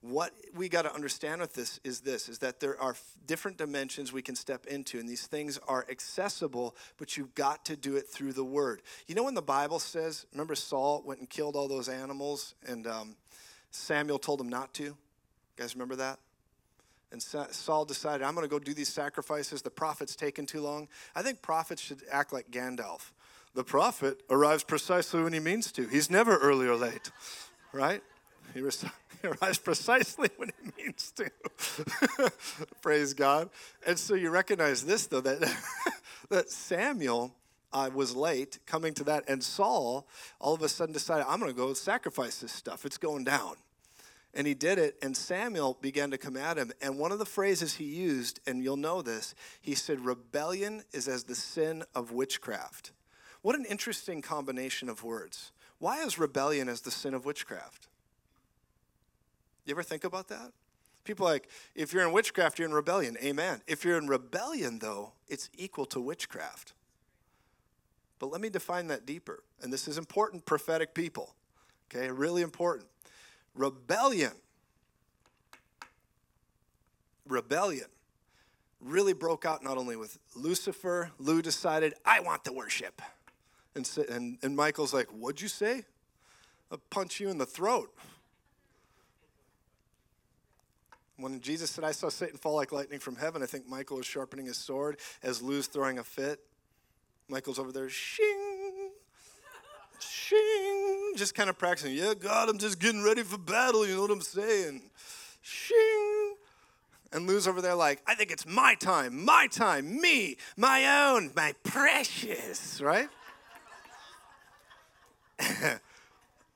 what 0.01 0.33
we 0.55 0.69
got 0.69 0.83
to 0.83 0.95
understand 0.95 1.41
with 1.41 1.55
this 1.55 1.81
is 1.83 2.01
this 2.01 2.29
is 2.29 2.39
that 2.39 2.61
there 2.61 2.81
are 2.81 2.95
different 3.27 3.59
dimensions 3.59 4.13
we 4.13 4.23
can 4.23 4.37
step 4.37 4.65
into 4.67 4.99
and 5.01 5.09
these 5.09 5.27
things 5.27 5.59
are 5.67 5.85
accessible 5.91 6.77
but 6.99 7.17
you've 7.17 7.35
got 7.35 7.65
to 7.65 7.77
do 7.77 7.97
it 7.97 8.09
through 8.09 8.33
the 8.33 8.45
word 8.45 8.81
you 9.09 9.15
know 9.17 9.25
when 9.25 9.35
the 9.35 9.43
bible 9.43 9.81
says 9.81 10.25
remember 10.33 10.55
saul 10.55 11.03
went 11.05 11.19
and 11.19 11.29
killed 11.29 11.57
all 11.57 11.67
those 11.67 11.89
animals 11.89 12.55
and 12.69 12.87
um, 12.87 13.17
samuel 13.73 14.21
told 14.21 14.41
him 14.41 14.49
not 14.49 14.73
to 14.73 14.85
you 14.85 14.97
guys 15.57 15.75
remember 15.75 15.97
that 15.97 16.21
and 17.11 17.23
Saul 17.23 17.85
decided, 17.85 18.25
I'm 18.25 18.35
going 18.35 18.47
to 18.47 18.51
go 18.51 18.59
do 18.59 18.75
these 18.75 18.91
sacrifices. 18.91 19.63
The 19.63 19.71
prophet's 19.71 20.15
taken 20.15 20.45
too 20.45 20.61
long. 20.61 20.89
I 21.15 21.23
think 21.23 21.41
prophets 21.41 21.81
should 21.81 22.03
act 22.11 22.33
like 22.33 22.51
Gandalf. 22.51 23.13
The 23.55 23.65
prophet 23.65 24.23
arrives 24.29 24.63
precisely 24.63 25.23
when 25.23 25.33
he 25.33 25.41
means 25.41 25.73
to. 25.73 25.87
He's 25.87 26.11
never 26.11 26.37
early 26.37 26.67
or 26.67 26.77
late, 26.77 27.11
right? 27.73 28.03
He, 28.55 28.61
arrives 29.25 29.59
precisely 29.59 30.29
when 30.37 30.51
he 30.63 30.85
means 30.85 31.13
to. 31.13 32.31
Praise 32.83 33.15
God. 33.15 33.51
And 33.87 33.99
so 33.99 34.15
you 34.15 34.31
recognize 34.31 34.85
this, 34.85 35.07
though, 35.07 35.21
that, 35.23 35.41
that 36.29 36.51
Samuel 36.51 37.35
uh, 37.73 37.91
was 37.93 38.15
late 38.15 38.59
coming 38.67 38.95
to 38.95 39.05
that, 39.05 39.25
and 39.29 39.43
Saul 39.43 40.07
all 40.41 40.55
of 40.55 40.63
a 40.63 40.69
sudden 40.69 40.93
decided, 40.93 41.27
I'm 41.29 41.41
going 41.41 41.51
to 41.51 41.57
go 41.57 41.73
sacrifice 41.75 42.39
this 42.39 42.53
stuff. 42.53 42.85
It's 42.85 42.99
going 42.99 43.25
down. 43.25 43.57
And 44.35 44.47
he 44.47 44.55
did 44.55 44.79
it, 44.79 44.97
and 45.03 45.17
Samuel 45.17 45.79
began 45.81 46.11
to 46.11 46.19
come 46.19 46.37
at 46.37 46.59
him. 46.59 46.71
And 46.83 46.99
one 46.99 47.13
of 47.13 47.19
the 47.19 47.25
phrases 47.25 47.77
he 47.77 47.85
used, 47.85 48.41
and 48.47 48.63
you'll 48.63 48.77
know 48.77 49.01
this, 49.03 49.35
he 49.61 49.75
said, 49.75 50.01
Rebellion 50.01 50.85
is 50.93 51.09
as 51.09 51.25
the 51.25 51.35
sin 51.35 51.83
of 51.95 52.13
witchcraft. 52.13 52.93
What 53.43 53.57
an 53.57 53.65
interesting 53.65 54.21
combination 54.21 54.89
of 54.89 55.03
words. 55.03 55.53
Why 55.79 56.03
is 56.03 56.19
rebellion 56.19 56.69
as 56.69 56.81
the 56.83 56.91
sin 56.91 57.15
of 57.15 57.25
witchcraft? 57.25 57.87
You 59.65 59.73
ever 59.73 59.83
think 59.83 60.05
about 60.05 60.29
that? 60.29 60.53
People 61.05 61.25
like, 61.25 61.49
if 61.75 61.93
you're 61.93 62.07
in 62.07 62.13
witchcraft, 62.13 62.59
you're 62.59 62.69
in 62.69 62.75
rebellion. 62.75 63.17
Amen. 63.23 63.63
If 63.67 63.85
you're 63.85 63.97
in 63.97 64.09
rebellion, 64.09 64.79
though, 64.81 65.13
it's 65.29 65.49
equal 65.57 65.87
to 65.87 66.01
witchcraft. 66.01 66.75
But 68.19 68.31
let 68.31 68.41
me 68.41 68.51
define 68.51 68.89
that 68.89 69.07
deeper. 69.07 69.43
And 69.63 69.73
this 69.73 69.89
is 69.89 69.97
important, 69.97 70.45
prophetic 70.45 70.93
people. 70.95 71.35
Okay, 71.91 72.11
really 72.11 72.43
important. 72.43 72.89
Rebellion. 73.59 74.33
Rebellion 77.27 77.89
really 78.81 79.13
broke 79.13 79.45
out 79.45 79.63
not 79.63 79.77
only 79.77 79.97
with 79.97 80.17
Lucifer, 80.35 81.11
Lou 81.19 81.43
decided, 81.43 81.95
I 82.05 82.21
want 82.21 82.45
the 82.45 82.53
worship. 82.53 83.03
And, 83.75 83.89
and, 84.09 84.39
and 84.43 84.57
Michael's 84.57 84.95
like, 84.95 85.09
What'd 85.09 85.43
you 85.43 85.49
say? 85.49 85.85
I'll 86.71 86.81
punch 86.91 87.19
you 87.19 87.29
in 87.31 87.39
the 87.39 87.47
throat. 87.47 87.93
When 91.17 91.41
Jesus 91.41 91.71
said, 91.71 91.83
I 91.83 91.91
saw 91.91 92.11
Satan 92.11 92.39
fall 92.39 92.55
like 92.55 92.71
lightning 92.71 93.01
from 93.01 93.17
heaven, 93.17 93.43
I 93.43 93.47
think 93.47 93.69
Michael 93.69 93.97
was 93.97 94.07
sharpening 94.07 94.47
his 94.47 94.57
sword 94.57 94.99
as 95.23 95.43
Lou's 95.43 95.67
throwing 95.67 95.99
a 95.99 96.05
fit. 96.05 96.39
Michael's 97.29 97.59
over 97.59 97.73
there, 97.73 97.89
shing, 97.89 98.91
shing, 99.99 100.88
just 101.17 101.35
kind 101.35 101.51
of 101.51 101.59
practicing. 101.59 101.95
Yeah, 101.95 102.15
God, 102.15 102.49
I'm 102.49 102.59
just 102.59 102.79
getting 102.79 103.03
ready 103.03 103.23
for 103.23 103.39
battle. 103.39 103.87
You 103.87 103.97
know 103.97 104.03
what 104.03 104.11
I'm 104.11 104.21
saying? 104.21 104.83
Shing. 105.43 106.35
And 107.13 107.27
Lou's 107.27 107.49
over 107.49 107.63
there, 107.63 107.75
like, 107.75 108.03
I 108.07 108.15
think 108.15 108.31
it's 108.31 108.47
my 108.47 108.75
time, 108.75 109.25
my 109.25 109.47
time, 109.51 109.99
me, 109.99 110.37
my 110.57 111.07
own, 111.07 111.31
my 111.35 111.55
precious, 111.65 112.83
right? 112.83 113.09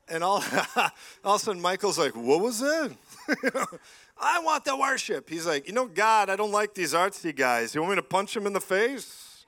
and 0.07 0.23
all, 0.23 0.43
all 1.23 1.35
of 1.35 1.41
a 1.41 1.43
sudden, 1.43 1.61
Michael's 1.61 1.97
like, 1.97 2.15
What 2.15 2.41
was 2.41 2.59
that? 2.59 2.95
I 4.19 4.39
want 4.39 4.63
the 4.63 4.77
worship. 4.77 5.29
He's 5.29 5.45
like, 5.45 5.67
you 5.67 5.73
know, 5.73 5.85
God, 5.87 6.29
I 6.29 6.35
don't 6.35 6.51
like 6.51 6.75
these 6.75 6.93
artsy 6.93 7.35
guys. 7.35 7.73
You 7.73 7.81
want 7.81 7.93
me 7.93 7.95
to 7.97 8.03
punch 8.03 8.35
him 8.35 8.45
in 8.45 8.53
the 8.53 8.61
face? 8.61 9.43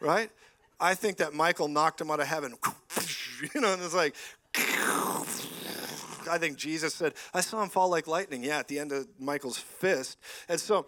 Right? 0.00 0.30
I 0.80 0.94
think 0.94 1.18
that 1.18 1.34
Michael 1.34 1.68
knocked 1.68 2.00
him 2.00 2.10
out 2.10 2.20
of 2.20 2.26
heaven. 2.26 2.54
You 3.54 3.60
know, 3.60 3.72
and 3.72 3.82
it's 3.82 3.94
like, 3.94 4.16
I 6.28 6.38
think 6.38 6.58
Jesus 6.58 6.94
said, 6.94 7.14
I 7.32 7.40
saw 7.40 7.62
him 7.62 7.68
fall 7.68 7.88
like 7.88 8.06
lightning. 8.06 8.44
Yeah, 8.44 8.58
at 8.58 8.68
the 8.68 8.78
end 8.78 8.92
of 8.92 9.08
Michael's 9.18 9.58
fist. 9.58 10.18
And 10.48 10.60
so, 10.60 10.86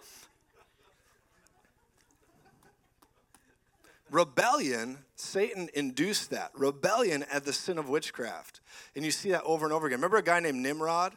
rebellion, 4.11 4.99
Satan 5.17 5.69
induced 5.75 6.31
that. 6.31 6.51
Rebellion 6.55 7.25
at 7.33 7.45
the 7.45 7.53
sin 7.53 7.79
of 7.79 7.89
witchcraft. 7.89 8.61
And 8.95 9.05
you 9.05 9.11
see 9.11 9.31
that 9.31 9.43
over 9.45 9.65
and 9.65 9.73
over 9.73 9.87
again. 9.87 9.99
Remember 9.99 10.19
a 10.19 10.23
guy 10.23 10.41
named 10.41 10.59
Nimrod? 10.59 11.15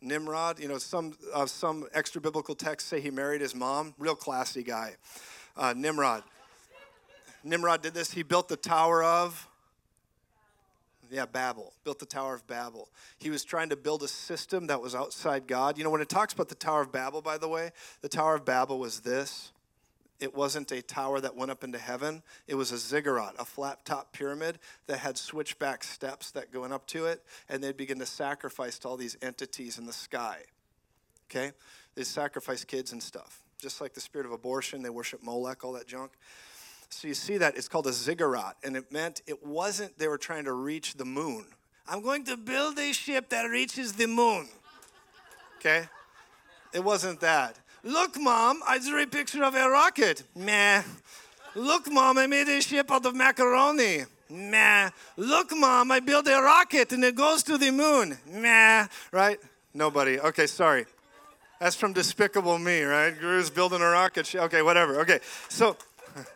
Nimrod. 0.00 0.58
You 0.58 0.68
know, 0.68 0.78
some 0.78 1.16
uh, 1.34 1.46
some 1.46 1.86
extra 1.92 2.20
biblical 2.20 2.54
texts 2.54 2.88
say 2.88 3.00
he 3.00 3.10
married 3.10 3.40
his 3.40 3.54
mom. 3.54 3.94
Real 3.98 4.14
classy 4.14 4.62
guy, 4.62 4.96
uh, 5.56 5.74
Nimrod. 5.76 6.22
Nimrod 7.44 7.82
did 7.82 7.94
this. 7.94 8.12
He 8.12 8.22
built 8.22 8.48
the 8.48 8.56
Tower 8.56 9.02
of. 9.02 9.48
Yeah, 11.10 11.26
Babel. 11.26 11.72
Built 11.84 11.98
the 11.98 12.06
Tower 12.06 12.34
of 12.34 12.46
Babel. 12.46 12.88
He 13.18 13.30
was 13.30 13.44
trying 13.44 13.68
to 13.70 13.76
build 13.76 14.02
a 14.02 14.08
system 14.08 14.66
that 14.66 14.80
was 14.80 14.94
outside 14.94 15.46
God. 15.46 15.78
You 15.78 15.84
know, 15.84 15.90
when 15.90 16.00
it 16.00 16.08
talks 16.08 16.32
about 16.32 16.48
the 16.48 16.54
Tower 16.54 16.82
of 16.82 16.92
Babel, 16.92 17.22
by 17.22 17.38
the 17.38 17.48
way, 17.48 17.70
the 18.00 18.08
Tower 18.08 18.34
of 18.34 18.44
Babel 18.44 18.78
was 18.78 19.00
this 19.00 19.52
it 20.18 20.34
wasn't 20.34 20.72
a 20.72 20.80
tower 20.80 21.20
that 21.20 21.36
went 21.36 21.50
up 21.50 21.62
into 21.62 21.78
heaven. 21.78 22.22
It 22.46 22.54
was 22.54 22.72
a 22.72 22.78
ziggurat, 22.78 23.34
a 23.38 23.44
flat 23.44 23.84
top 23.84 24.12
pyramid 24.12 24.58
that 24.86 24.98
had 24.98 25.18
switchback 25.18 25.84
steps 25.84 26.30
that 26.30 26.52
going 26.52 26.72
up 26.72 26.86
to 26.88 27.06
it, 27.06 27.22
and 27.48 27.62
they'd 27.62 27.76
begin 27.76 27.98
to 27.98 28.06
sacrifice 28.06 28.78
to 28.80 28.88
all 28.88 28.96
these 28.96 29.16
entities 29.20 29.78
in 29.78 29.84
the 29.84 29.92
sky. 29.92 30.38
Okay? 31.30 31.52
They'd 31.94 32.06
sacrifice 32.06 32.64
kids 32.64 32.92
and 32.92 33.02
stuff. 33.02 33.42
Just 33.58 33.80
like 33.80 33.94
the 33.94 34.00
spirit 34.00 34.26
of 34.26 34.32
abortion, 34.32 34.82
they 34.82 34.90
worship 34.90 35.22
Molech, 35.22 35.64
all 35.64 35.72
that 35.72 35.86
junk. 35.86 36.12
So 36.88 37.08
you 37.08 37.14
see 37.14 37.36
that 37.38 37.56
it's 37.56 37.68
called 37.68 37.86
a 37.86 37.92
ziggurat, 37.92 38.56
and 38.64 38.76
it 38.76 38.90
meant 38.90 39.22
it 39.26 39.44
wasn't 39.44 39.98
they 39.98 40.08
were 40.08 40.18
trying 40.18 40.44
to 40.44 40.52
reach 40.52 40.94
the 40.94 41.04
moon. 41.04 41.46
I'm 41.88 42.00
going 42.00 42.24
to 42.24 42.36
build 42.36 42.78
a 42.78 42.92
ship 42.92 43.28
that 43.28 43.44
reaches 43.44 43.92
the 43.92 44.06
moon. 44.06 44.48
Okay? 45.58 45.88
It 46.72 46.82
wasn't 46.82 47.20
that. 47.20 47.58
Look, 47.82 48.20
mom, 48.20 48.60
I 48.66 48.78
drew 48.78 49.02
a 49.02 49.06
picture 49.06 49.44
of 49.44 49.54
a 49.54 49.68
rocket. 49.68 50.24
Meh. 50.34 50.82
Look, 51.54 51.90
mom, 51.90 52.18
I 52.18 52.26
made 52.26 52.48
a 52.48 52.60
ship 52.60 52.90
out 52.90 53.06
of 53.06 53.14
macaroni. 53.14 54.04
Meh. 54.28 54.90
Look, 55.16 55.56
mom, 55.56 55.92
I 55.92 56.00
built 56.00 56.26
a 56.26 56.42
rocket 56.42 56.92
and 56.92 57.04
it 57.04 57.14
goes 57.14 57.44
to 57.44 57.56
the 57.56 57.70
moon. 57.70 58.18
Meh. 58.28 58.86
Right? 59.12 59.38
Nobody. 59.72 60.18
Okay, 60.18 60.46
sorry. 60.46 60.86
That's 61.60 61.76
from 61.76 61.92
Despicable 61.92 62.58
Me, 62.58 62.82
right? 62.82 63.16
Gru's 63.18 63.48
building 63.48 63.80
a 63.80 63.88
rocket. 63.88 64.26
Ship. 64.26 64.42
Okay, 64.42 64.62
whatever. 64.62 65.00
Okay, 65.00 65.20
so 65.48 65.76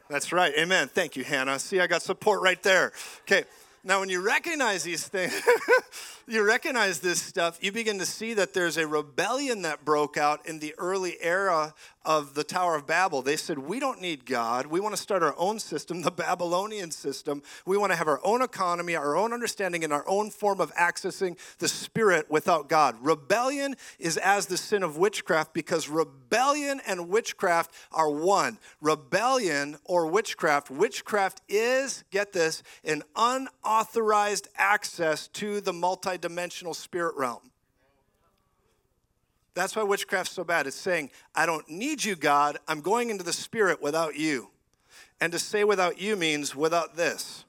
that's 0.08 0.32
right. 0.32 0.52
Amen. 0.58 0.88
Thank 0.88 1.16
you, 1.16 1.24
Hannah. 1.24 1.58
See, 1.58 1.80
I 1.80 1.86
got 1.86 2.02
support 2.02 2.42
right 2.42 2.62
there. 2.62 2.92
Okay. 3.22 3.44
Now, 3.82 4.00
when 4.00 4.10
you 4.10 4.20
recognize 4.20 4.82
these 4.82 5.08
things, 5.08 5.40
you 6.30 6.46
recognize 6.46 7.00
this 7.00 7.20
stuff, 7.20 7.58
you 7.60 7.72
begin 7.72 7.98
to 7.98 8.06
see 8.06 8.34
that 8.34 8.54
there's 8.54 8.76
a 8.76 8.86
rebellion 8.86 9.62
that 9.62 9.84
broke 9.84 10.16
out 10.16 10.46
in 10.46 10.60
the 10.60 10.74
early 10.78 11.16
era 11.20 11.74
of 12.04 12.34
the 12.34 12.44
Tower 12.44 12.76
of 12.76 12.86
Babel. 12.86 13.20
They 13.20 13.36
said, 13.36 13.58
We 13.58 13.78
don't 13.78 14.00
need 14.00 14.24
God. 14.24 14.66
We 14.66 14.80
want 14.80 14.94
to 14.94 15.00
start 15.00 15.22
our 15.22 15.34
own 15.36 15.58
system, 15.58 16.02
the 16.02 16.10
Babylonian 16.10 16.90
system. 16.90 17.42
We 17.66 17.76
want 17.76 17.92
to 17.92 17.96
have 17.96 18.08
our 18.08 18.20
own 18.24 18.42
economy, 18.42 18.96
our 18.96 19.16
own 19.16 19.32
understanding, 19.32 19.84
and 19.84 19.92
our 19.92 20.04
own 20.06 20.30
form 20.30 20.60
of 20.60 20.74
accessing 20.74 21.36
the 21.58 21.68
Spirit 21.68 22.30
without 22.30 22.68
God. 22.68 22.96
Rebellion 23.02 23.76
is 23.98 24.16
as 24.16 24.46
the 24.46 24.56
sin 24.56 24.82
of 24.82 24.96
witchcraft 24.96 25.52
because 25.52 25.88
rebellion 25.88 26.80
and 26.86 27.08
witchcraft 27.08 27.72
are 27.92 28.10
one. 28.10 28.58
Rebellion 28.80 29.76
or 29.84 30.06
witchcraft, 30.06 30.70
witchcraft 30.70 31.42
is, 31.48 32.04
get 32.10 32.32
this, 32.32 32.62
an 32.84 33.02
unauthorized 33.14 34.48
access 34.56 35.28
to 35.28 35.60
the 35.60 35.72
multidimensional 36.20 36.74
spirit 36.74 37.16
realm. 37.16 37.50
That's 39.54 39.74
why 39.74 39.82
witchcraft's 39.82 40.32
so 40.32 40.44
bad. 40.44 40.66
It's 40.66 40.76
saying, 40.76 41.10
I 41.34 41.44
don't 41.44 41.68
need 41.68 42.04
you, 42.04 42.16
God. 42.16 42.58
I'm 42.68 42.80
going 42.80 43.10
into 43.10 43.24
the 43.24 43.32
spirit 43.32 43.82
without 43.82 44.16
you. 44.16 44.48
And 45.20 45.32
to 45.32 45.38
say 45.38 45.64
without 45.64 46.00
you 46.00 46.16
means 46.16 46.54
without 46.54 46.96
this. 46.96 47.44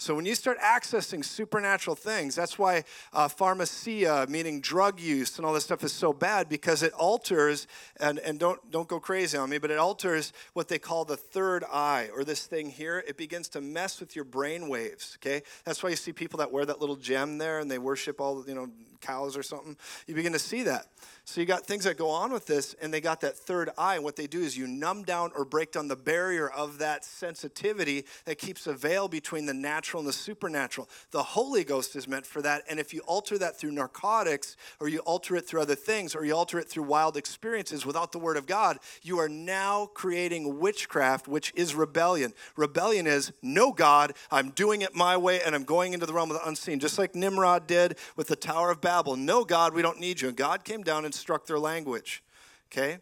So 0.00 0.14
when 0.14 0.24
you 0.24 0.34
start 0.34 0.58
accessing 0.60 1.22
supernatural 1.22 1.94
things, 1.94 2.34
that's 2.34 2.58
why 2.58 2.84
uh, 3.12 3.28
pharmakeia, 3.28 4.26
meaning 4.30 4.62
drug 4.62 4.98
use 4.98 5.36
and 5.36 5.44
all 5.44 5.52
this 5.52 5.64
stuff, 5.64 5.84
is 5.84 5.92
so 5.92 6.14
bad 6.14 6.48
because 6.48 6.82
it 6.82 6.94
alters 6.94 7.66
and, 8.00 8.18
and 8.20 8.38
don't 8.38 8.70
don't 8.70 8.88
go 8.88 8.98
crazy 8.98 9.36
on 9.36 9.50
me, 9.50 9.58
but 9.58 9.70
it 9.70 9.76
alters 9.76 10.32
what 10.54 10.68
they 10.68 10.78
call 10.78 11.04
the 11.04 11.18
third 11.18 11.64
eye 11.70 12.08
or 12.14 12.24
this 12.24 12.46
thing 12.46 12.70
here. 12.70 13.04
It 13.06 13.18
begins 13.18 13.50
to 13.50 13.60
mess 13.60 14.00
with 14.00 14.16
your 14.16 14.24
brain 14.24 14.70
waves. 14.70 15.18
Okay, 15.20 15.42
that's 15.66 15.82
why 15.82 15.90
you 15.90 15.96
see 15.96 16.14
people 16.14 16.38
that 16.38 16.50
wear 16.50 16.64
that 16.64 16.80
little 16.80 16.96
gem 16.96 17.36
there 17.36 17.58
and 17.58 17.70
they 17.70 17.78
worship 17.78 18.22
all 18.22 18.42
you 18.48 18.54
know 18.54 18.70
cows 19.00 19.36
or 19.36 19.42
something. 19.42 19.76
You 20.06 20.14
begin 20.14 20.32
to 20.32 20.38
see 20.38 20.62
that. 20.64 20.86
So 21.24 21.40
you 21.40 21.46
got 21.46 21.64
things 21.64 21.84
that 21.84 21.96
go 21.96 22.10
on 22.10 22.32
with 22.32 22.46
this, 22.46 22.74
and 22.82 22.92
they 22.92 23.00
got 23.00 23.20
that 23.20 23.36
third 23.36 23.70
eye. 23.78 23.94
And 23.94 24.04
what 24.04 24.16
they 24.16 24.26
do 24.26 24.40
is 24.40 24.56
you 24.56 24.66
numb 24.66 25.04
down 25.04 25.30
or 25.36 25.44
break 25.44 25.72
down 25.72 25.88
the 25.88 25.96
barrier 25.96 26.48
of 26.48 26.78
that 26.78 27.04
sensitivity 27.04 28.04
that 28.24 28.38
keeps 28.38 28.66
a 28.66 28.74
veil 28.74 29.06
between 29.06 29.46
the 29.46 29.54
natural 29.54 30.00
and 30.00 30.08
the 30.08 30.12
supernatural. 30.12 30.88
The 31.12 31.22
Holy 31.22 31.62
Ghost 31.62 31.94
is 31.94 32.08
meant 32.08 32.26
for 32.26 32.42
that. 32.42 32.64
And 32.68 32.80
if 32.80 32.92
you 32.92 33.00
alter 33.06 33.38
that 33.38 33.58
through 33.58 33.72
narcotics, 33.72 34.56
or 34.80 34.88
you 34.88 34.98
alter 35.00 35.36
it 35.36 35.46
through 35.46 35.62
other 35.62 35.76
things, 35.76 36.14
or 36.14 36.24
you 36.24 36.34
alter 36.34 36.58
it 36.58 36.68
through 36.68 36.82
wild 36.82 37.16
experiences 37.16 37.86
without 37.86 38.12
the 38.12 38.18
Word 38.18 38.36
of 38.36 38.46
God, 38.46 38.78
you 39.02 39.18
are 39.18 39.28
now 39.28 39.86
creating 39.94 40.58
witchcraft, 40.58 41.28
which 41.28 41.52
is 41.54 41.74
rebellion. 41.74 42.32
Rebellion 42.56 43.06
is 43.06 43.32
no 43.40 43.72
God, 43.72 44.14
I'm 44.30 44.50
doing 44.50 44.82
it 44.82 44.96
my 44.96 45.16
way, 45.16 45.40
and 45.40 45.54
I'm 45.54 45.64
going 45.64 45.92
into 45.92 46.06
the 46.06 46.12
realm 46.12 46.30
of 46.30 46.38
the 46.38 46.48
unseen, 46.48 46.80
just 46.80 46.98
like 46.98 47.14
Nimrod 47.14 47.66
did 47.66 47.96
with 48.16 48.26
the 48.26 48.36
Tower 48.36 48.70
of 48.70 48.80
Babel. 48.80 48.89
No 49.16 49.44
God, 49.44 49.74
we 49.74 49.82
don't 49.82 50.00
need 50.00 50.20
you. 50.20 50.28
And 50.28 50.36
God 50.36 50.64
came 50.64 50.82
down 50.82 51.04
and 51.04 51.14
struck 51.14 51.46
their 51.46 51.58
language. 51.58 52.22
Okay? 52.70 52.98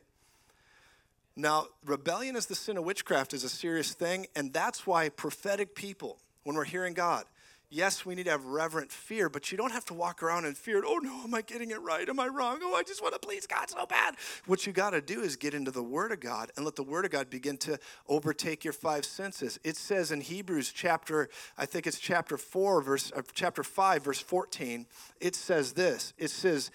Now, 1.37 1.67
rebellion 1.85 2.35
as 2.35 2.47
the 2.47 2.55
sin 2.55 2.77
of 2.77 2.85
witchcraft 2.85 3.33
is 3.33 3.45
a 3.45 3.49
serious 3.49 3.95
thing, 3.95 4.27
and 4.35 4.53
that's 4.53 4.87
why 4.87 5.09
prophetic 5.09 5.75
people, 5.75 6.19
when 6.43 6.57
we're 6.57 6.65
hearing 6.65 6.95
God, 6.95 7.25
yes, 7.71 8.07
we 8.07 8.15
need 8.15 8.25
to 8.25 8.31
have 8.31 8.45
reverent 8.45 8.91
fear, 8.91 9.29
but 9.29 9.51
you 9.51 9.59
don't 9.59 9.73
have 9.73 9.85
to 9.87 9.95
walk 9.95 10.23
around 10.23 10.45
in 10.45 10.55
fear. 10.55 10.83
Oh 10.87 10.99
no, 11.03 11.23
am 11.25 11.35
I 11.35 11.43
getting 11.43 11.71
it 11.71 11.81
right? 11.81 12.09
Am 12.09 12.19
I 12.19 12.29
wrong? 12.29 12.59
Oh, 12.63 12.75
I 12.75 12.83
just 12.83 13.03
want 13.03 13.15
to 13.15 13.19
please 13.19 13.47
God 13.47 13.71
so 13.71 13.87
bad. 13.87 14.15
What 14.47 14.67
you 14.67 14.73
got 14.73 14.91
to 14.91 15.01
do 15.01 15.21
is 15.21 15.37
get 15.37 15.55
into 15.55 15.71
the 15.71 15.83
Word 15.83 16.13
of 16.13 16.21
God 16.21 16.51
and 16.57 16.65
let 16.65 16.77
the 16.77 16.83
Word 16.83 17.05
of 17.05 17.11
God 17.11 17.31
begin 17.31 17.57
to 17.59 17.79
overtake 18.09 18.65
your 18.65 18.73
five 18.73 19.05
senses. 19.05 19.59
It 19.65 19.77
says 19.77 20.13
in 20.13 20.21
Hebrews 20.21 20.73
chapter, 20.73 21.29
I 21.57 21.67
think 21.67 21.87
it's 21.87 21.99
chapter 21.99 22.37
four, 22.37 22.83
verse 22.83 23.13
uh, 23.15 23.23
chapter 23.33 23.63
five, 23.63 24.05
verse 24.05 24.21
fourteen. 24.21 24.87
It 25.21 25.35
says 25.35 25.73
this. 25.73 26.13
It 26.19 26.31
says. 26.31 26.71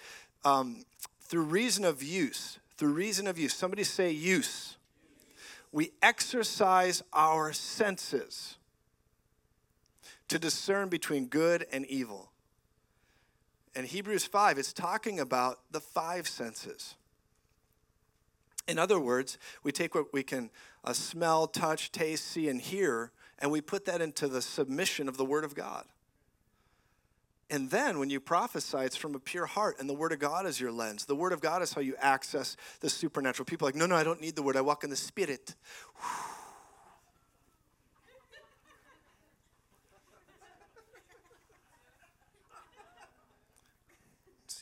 Um, 0.46 0.84
through 1.26 1.44
reason 1.44 1.86
of 1.86 2.02
use, 2.02 2.58
through 2.76 2.92
reason 2.92 3.26
of 3.26 3.38
use, 3.38 3.54
somebody 3.54 3.82
say 3.82 4.10
use, 4.10 4.76
we 5.72 5.90
exercise 6.02 7.02
our 7.14 7.50
senses 7.54 8.58
to 10.28 10.38
discern 10.38 10.88
between 10.88 11.26
good 11.26 11.66
and 11.72 11.84
evil. 11.86 12.30
In 13.74 13.84
Hebrews 13.84 14.24
5, 14.24 14.58
it's 14.58 14.72
talking 14.72 15.18
about 15.18 15.60
the 15.70 15.80
five 15.80 16.28
senses. 16.28 16.94
In 18.66 18.78
other 18.78 18.98
words, 18.98 19.38
we 19.62 19.72
take 19.72 19.94
what 19.94 20.12
we 20.12 20.22
can 20.22 20.50
uh, 20.84 20.92
smell, 20.92 21.46
touch, 21.46 21.92
taste, 21.92 22.24
see, 22.24 22.48
and 22.48 22.60
hear, 22.60 23.12
and 23.38 23.50
we 23.50 23.60
put 23.60 23.84
that 23.86 24.00
into 24.00 24.28
the 24.28 24.40
submission 24.40 25.08
of 25.08 25.16
the 25.16 25.24
Word 25.24 25.44
of 25.44 25.54
God. 25.54 25.84
And 27.50 27.68
then 27.70 27.98
when 27.98 28.08
you 28.08 28.20
prophesy, 28.20 28.78
it's 28.78 28.96
from 28.96 29.14
a 29.14 29.18
pure 29.18 29.46
heart, 29.46 29.76
and 29.78 29.88
the 29.88 29.94
Word 29.94 30.12
of 30.12 30.18
God 30.18 30.46
is 30.46 30.58
your 30.58 30.72
lens. 30.72 31.04
The 31.04 31.14
Word 31.14 31.32
of 31.32 31.40
God 31.40 31.60
is 31.60 31.74
how 31.74 31.82
you 31.82 31.94
access 31.98 32.56
the 32.80 32.88
supernatural. 32.88 33.44
People 33.44 33.66
like, 33.68 33.74
no, 33.74 33.86
no, 33.86 33.96
I 33.96 34.04
don't 34.04 34.20
need 34.20 34.34
the 34.34 34.42
Word. 34.42 34.56
I 34.56 34.62
walk 34.62 34.82
in 34.82 34.90
the 34.90 34.96
Spirit. 34.96 35.54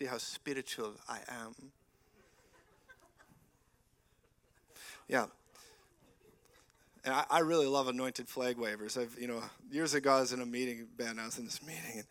See 0.03 0.09
how 0.09 0.19
spiritual 0.19 0.95
I 1.09 1.19
am. 1.29 1.55
Yeah. 5.07 5.27
And 7.05 7.15
I, 7.15 7.25
I, 7.31 7.39
really 7.39 7.69
love 7.69 7.87
anointed 7.87 8.29
flag 8.29 8.57
wavers. 8.59 8.99
I've, 8.99 9.17
you 9.17 9.29
know, 9.29 9.41
years 9.71 9.95
ago 9.95 10.15
I 10.15 10.21
was 10.23 10.33
in 10.33 10.41
a 10.41 10.47
meeting, 10.47 10.89
Ben, 10.97 11.21
I 11.21 11.27
was 11.27 11.39
in 11.39 11.45
this 11.45 11.65
meeting, 11.65 11.99
and 11.99 12.05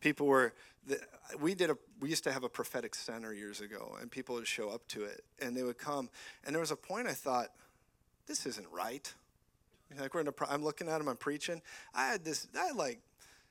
people 0.00 0.26
were, 0.26 0.54
the, 0.88 0.98
we 1.40 1.54
did 1.54 1.70
a, 1.70 1.78
we 2.00 2.08
used 2.08 2.24
to 2.24 2.32
have 2.32 2.42
a 2.42 2.48
prophetic 2.48 2.96
center 2.96 3.32
years 3.32 3.60
ago, 3.60 3.96
and 4.00 4.10
people 4.10 4.34
would 4.34 4.48
show 4.48 4.70
up 4.70 4.84
to 4.88 5.04
it, 5.04 5.22
and 5.40 5.56
they 5.56 5.62
would 5.62 5.78
come, 5.78 6.10
and 6.44 6.52
there 6.52 6.60
was 6.60 6.72
a 6.72 6.76
point 6.76 7.06
I 7.06 7.12
thought, 7.12 7.50
this 8.26 8.44
isn't 8.44 8.66
right. 8.72 9.14
Like 10.00 10.14
we're 10.14 10.22
in 10.22 10.26
a, 10.26 10.32
I'm 10.48 10.64
looking 10.64 10.88
at 10.88 11.00
him, 11.00 11.06
I'm 11.06 11.16
preaching. 11.16 11.62
I 11.94 12.08
had 12.08 12.24
this, 12.24 12.48
I 12.60 12.66
had 12.66 12.76
like 12.76 12.98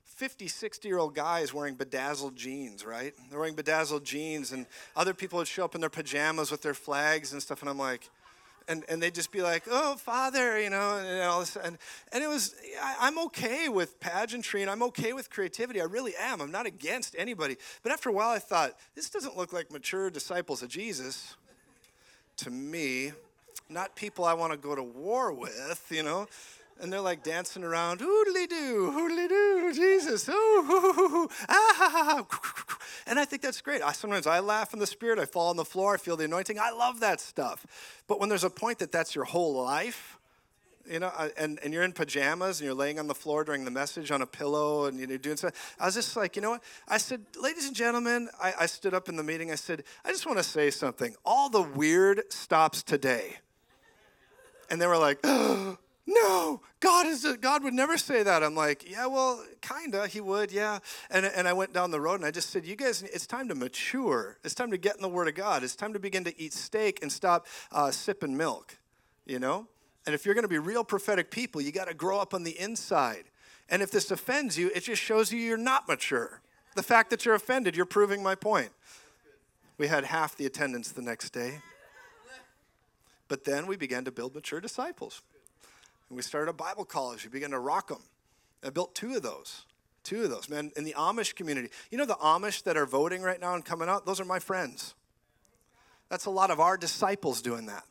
50, 0.05 0.47
60 0.47 0.87
year 0.87 0.97
old 0.97 1.13
guys 1.13 1.53
wearing 1.53 1.75
bedazzled 1.75 2.35
jeans, 2.35 2.85
right? 2.85 3.13
They're 3.29 3.39
wearing 3.39 3.55
bedazzled 3.55 4.05
jeans, 4.05 4.51
and 4.51 4.65
other 4.95 5.13
people 5.13 5.37
would 5.39 5.47
show 5.47 5.65
up 5.65 5.75
in 5.75 5.81
their 5.81 5.89
pajamas 5.89 6.51
with 6.51 6.61
their 6.61 6.73
flags 6.73 7.33
and 7.33 7.41
stuff, 7.41 7.61
and 7.61 7.69
I'm 7.69 7.77
like, 7.77 8.09
and, 8.67 8.83
and 8.89 9.01
they'd 9.01 9.13
just 9.13 9.31
be 9.31 9.41
like, 9.41 9.63
oh, 9.69 9.95
Father, 9.95 10.59
you 10.59 10.69
know, 10.69 10.97
and, 10.97 11.21
all 11.21 11.41
this. 11.41 11.55
And, 11.55 11.77
and 12.11 12.23
it 12.23 12.27
was, 12.27 12.55
I, 12.81 13.07
am 13.07 13.19
okay 13.25 13.69
with 13.69 13.99
pageantry 13.99 14.63
and 14.63 14.71
I'm 14.71 14.81
okay 14.83 15.13
with 15.13 15.29
creativity. 15.29 15.79
I 15.79 15.83
really 15.83 16.13
am. 16.19 16.41
I'm 16.41 16.49
not 16.49 16.65
against 16.65 17.15
anybody. 17.15 17.57
But 17.83 17.91
after 17.91 18.09
a 18.09 18.11
while, 18.11 18.29
I 18.29 18.39
thought, 18.39 18.75
this 18.95 19.09
doesn't 19.11 19.37
look 19.37 19.53
like 19.53 19.71
mature 19.71 20.09
disciples 20.09 20.63
of 20.63 20.69
Jesus 20.69 21.35
to 22.37 22.49
me. 22.49 23.11
Not 23.69 23.95
people 23.95 24.25
I 24.25 24.33
want 24.33 24.51
to 24.51 24.57
go 24.57 24.73
to 24.73 24.83
war 24.83 25.31
with, 25.31 25.85
you 25.91 26.01
know 26.01 26.27
and 26.81 26.91
they're 26.91 27.01
like 27.01 27.23
dancing 27.23 27.63
around, 27.63 28.01
hoodly 28.01 28.47
doo, 28.47 28.91
hoodly 28.91 29.27
doo, 29.27 29.73
Jesus, 29.73 30.27
ooh, 30.29 31.29
ah, 31.47 32.25
and 33.07 33.19
I 33.19 33.25
think 33.25 33.41
that's 33.41 33.61
great. 33.61 33.81
I, 33.81 33.91
sometimes 33.91 34.27
I 34.27 34.39
laugh 34.39 34.73
in 34.73 34.79
the 34.79 34.87
spirit, 34.87 35.19
I 35.19 35.25
fall 35.25 35.49
on 35.49 35.57
the 35.57 35.65
floor, 35.65 35.93
I 35.93 35.97
feel 35.97 36.17
the 36.17 36.25
anointing. 36.25 36.59
I 36.59 36.71
love 36.71 36.99
that 37.01 37.21
stuff. 37.21 37.65
But 38.07 38.19
when 38.19 38.29
there's 38.29 38.43
a 38.43 38.49
point 38.49 38.79
that 38.79 38.91
that's 38.91 39.15
your 39.15 39.25
whole 39.25 39.53
life, 39.53 40.17
you 40.89 40.99
know, 40.99 41.11
and, 41.37 41.59
and 41.63 41.73
you're 41.73 41.83
in 41.83 41.93
pajamas 41.93 42.59
and 42.59 42.65
you're 42.65 42.75
laying 42.75 42.99
on 42.99 43.07
the 43.07 43.15
floor 43.15 43.43
during 43.43 43.65
the 43.65 43.71
message 43.71 44.11
on 44.11 44.21
a 44.21 44.27
pillow 44.27 44.85
and 44.85 44.99
you're 44.99 45.17
doing 45.17 45.37
stuff. 45.37 45.75
I 45.79 45.85
was 45.85 45.95
just 45.95 46.15
like, 46.15 46.35
you 46.35 46.41
know 46.41 46.51
what? 46.51 46.63
I 46.87 46.97
said, 46.97 47.21
ladies 47.39 47.65
and 47.65 47.75
gentlemen, 47.75 48.29
I, 48.39 48.53
I 48.61 48.65
stood 48.67 48.93
up 48.93 49.09
in 49.09 49.15
the 49.15 49.23
meeting. 49.23 49.51
I 49.51 49.55
said, 49.55 49.83
I 50.03 50.09
just 50.09 50.25
want 50.25 50.37
to 50.37 50.43
say 50.43 50.69
something. 50.69 51.15
All 51.25 51.49
the 51.49 51.63
weird 51.63 52.31
stops 52.31 52.83
today. 52.83 53.37
And 54.69 54.79
they 54.79 54.87
were 54.87 54.97
like, 54.97 55.19
oh, 55.23 55.77
no, 56.07 56.61
God 56.79 57.07
is 57.07 57.25
a, 57.25 57.35
God 57.35 57.63
would 57.63 57.73
never 57.73 57.97
say 57.97 58.21
that. 58.21 58.43
I'm 58.43 58.55
like, 58.55 58.89
yeah, 58.89 59.07
well, 59.07 59.43
kinda, 59.61 60.07
he 60.07 60.21
would, 60.21 60.51
yeah. 60.51 60.79
And 61.09 61.25
and 61.25 61.47
I 61.47 61.53
went 61.53 61.73
down 61.73 61.89
the 61.89 62.01
road 62.01 62.15
and 62.15 62.25
I 62.25 62.31
just 62.31 62.51
said, 62.51 62.65
you 62.65 62.75
guys, 62.75 63.01
it's 63.01 63.25
time 63.25 63.47
to 63.49 63.55
mature. 63.55 64.37
It's 64.43 64.53
time 64.53 64.69
to 64.71 64.77
get 64.77 64.95
in 64.95 65.01
the 65.01 65.09
Word 65.09 65.27
of 65.27 65.35
God. 65.35 65.63
It's 65.63 65.75
time 65.75 65.93
to 65.93 65.99
begin 65.99 66.23
to 66.25 66.39
eat 66.39 66.53
steak 66.53 66.99
and 67.01 67.11
stop 67.11 67.47
uh, 67.71 67.89
sipping 67.89 68.37
milk, 68.37 68.77
you 69.25 69.39
know. 69.39 69.67
And 70.05 70.13
if 70.13 70.25
you're 70.25 70.35
going 70.35 70.43
to 70.43 70.49
be 70.49 70.59
real 70.59 70.83
prophetic 70.83 71.31
people, 71.31 71.59
you 71.59 71.71
got 71.71 71.87
to 71.87 71.95
grow 71.95 72.19
up 72.19 72.35
on 72.35 72.43
the 72.43 72.59
inside. 72.59 73.25
And 73.67 73.81
if 73.81 73.89
this 73.89 74.11
offends 74.11 74.57
you, 74.57 74.69
it 74.75 74.83
just 74.83 75.01
shows 75.01 75.33
you 75.33 75.39
you're 75.39 75.57
not 75.57 75.87
mature. 75.87 76.41
The 76.75 76.83
fact 76.83 77.09
that 77.09 77.25
you're 77.25 77.33
offended, 77.33 77.75
you're 77.75 77.87
proving 77.87 78.21
my 78.21 78.35
point. 78.35 78.69
We 79.79 79.87
had 79.87 80.05
half 80.05 80.37
the 80.37 80.45
attendance 80.45 80.91
the 80.91 81.01
next 81.01 81.31
day. 81.31 81.61
But 83.27 83.43
then 83.43 83.65
we 83.65 83.75
began 83.75 84.05
to 84.05 84.11
build 84.11 84.35
mature 84.35 84.61
disciples. 84.61 85.23
And 86.09 86.15
we 86.15 86.21
started 86.21 86.49
a 86.49 86.53
Bible 86.53 86.85
college. 86.85 87.23
We 87.23 87.29
began 87.29 87.51
to 87.51 87.59
rock 87.59 87.87
them. 87.89 88.03
I 88.63 88.69
built 88.69 88.95
two 88.95 89.15
of 89.15 89.21
those. 89.21 89.65
Two 90.03 90.23
of 90.23 90.29
those, 90.29 90.49
man. 90.49 90.71
In 90.75 90.83
the 90.83 90.93
Amish 90.97 91.35
community. 91.35 91.69
You 91.89 91.97
know 91.97 92.05
the 92.05 92.15
Amish 92.15 92.63
that 92.63 92.77
are 92.77 92.85
voting 92.85 93.21
right 93.21 93.39
now 93.39 93.55
and 93.55 93.65
coming 93.65 93.89
out? 93.89 94.05
Those 94.05 94.19
are 94.19 94.25
my 94.25 94.39
friends. 94.39 94.93
That's 96.09 96.25
a 96.25 96.29
lot 96.29 96.51
of 96.51 96.59
our 96.59 96.77
disciples 96.77 97.41
doing 97.41 97.65
that. 97.65 97.83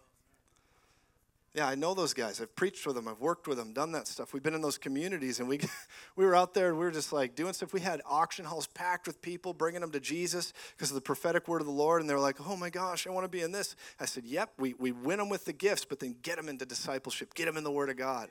Yeah, 1.55 1.69
I 1.69 1.77
know 1.77 1.95
those 1.95 2.15
guys. 2.15 2.41
I've 2.41 2.57
preached 2.57 2.85
with 2.85 2.97
them. 2.97 3.07
I've 3.07 3.21
worked 3.21 3.47
with 3.47 3.59
them, 3.59 3.73
done 3.73 3.93
that 3.93 4.09
stuff. 4.09 4.35
We've 4.35 4.43
been 4.43 4.55
in 4.55 4.61
those 4.61 4.77
communities, 4.77 5.39
and 5.39 5.49
we 5.49 5.61
we 6.17 6.25
were 6.25 6.35
out 6.35 6.53
there 6.53 6.71
and 6.71 6.79
we 6.79 6.85
were 6.85 6.91
just 6.91 7.13
like 7.13 7.37
doing 7.37 7.53
stuff. 7.53 7.73
We 7.73 7.81
had 7.81 8.03
auction 8.05 8.45
halls 8.45 8.67
packed 8.67 9.07
with 9.07 9.23
people, 9.23 9.55
bringing 9.55 9.81
them 9.81 9.93
to 9.93 10.01
Jesus 10.01 10.53
because 10.77 10.91
of 10.91 10.97
the 10.97 11.01
prophetic 11.01 11.47
word 11.47 11.61
of 11.61 11.69
the 11.69 11.73
Lord. 11.73 12.01
And 12.01 12.11
they're 12.11 12.19
like, 12.19 12.45
"Oh 12.45 12.57
my 12.57 12.71
gosh, 12.71 13.07
I 13.07 13.11
want 13.11 13.25
to 13.25 13.29
be 13.29 13.41
in 13.41 13.53
this." 13.53 13.77
I 14.01 14.05
said, 14.05 14.25
"Yep." 14.25 14.55
We 14.59 14.75
we 14.75 14.91
win 14.91 15.19
them 15.19 15.29
with 15.29 15.45
the 15.45 15.53
gifts, 15.53 15.85
but 15.85 16.01
then 16.01 16.17
get 16.23 16.37
them 16.37 16.49
into 16.49 16.67
discipleship, 16.67 17.35
get 17.35 17.47
them 17.47 17.57
in 17.57 17.63
the 17.63 17.71
Word 17.71 17.89
of 17.89 17.97
God, 17.97 18.31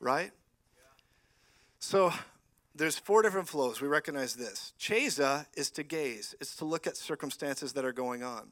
right? 0.00 0.32
So 1.78 2.12
there's 2.74 2.98
four 2.98 3.22
different 3.22 3.48
flows. 3.48 3.80
We 3.80 3.86
recognize 3.86 4.34
this. 4.34 4.72
Chesa 4.80 5.46
is 5.54 5.70
to 5.72 5.84
gaze. 5.84 6.34
It's 6.40 6.56
to 6.56 6.64
look 6.64 6.88
at 6.88 6.96
circumstances 6.96 7.74
that 7.74 7.84
are 7.84 7.92
going 7.92 8.24
on. 8.24 8.48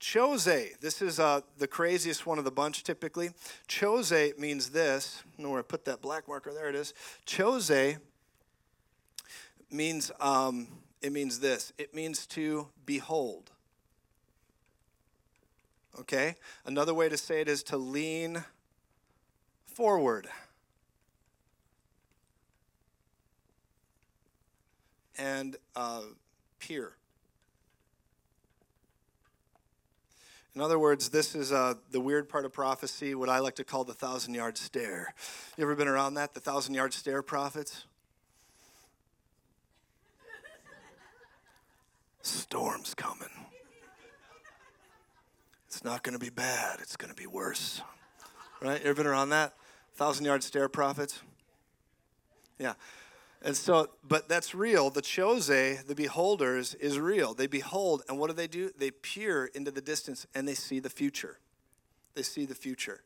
Chose, 0.00 0.44
this 0.44 1.02
is 1.02 1.20
uh, 1.20 1.42
the 1.58 1.66
craziest 1.66 2.24
one 2.24 2.38
of 2.38 2.44
the 2.44 2.50
bunch 2.50 2.84
typically. 2.84 3.30
Chose 3.68 4.12
means 4.38 4.70
this. 4.70 5.22
I 5.38 5.42
know 5.42 5.50
where 5.50 5.58
I 5.58 5.62
put 5.62 5.84
that 5.84 6.00
black 6.00 6.26
marker. 6.26 6.54
There 6.54 6.70
it 6.70 6.74
is. 6.74 6.94
Chose 7.26 7.70
means 9.70 10.10
um, 10.18 10.68
it 11.02 11.12
means 11.12 11.40
this. 11.40 11.74
It 11.76 11.94
means 11.94 12.26
to 12.28 12.68
behold. 12.86 13.50
Okay. 15.98 16.36
Another 16.64 16.94
way 16.94 17.10
to 17.10 17.18
say 17.18 17.42
it 17.42 17.48
is 17.48 17.62
to 17.64 17.76
lean 17.76 18.42
forward. 19.66 20.28
And 25.18 25.56
uh, 25.76 26.02
peer. 26.58 26.94
In 30.54 30.60
other 30.60 30.78
words, 30.78 31.10
this 31.10 31.34
is 31.34 31.52
uh, 31.52 31.74
the 31.92 32.00
weird 32.00 32.28
part 32.28 32.44
of 32.44 32.52
prophecy, 32.52 33.14
what 33.14 33.28
I 33.28 33.38
like 33.38 33.54
to 33.56 33.64
call 33.64 33.84
the 33.84 33.94
thousand 33.94 34.34
yard 34.34 34.58
stare. 34.58 35.14
You 35.56 35.64
ever 35.64 35.76
been 35.76 35.88
around 35.88 36.14
that, 36.14 36.34
the 36.34 36.40
thousand 36.40 36.74
yard 36.74 36.92
stare 36.92 37.22
prophets? 37.22 37.84
Storm's 42.22 42.94
coming. 42.94 43.28
It's 45.66 45.84
not 45.84 46.02
going 46.02 46.14
to 46.14 46.18
be 46.18 46.30
bad, 46.30 46.80
it's 46.80 46.96
going 46.96 47.10
to 47.10 47.16
be 47.16 47.28
worse. 47.28 47.80
Right? 48.60 48.80
You 48.82 48.90
ever 48.90 49.02
been 49.02 49.06
around 49.06 49.30
that? 49.30 49.54
Thousand 49.94 50.24
yard 50.24 50.42
stare 50.42 50.68
prophets? 50.68 51.20
Yeah. 52.58 52.74
And 53.42 53.56
so, 53.56 53.88
but 54.06 54.28
that's 54.28 54.54
real. 54.54 54.90
The 54.90 55.00
chose, 55.00 55.46
the 55.46 55.94
beholders, 55.96 56.74
is 56.74 56.98
real. 56.98 57.32
They 57.32 57.46
behold, 57.46 58.02
and 58.08 58.18
what 58.18 58.28
do 58.28 58.34
they 58.34 58.46
do? 58.46 58.70
They 58.76 58.90
peer 58.90 59.46
into 59.54 59.70
the 59.70 59.80
distance 59.80 60.26
and 60.34 60.46
they 60.46 60.54
see 60.54 60.78
the 60.78 60.90
future. 60.90 61.38
They 62.14 62.22
see 62.22 62.44
the 62.44 62.54
future. 62.54 63.02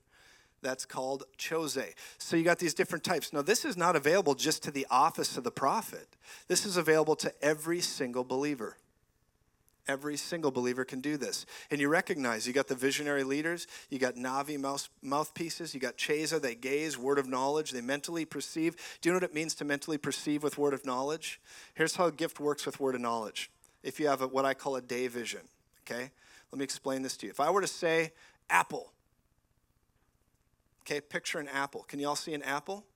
That's 0.60 0.86
called 0.86 1.24
chose. 1.36 1.78
So 2.18 2.36
you 2.36 2.42
got 2.42 2.58
these 2.58 2.74
different 2.74 3.04
types. 3.04 3.32
Now, 3.32 3.42
this 3.42 3.64
is 3.64 3.76
not 3.76 3.96
available 3.96 4.34
just 4.34 4.62
to 4.64 4.70
the 4.70 4.86
office 4.90 5.36
of 5.36 5.44
the 5.44 5.50
prophet, 5.50 6.08
this 6.48 6.66
is 6.66 6.76
available 6.76 7.16
to 7.16 7.32
every 7.42 7.80
single 7.80 8.24
believer. 8.24 8.76
Every 9.86 10.16
single 10.16 10.50
believer 10.50 10.84
can 10.84 11.00
do 11.00 11.18
this. 11.18 11.44
And 11.70 11.78
you 11.78 11.88
recognize 11.88 12.46
you 12.46 12.54
got 12.54 12.68
the 12.68 12.74
visionary 12.74 13.22
leaders, 13.22 13.66
you 13.90 13.98
got 13.98 14.14
Navi 14.14 14.58
mouth, 14.58 14.88
mouthpieces, 15.02 15.74
you 15.74 15.80
got 15.80 15.98
Chesa, 15.98 16.40
they 16.40 16.54
gaze, 16.54 16.96
word 16.96 17.18
of 17.18 17.28
knowledge, 17.28 17.70
they 17.70 17.82
mentally 17.82 18.24
perceive. 18.24 18.76
Do 19.00 19.08
you 19.08 19.12
know 19.12 19.16
what 19.16 19.24
it 19.24 19.34
means 19.34 19.54
to 19.56 19.64
mentally 19.64 19.98
perceive 19.98 20.42
with 20.42 20.56
word 20.56 20.72
of 20.72 20.86
knowledge? 20.86 21.38
Here's 21.74 21.96
how 21.96 22.06
a 22.06 22.12
gift 22.12 22.40
works 22.40 22.64
with 22.64 22.80
word 22.80 22.94
of 22.94 23.02
knowledge. 23.02 23.50
If 23.82 24.00
you 24.00 24.06
have 24.08 24.22
a, 24.22 24.26
what 24.26 24.46
I 24.46 24.54
call 24.54 24.76
a 24.76 24.80
day 24.82 25.06
vision, 25.06 25.42
okay? 25.82 26.10
Let 26.50 26.58
me 26.58 26.64
explain 26.64 27.02
this 27.02 27.18
to 27.18 27.26
you. 27.26 27.30
If 27.30 27.40
I 27.40 27.50
were 27.50 27.60
to 27.60 27.66
say 27.66 28.12
apple, 28.48 28.90
okay, 30.82 31.02
picture 31.02 31.40
an 31.40 31.48
apple. 31.48 31.82
Can 31.82 32.00
you 32.00 32.08
all 32.08 32.16
see 32.16 32.32
an 32.32 32.42
apple? 32.42 32.86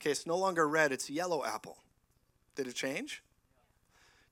Okay, 0.00 0.12
it's 0.12 0.26
no 0.26 0.38
longer 0.38 0.66
red, 0.66 0.92
it's 0.92 1.10
a 1.10 1.12
yellow 1.12 1.44
apple. 1.44 1.76
Did 2.54 2.68
it 2.68 2.74
change? 2.74 3.22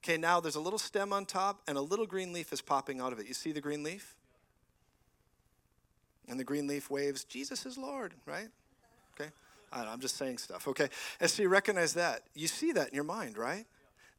Okay, 0.05 0.19
now 0.19 0.39
there's 0.39 0.57
a 0.57 0.61
little 0.61 0.79
stem 0.79 1.15
on 1.15 1.25
top 1.25 1.63
and 1.67 1.79
a 1.79 1.81
little 1.81 2.05
green 2.05 2.35
leaf 2.35 2.53
is 2.53 2.61
popping 2.61 3.01
out 3.01 3.15
of 3.15 3.19
it. 3.19 3.27
You 3.27 3.33
see 3.33 3.53
the 3.53 3.63
green 3.63 3.83
leaf? 3.83 4.15
And 6.29 6.39
the 6.39 6.45
green 6.45 6.67
leaf 6.67 6.91
waves, 6.91 7.25
Jesus 7.25 7.65
is 7.65 7.79
Lord, 7.79 8.13
right? 8.27 8.49
Okay. 9.19 9.31
I'm 9.73 10.01
just 10.01 10.19
saying 10.19 10.39
stuff, 10.39 10.69
okay? 10.69 10.91
And 11.21 11.31
so 11.31 11.43
you 11.43 11.49
recognize 11.49 11.95
that. 11.95 12.25
You 12.35 12.49
see 12.49 12.73
that 12.73 12.89
in 12.89 12.95
your 12.95 13.05
mind, 13.05 13.39
right? 13.39 13.65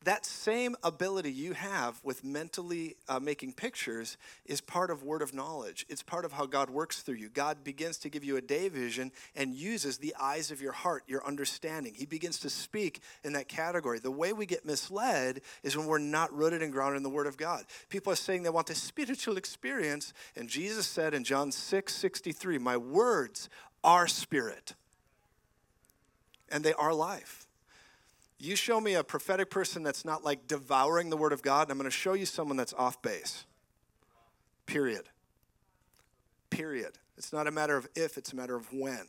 That 0.06 0.26
same 0.26 0.76
ability 0.84 1.32
you 1.32 1.53
have 1.53 1.99
with 2.03 2.24
mentally 2.24 2.95
uh, 3.10 3.20
making 3.20 3.53
pictures 3.53 4.18
is 4.45 4.62
part 4.62 4.89
of 4.89 5.03
word 5.03 5.22
of 5.22 5.34
knowledge. 5.34 5.86
It's 5.89 6.03
part 6.03 6.26
of 6.26 6.32
how 6.32 6.45
God 6.45 6.70
works 6.70 7.01
through 7.01 7.16
you. 7.16 7.30
God 7.30 7.64
begins 7.64 7.97
to 7.99 8.10
give 8.10 8.24
you 8.24 8.38
a 8.38 8.41
day 8.41 8.70
vision 8.70 9.12
and 9.36 9.53
uses 9.53 9.97
the 9.97 10.16
eyes 10.20 10.51
of 10.51 10.62
your 10.62 10.72
heart, 10.72 11.03
your 11.08 11.26
understanding. 11.26 11.93
He 11.95 12.06
begins 12.06 12.39
to 12.41 12.49
speak 12.49 13.01
in 13.24 13.34
that 13.34 13.47
category. 13.47 13.99
The 13.99 14.12
way 14.12 14.32
we 14.32 14.45
get 14.45 14.66
misled 14.66 15.41
is 15.64 15.76
when 15.76 15.88
we're 15.88 15.97
not 15.97 16.32
rooted 16.34 16.62
and 16.62 16.72
grounded 16.72 16.97
in 16.97 17.03
the 17.03 17.10
Word 17.10 17.28
of 17.28 17.38
God. 17.38 17.66
People 17.89 18.14
are 18.14 18.18
saying 18.18 18.43
they 18.43 18.49
want 18.49 18.70
a 18.70 18.76
spiritual 18.76 19.38
experience, 19.38 20.14
and 20.36 20.47
Jesus 20.47 20.86
said 20.86 21.14
in 21.14 21.24
John 21.24 21.51
6 21.51 21.93
63, 21.93 22.58
My 22.60 22.78
words 22.78 23.49
are 23.84 24.08
spirit, 24.08 24.76
and 26.49 26.64
they 26.64 26.74
are 26.74 26.93
life. 26.93 27.44
You 28.45 28.55
show 28.55 28.79
me 28.79 28.93
a 28.93 29.03
prophetic 29.03 29.49
person 29.49 29.81
that's 29.81 30.05
not 30.05 30.23
like 30.23 30.45
devouring 30.45 31.09
the 31.09 31.17
Word 31.17 31.33
of 31.33 31.41
God, 31.41 31.63
and 31.63 31.71
I'm 31.71 31.77
going 31.79 31.89
to 31.89 31.97
show 31.97 32.13
you 32.13 32.27
someone 32.27 32.55
that's 32.57 32.73
off 32.73 33.01
base. 33.01 33.43
Period. 34.67 35.05
Period. 36.51 36.91
It's 37.17 37.33
not 37.33 37.47
a 37.47 37.51
matter 37.51 37.75
of 37.75 37.87
if, 37.95 38.19
it's 38.19 38.33
a 38.33 38.35
matter 38.35 38.55
of 38.55 38.71
when. 38.71 39.07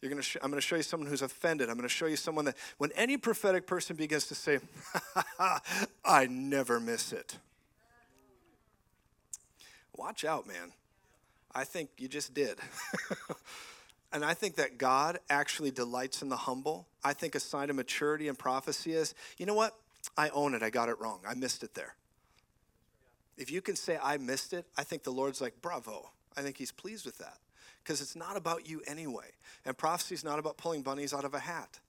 You're 0.00 0.08
gonna 0.08 0.22
sh- 0.22 0.38
I'm 0.42 0.50
going 0.50 0.60
to 0.60 0.66
show 0.66 0.76
you 0.76 0.82
someone 0.82 1.10
who's 1.10 1.20
offended. 1.20 1.68
I'm 1.68 1.76
going 1.76 1.86
to 1.86 1.94
show 1.94 2.06
you 2.06 2.16
someone 2.16 2.46
that, 2.46 2.56
when 2.78 2.90
any 2.92 3.18
prophetic 3.18 3.66
person 3.66 3.96
begins 3.96 4.28
to 4.28 4.34
say, 4.34 4.60
I 6.04 6.26
never 6.30 6.80
miss 6.80 7.12
it. 7.12 7.36
Watch 9.94 10.24
out, 10.24 10.46
man. 10.46 10.72
I 11.54 11.64
think 11.64 11.90
you 11.98 12.08
just 12.08 12.32
did. 12.32 12.58
And 14.14 14.24
I 14.24 14.32
think 14.32 14.54
that 14.56 14.78
God 14.78 15.18
actually 15.28 15.72
delights 15.72 16.22
in 16.22 16.28
the 16.28 16.36
humble. 16.36 16.86
I 17.02 17.12
think 17.14 17.34
a 17.34 17.40
sign 17.40 17.68
of 17.68 17.74
maturity 17.74 18.28
and 18.28 18.38
prophecy 18.38 18.92
is, 18.92 19.12
you 19.38 19.44
know 19.44 19.54
what? 19.54 19.76
I 20.16 20.28
own 20.28 20.54
it. 20.54 20.62
I 20.62 20.70
got 20.70 20.88
it 20.88 21.00
wrong. 21.00 21.18
I 21.28 21.34
missed 21.34 21.64
it 21.64 21.74
there. 21.74 21.96
If 23.36 23.50
you 23.50 23.60
can 23.60 23.74
say, 23.74 23.98
I 24.00 24.18
missed 24.18 24.52
it, 24.52 24.66
I 24.78 24.84
think 24.84 25.02
the 25.02 25.10
Lord's 25.10 25.40
like, 25.40 25.60
bravo. 25.60 26.10
I 26.36 26.42
think 26.42 26.56
he's 26.56 26.70
pleased 26.70 27.04
with 27.04 27.18
that 27.18 27.38
because 27.82 28.00
it's 28.00 28.14
not 28.14 28.36
about 28.36 28.68
you 28.68 28.82
anyway. 28.86 29.32
And 29.66 29.76
prophecy 29.76 30.14
is 30.14 30.22
not 30.22 30.38
about 30.38 30.58
pulling 30.58 30.82
bunnies 30.82 31.12
out 31.12 31.24
of 31.24 31.34
a 31.34 31.40
hat. 31.40 31.80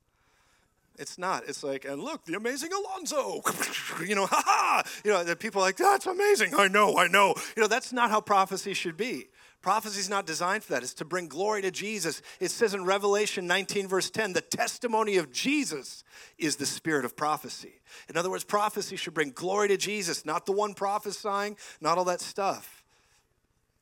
It's 0.97 1.19
not. 1.19 1.43
It's 1.47 1.63
like, 1.63 1.85
and 1.85 2.01
look, 2.01 2.25
the 2.25 2.35
amazing 2.35 2.71
Alonzo. 2.73 3.41
you 4.05 4.15
know, 4.15 4.25
ha 4.31 4.41
ha. 4.43 4.83
You 5.03 5.11
know, 5.11 5.23
the 5.23 5.35
people 5.35 5.61
are 5.61 5.65
like, 5.65 5.77
that's 5.77 6.07
amazing. 6.07 6.55
I 6.55 6.69
know, 6.69 6.97
I 6.97 7.07
know. 7.07 7.35
You 7.55 7.61
know, 7.61 7.67
that's 7.67 7.93
not 7.93 8.09
how 8.09 8.21
prophecy 8.21 8.73
should 8.73 8.97
be. 8.97 9.27
Prophecy 9.65 9.99
is 9.99 10.09
not 10.11 10.27
designed 10.27 10.63
for 10.63 10.73
that. 10.73 10.83
It's 10.83 10.93
to 10.93 11.05
bring 11.05 11.27
glory 11.27 11.63
to 11.63 11.71
Jesus. 11.71 12.21
It 12.39 12.51
says 12.51 12.75
in 12.75 12.85
Revelation 12.85 13.47
19, 13.47 13.87
verse 13.87 14.11
10, 14.11 14.33
the 14.33 14.41
testimony 14.41 15.17
of 15.17 15.31
Jesus 15.31 16.03
is 16.37 16.57
the 16.57 16.67
spirit 16.67 17.03
of 17.03 17.17
prophecy. 17.17 17.81
In 18.07 18.15
other 18.15 18.29
words, 18.29 18.43
prophecy 18.43 18.95
should 18.95 19.15
bring 19.15 19.31
glory 19.31 19.69
to 19.69 19.77
Jesus, 19.77 20.23
not 20.23 20.45
the 20.45 20.51
one 20.51 20.75
prophesying, 20.75 21.57
not 21.81 21.97
all 21.97 22.03
that 22.05 22.21
stuff. 22.21 22.83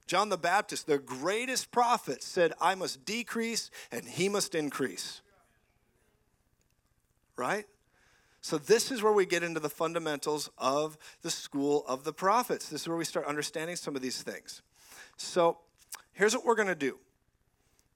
John 0.08 0.30
the 0.30 0.38
Baptist, 0.38 0.88
the 0.88 1.00
greatest 1.00 1.70
prophet, 1.70 2.24
said, 2.24 2.54
I 2.62 2.76
must 2.76 3.04
decrease 3.04 3.70
and 3.92 4.06
he 4.06 4.30
must 4.30 4.56
increase. 4.56 5.22
Right? 7.36 7.66
So, 8.40 8.58
this 8.58 8.90
is 8.90 9.04
where 9.04 9.12
we 9.12 9.26
get 9.26 9.44
into 9.44 9.60
the 9.60 9.70
fundamentals 9.70 10.50
of 10.58 10.98
the 11.24 11.30
school 11.30 11.84
of 11.90 12.06
the 12.06 12.14
prophets. 12.14 12.70
This 12.70 12.84
is 12.84 12.88
where 12.88 12.96
we 12.96 13.04
start 13.04 13.26
understanding 13.26 13.76
some 13.76 13.98
of 13.98 14.02
these 14.02 14.22
things. 14.22 14.62
So, 15.18 15.58
Here's 16.14 16.36
what 16.36 16.46
we're 16.46 16.56
going 16.56 16.68
to 16.68 16.76
do. 16.76 17.00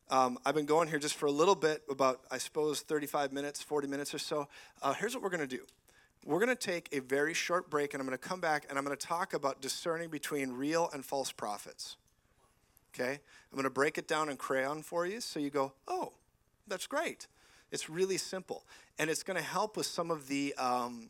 Um, 0.09 0.39
I've 0.43 0.55
been 0.55 0.65
going 0.65 0.87
here 0.87 0.97
just 0.97 1.15
for 1.15 1.27
a 1.27 1.31
little 1.31 1.53
bit, 1.53 1.83
about, 1.89 2.21
I 2.31 2.39
suppose, 2.39 2.81
35 2.81 3.31
minutes, 3.31 3.61
40 3.61 3.87
minutes 3.87 4.13
or 4.13 4.17
so. 4.17 4.47
Uh, 4.81 4.93
here's 4.93 5.13
what 5.13 5.21
we're 5.21 5.29
going 5.29 5.47
to 5.47 5.57
do 5.57 5.63
we're 6.25 6.39
going 6.39 6.49
to 6.49 6.55
take 6.55 6.89
a 6.91 6.99
very 6.99 7.33
short 7.33 7.69
break, 7.69 7.93
and 7.93 8.01
I'm 8.01 8.07
going 8.07 8.17
to 8.17 8.27
come 8.27 8.41
back 8.41 8.65
and 8.69 8.77
I'm 8.77 8.83
going 8.83 8.97
to 8.97 9.07
talk 9.07 9.33
about 9.33 9.61
discerning 9.61 10.09
between 10.09 10.51
real 10.51 10.89
and 10.93 11.05
false 11.05 11.31
prophets. 11.31 11.95
Okay? 12.93 13.11
I'm 13.11 13.55
going 13.55 13.63
to 13.63 13.69
break 13.69 13.97
it 13.97 14.07
down 14.07 14.29
in 14.29 14.35
crayon 14.35 14.81
for 14.81 15.05
you 15.05 15.21
so 15.21 15.39
you 15.39 15.49
go, 15.49 15.73
oh, 15.87 16.13
that's 16.67 16.87
great. 16.87 17.27
It's 17.71 17.89
really 17.89 18.17
simple. 18.17 18.65
And 18.97 19.09
it's 19.09 19.23
going 19.23 19.37
to 19.37 19.43
help 19.43 19.77
with 19.77 19.85
some 19.85 20.09
of 20.09 20.27
the 20.27 20.53
um, 20.55 21.09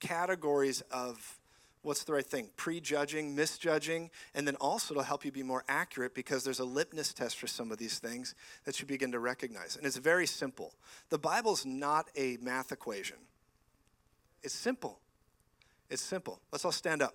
categories 0.00 0.82
of 0.90 1.38
what's 1.86 2.02
the 2.02 2.12
right 2.12 2.26
thing? 2.26 2.50
Prejudging, 2.56 3.36
misjudging, 3.36 4.10
and 4.34 4.46
then 4.46 4.56
also 4.56 4.92
it'll 4.92 5.04
help 5.04 5.24
you 5.24 5.30
be 5.30 5.44
more 5.44 5.62
accurate 5.68 6.14
because 6.14 6.42
there's 6.42 6.58
a 6.58 6.64
litmus 6.64 7.12
test 7.14 7.38
for 7.38 7.46
some 7.46 7.70
of 7.70 7.78
these 7.78 8.00
things 8.00 8.34
that 8.64 8.80
you 8.80 8.86
begin 8.86 9.12
to 9.12 9.20
recognize. 9.20 9.76
And 9.76 9.86
it's 9.86 9.96
very 9.96 10.26
simple. 10.26 10.74
The 11.10 11.18
Bible's 11.18 11.64
not 11.64 12.08
a 12.16 12.38
math 12.42 12.72
equation, 12.72 13.18
it's 14.42 14.54
simple. 14.54 14.98
It's 15.88 16.02
simple. 16.02 16.40
Let's 16.50 16.64
all 16.64 16.72
stand 16.72 17.00
up. 17.00 17.14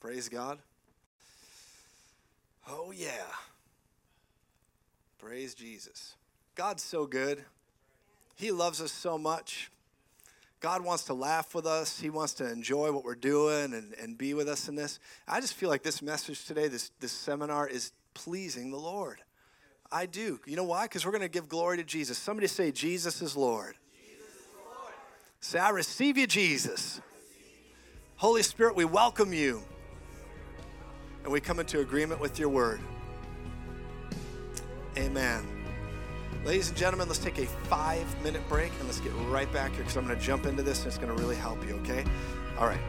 Praise 0.00 0.28
God. 0.28 0.58
Oh, 2.68 2.90
yeah. 2.90 3.22
Praise 5.20 5.54
Jesus. 5.54 6.16
God's 6.56 6.82
so 6.82 7.06
good. 7.06 7.44
He 8.34 8.50
loves 8.50 8.80
us 8.80 8.90
so 8.90 9.16
much. 9.16 9.70
God 10.62 10.84
wants 10.84 11.02
to 11.04 11.14
laugh 11.14 11.56
with 11.56 11.66
us. 11.66 11.98
He 11.98 12.08
wants 12.08 12.34
to 12.34 12.48
enjoy 12.48 12.92
what 12.92 13.04
we're 13.04 13.16
doing 13.16 13.74
and, 13.74 13.94
and 14.00 14.16
be 14.16 14.32
with 14.32 14.48
us 14.48 14.68
in 14.68 14.76
this. 14.76 15.00
I 15.26 15.40
just 15.40 15.54
feel 15.54 15.68
like 15.68 15.82
this 15.82 16.00
message 16.00 16.44
today, 16.44 16.68
this, 16.68 16.92
this 17.00 17.10
seminar, 17.10 17.68
is 17.68 17.90
pleasing 18.14 18.70
the 18.70 18.78
Lord. 18.78 19.18
I 19.90 20.06
do. 20.06 20.38
You 20.46 20.54
know 20.54 20.64
why? 20.64 20.84
Because 20.84 21.04
we're 21.04 21.10
going 21.10 21.22
to 21.22 21.28
give 21.28 21.48
glory 21.48 21.78
to 21.78 21.84
Jesus. 21.84 22.16
Somebody 22.16 22.46
say, 22.46 22.70
Jesus 22.70 23.20
is 23.20 23.36
Lord. 23.36 23.76
Jesus 24.08 24.36
is 24.36 24.46
Lord. 24.64 24.94
Say, 25.40 25.58
I 25.58 25.70
receive 25.70 26.16
you, 26.16 26.28
Jesus. 26.28 27.00
Holy 28.14 28.44
Spirit, 28.44 28.76
we 28.76 28.84
welcome 28.84 29.32
you. 29.32 29.62
And 31.24 31.32
we 31.32 31.40
come 31.40 31.58
into 31.58 31.80
agreement 31.80 32.20
with 32.20 32.38
your 32.38 32.48
word. 32.48 32.80
Amen. 34.96 35.61
Ladies 36.44 36.68
and 36.68 36.76
gentlemen, 36.76 37.06
let's 37.08 37.20
take 37.20 37.38
a 37.38 37.46
five 37.46 38.22
minute 38.22 38.46
break 38.48 38.72
and 38.78 38.86
let's 38.86 39.00
get 39.00 39.12
right 39.28 39.50
back 39.52 39.70
here 39.70 39.80
because 39.80 39.96
I'm 39.96 40.06
going 40.06 40.18
to 40.18 40.24
jump 40.24 40.46
into 40.46 40.62
this 40.62 40.78
and 40.78 40.88
it's 40.88 40.98
going 40.98 41.14
to 41.14 41.22
really 41.22 41.36
help 41.36 41.64
you, 41.66 41.74
okay? 41.76 42.04
All 42.58 42.66
right. 42.66 42.80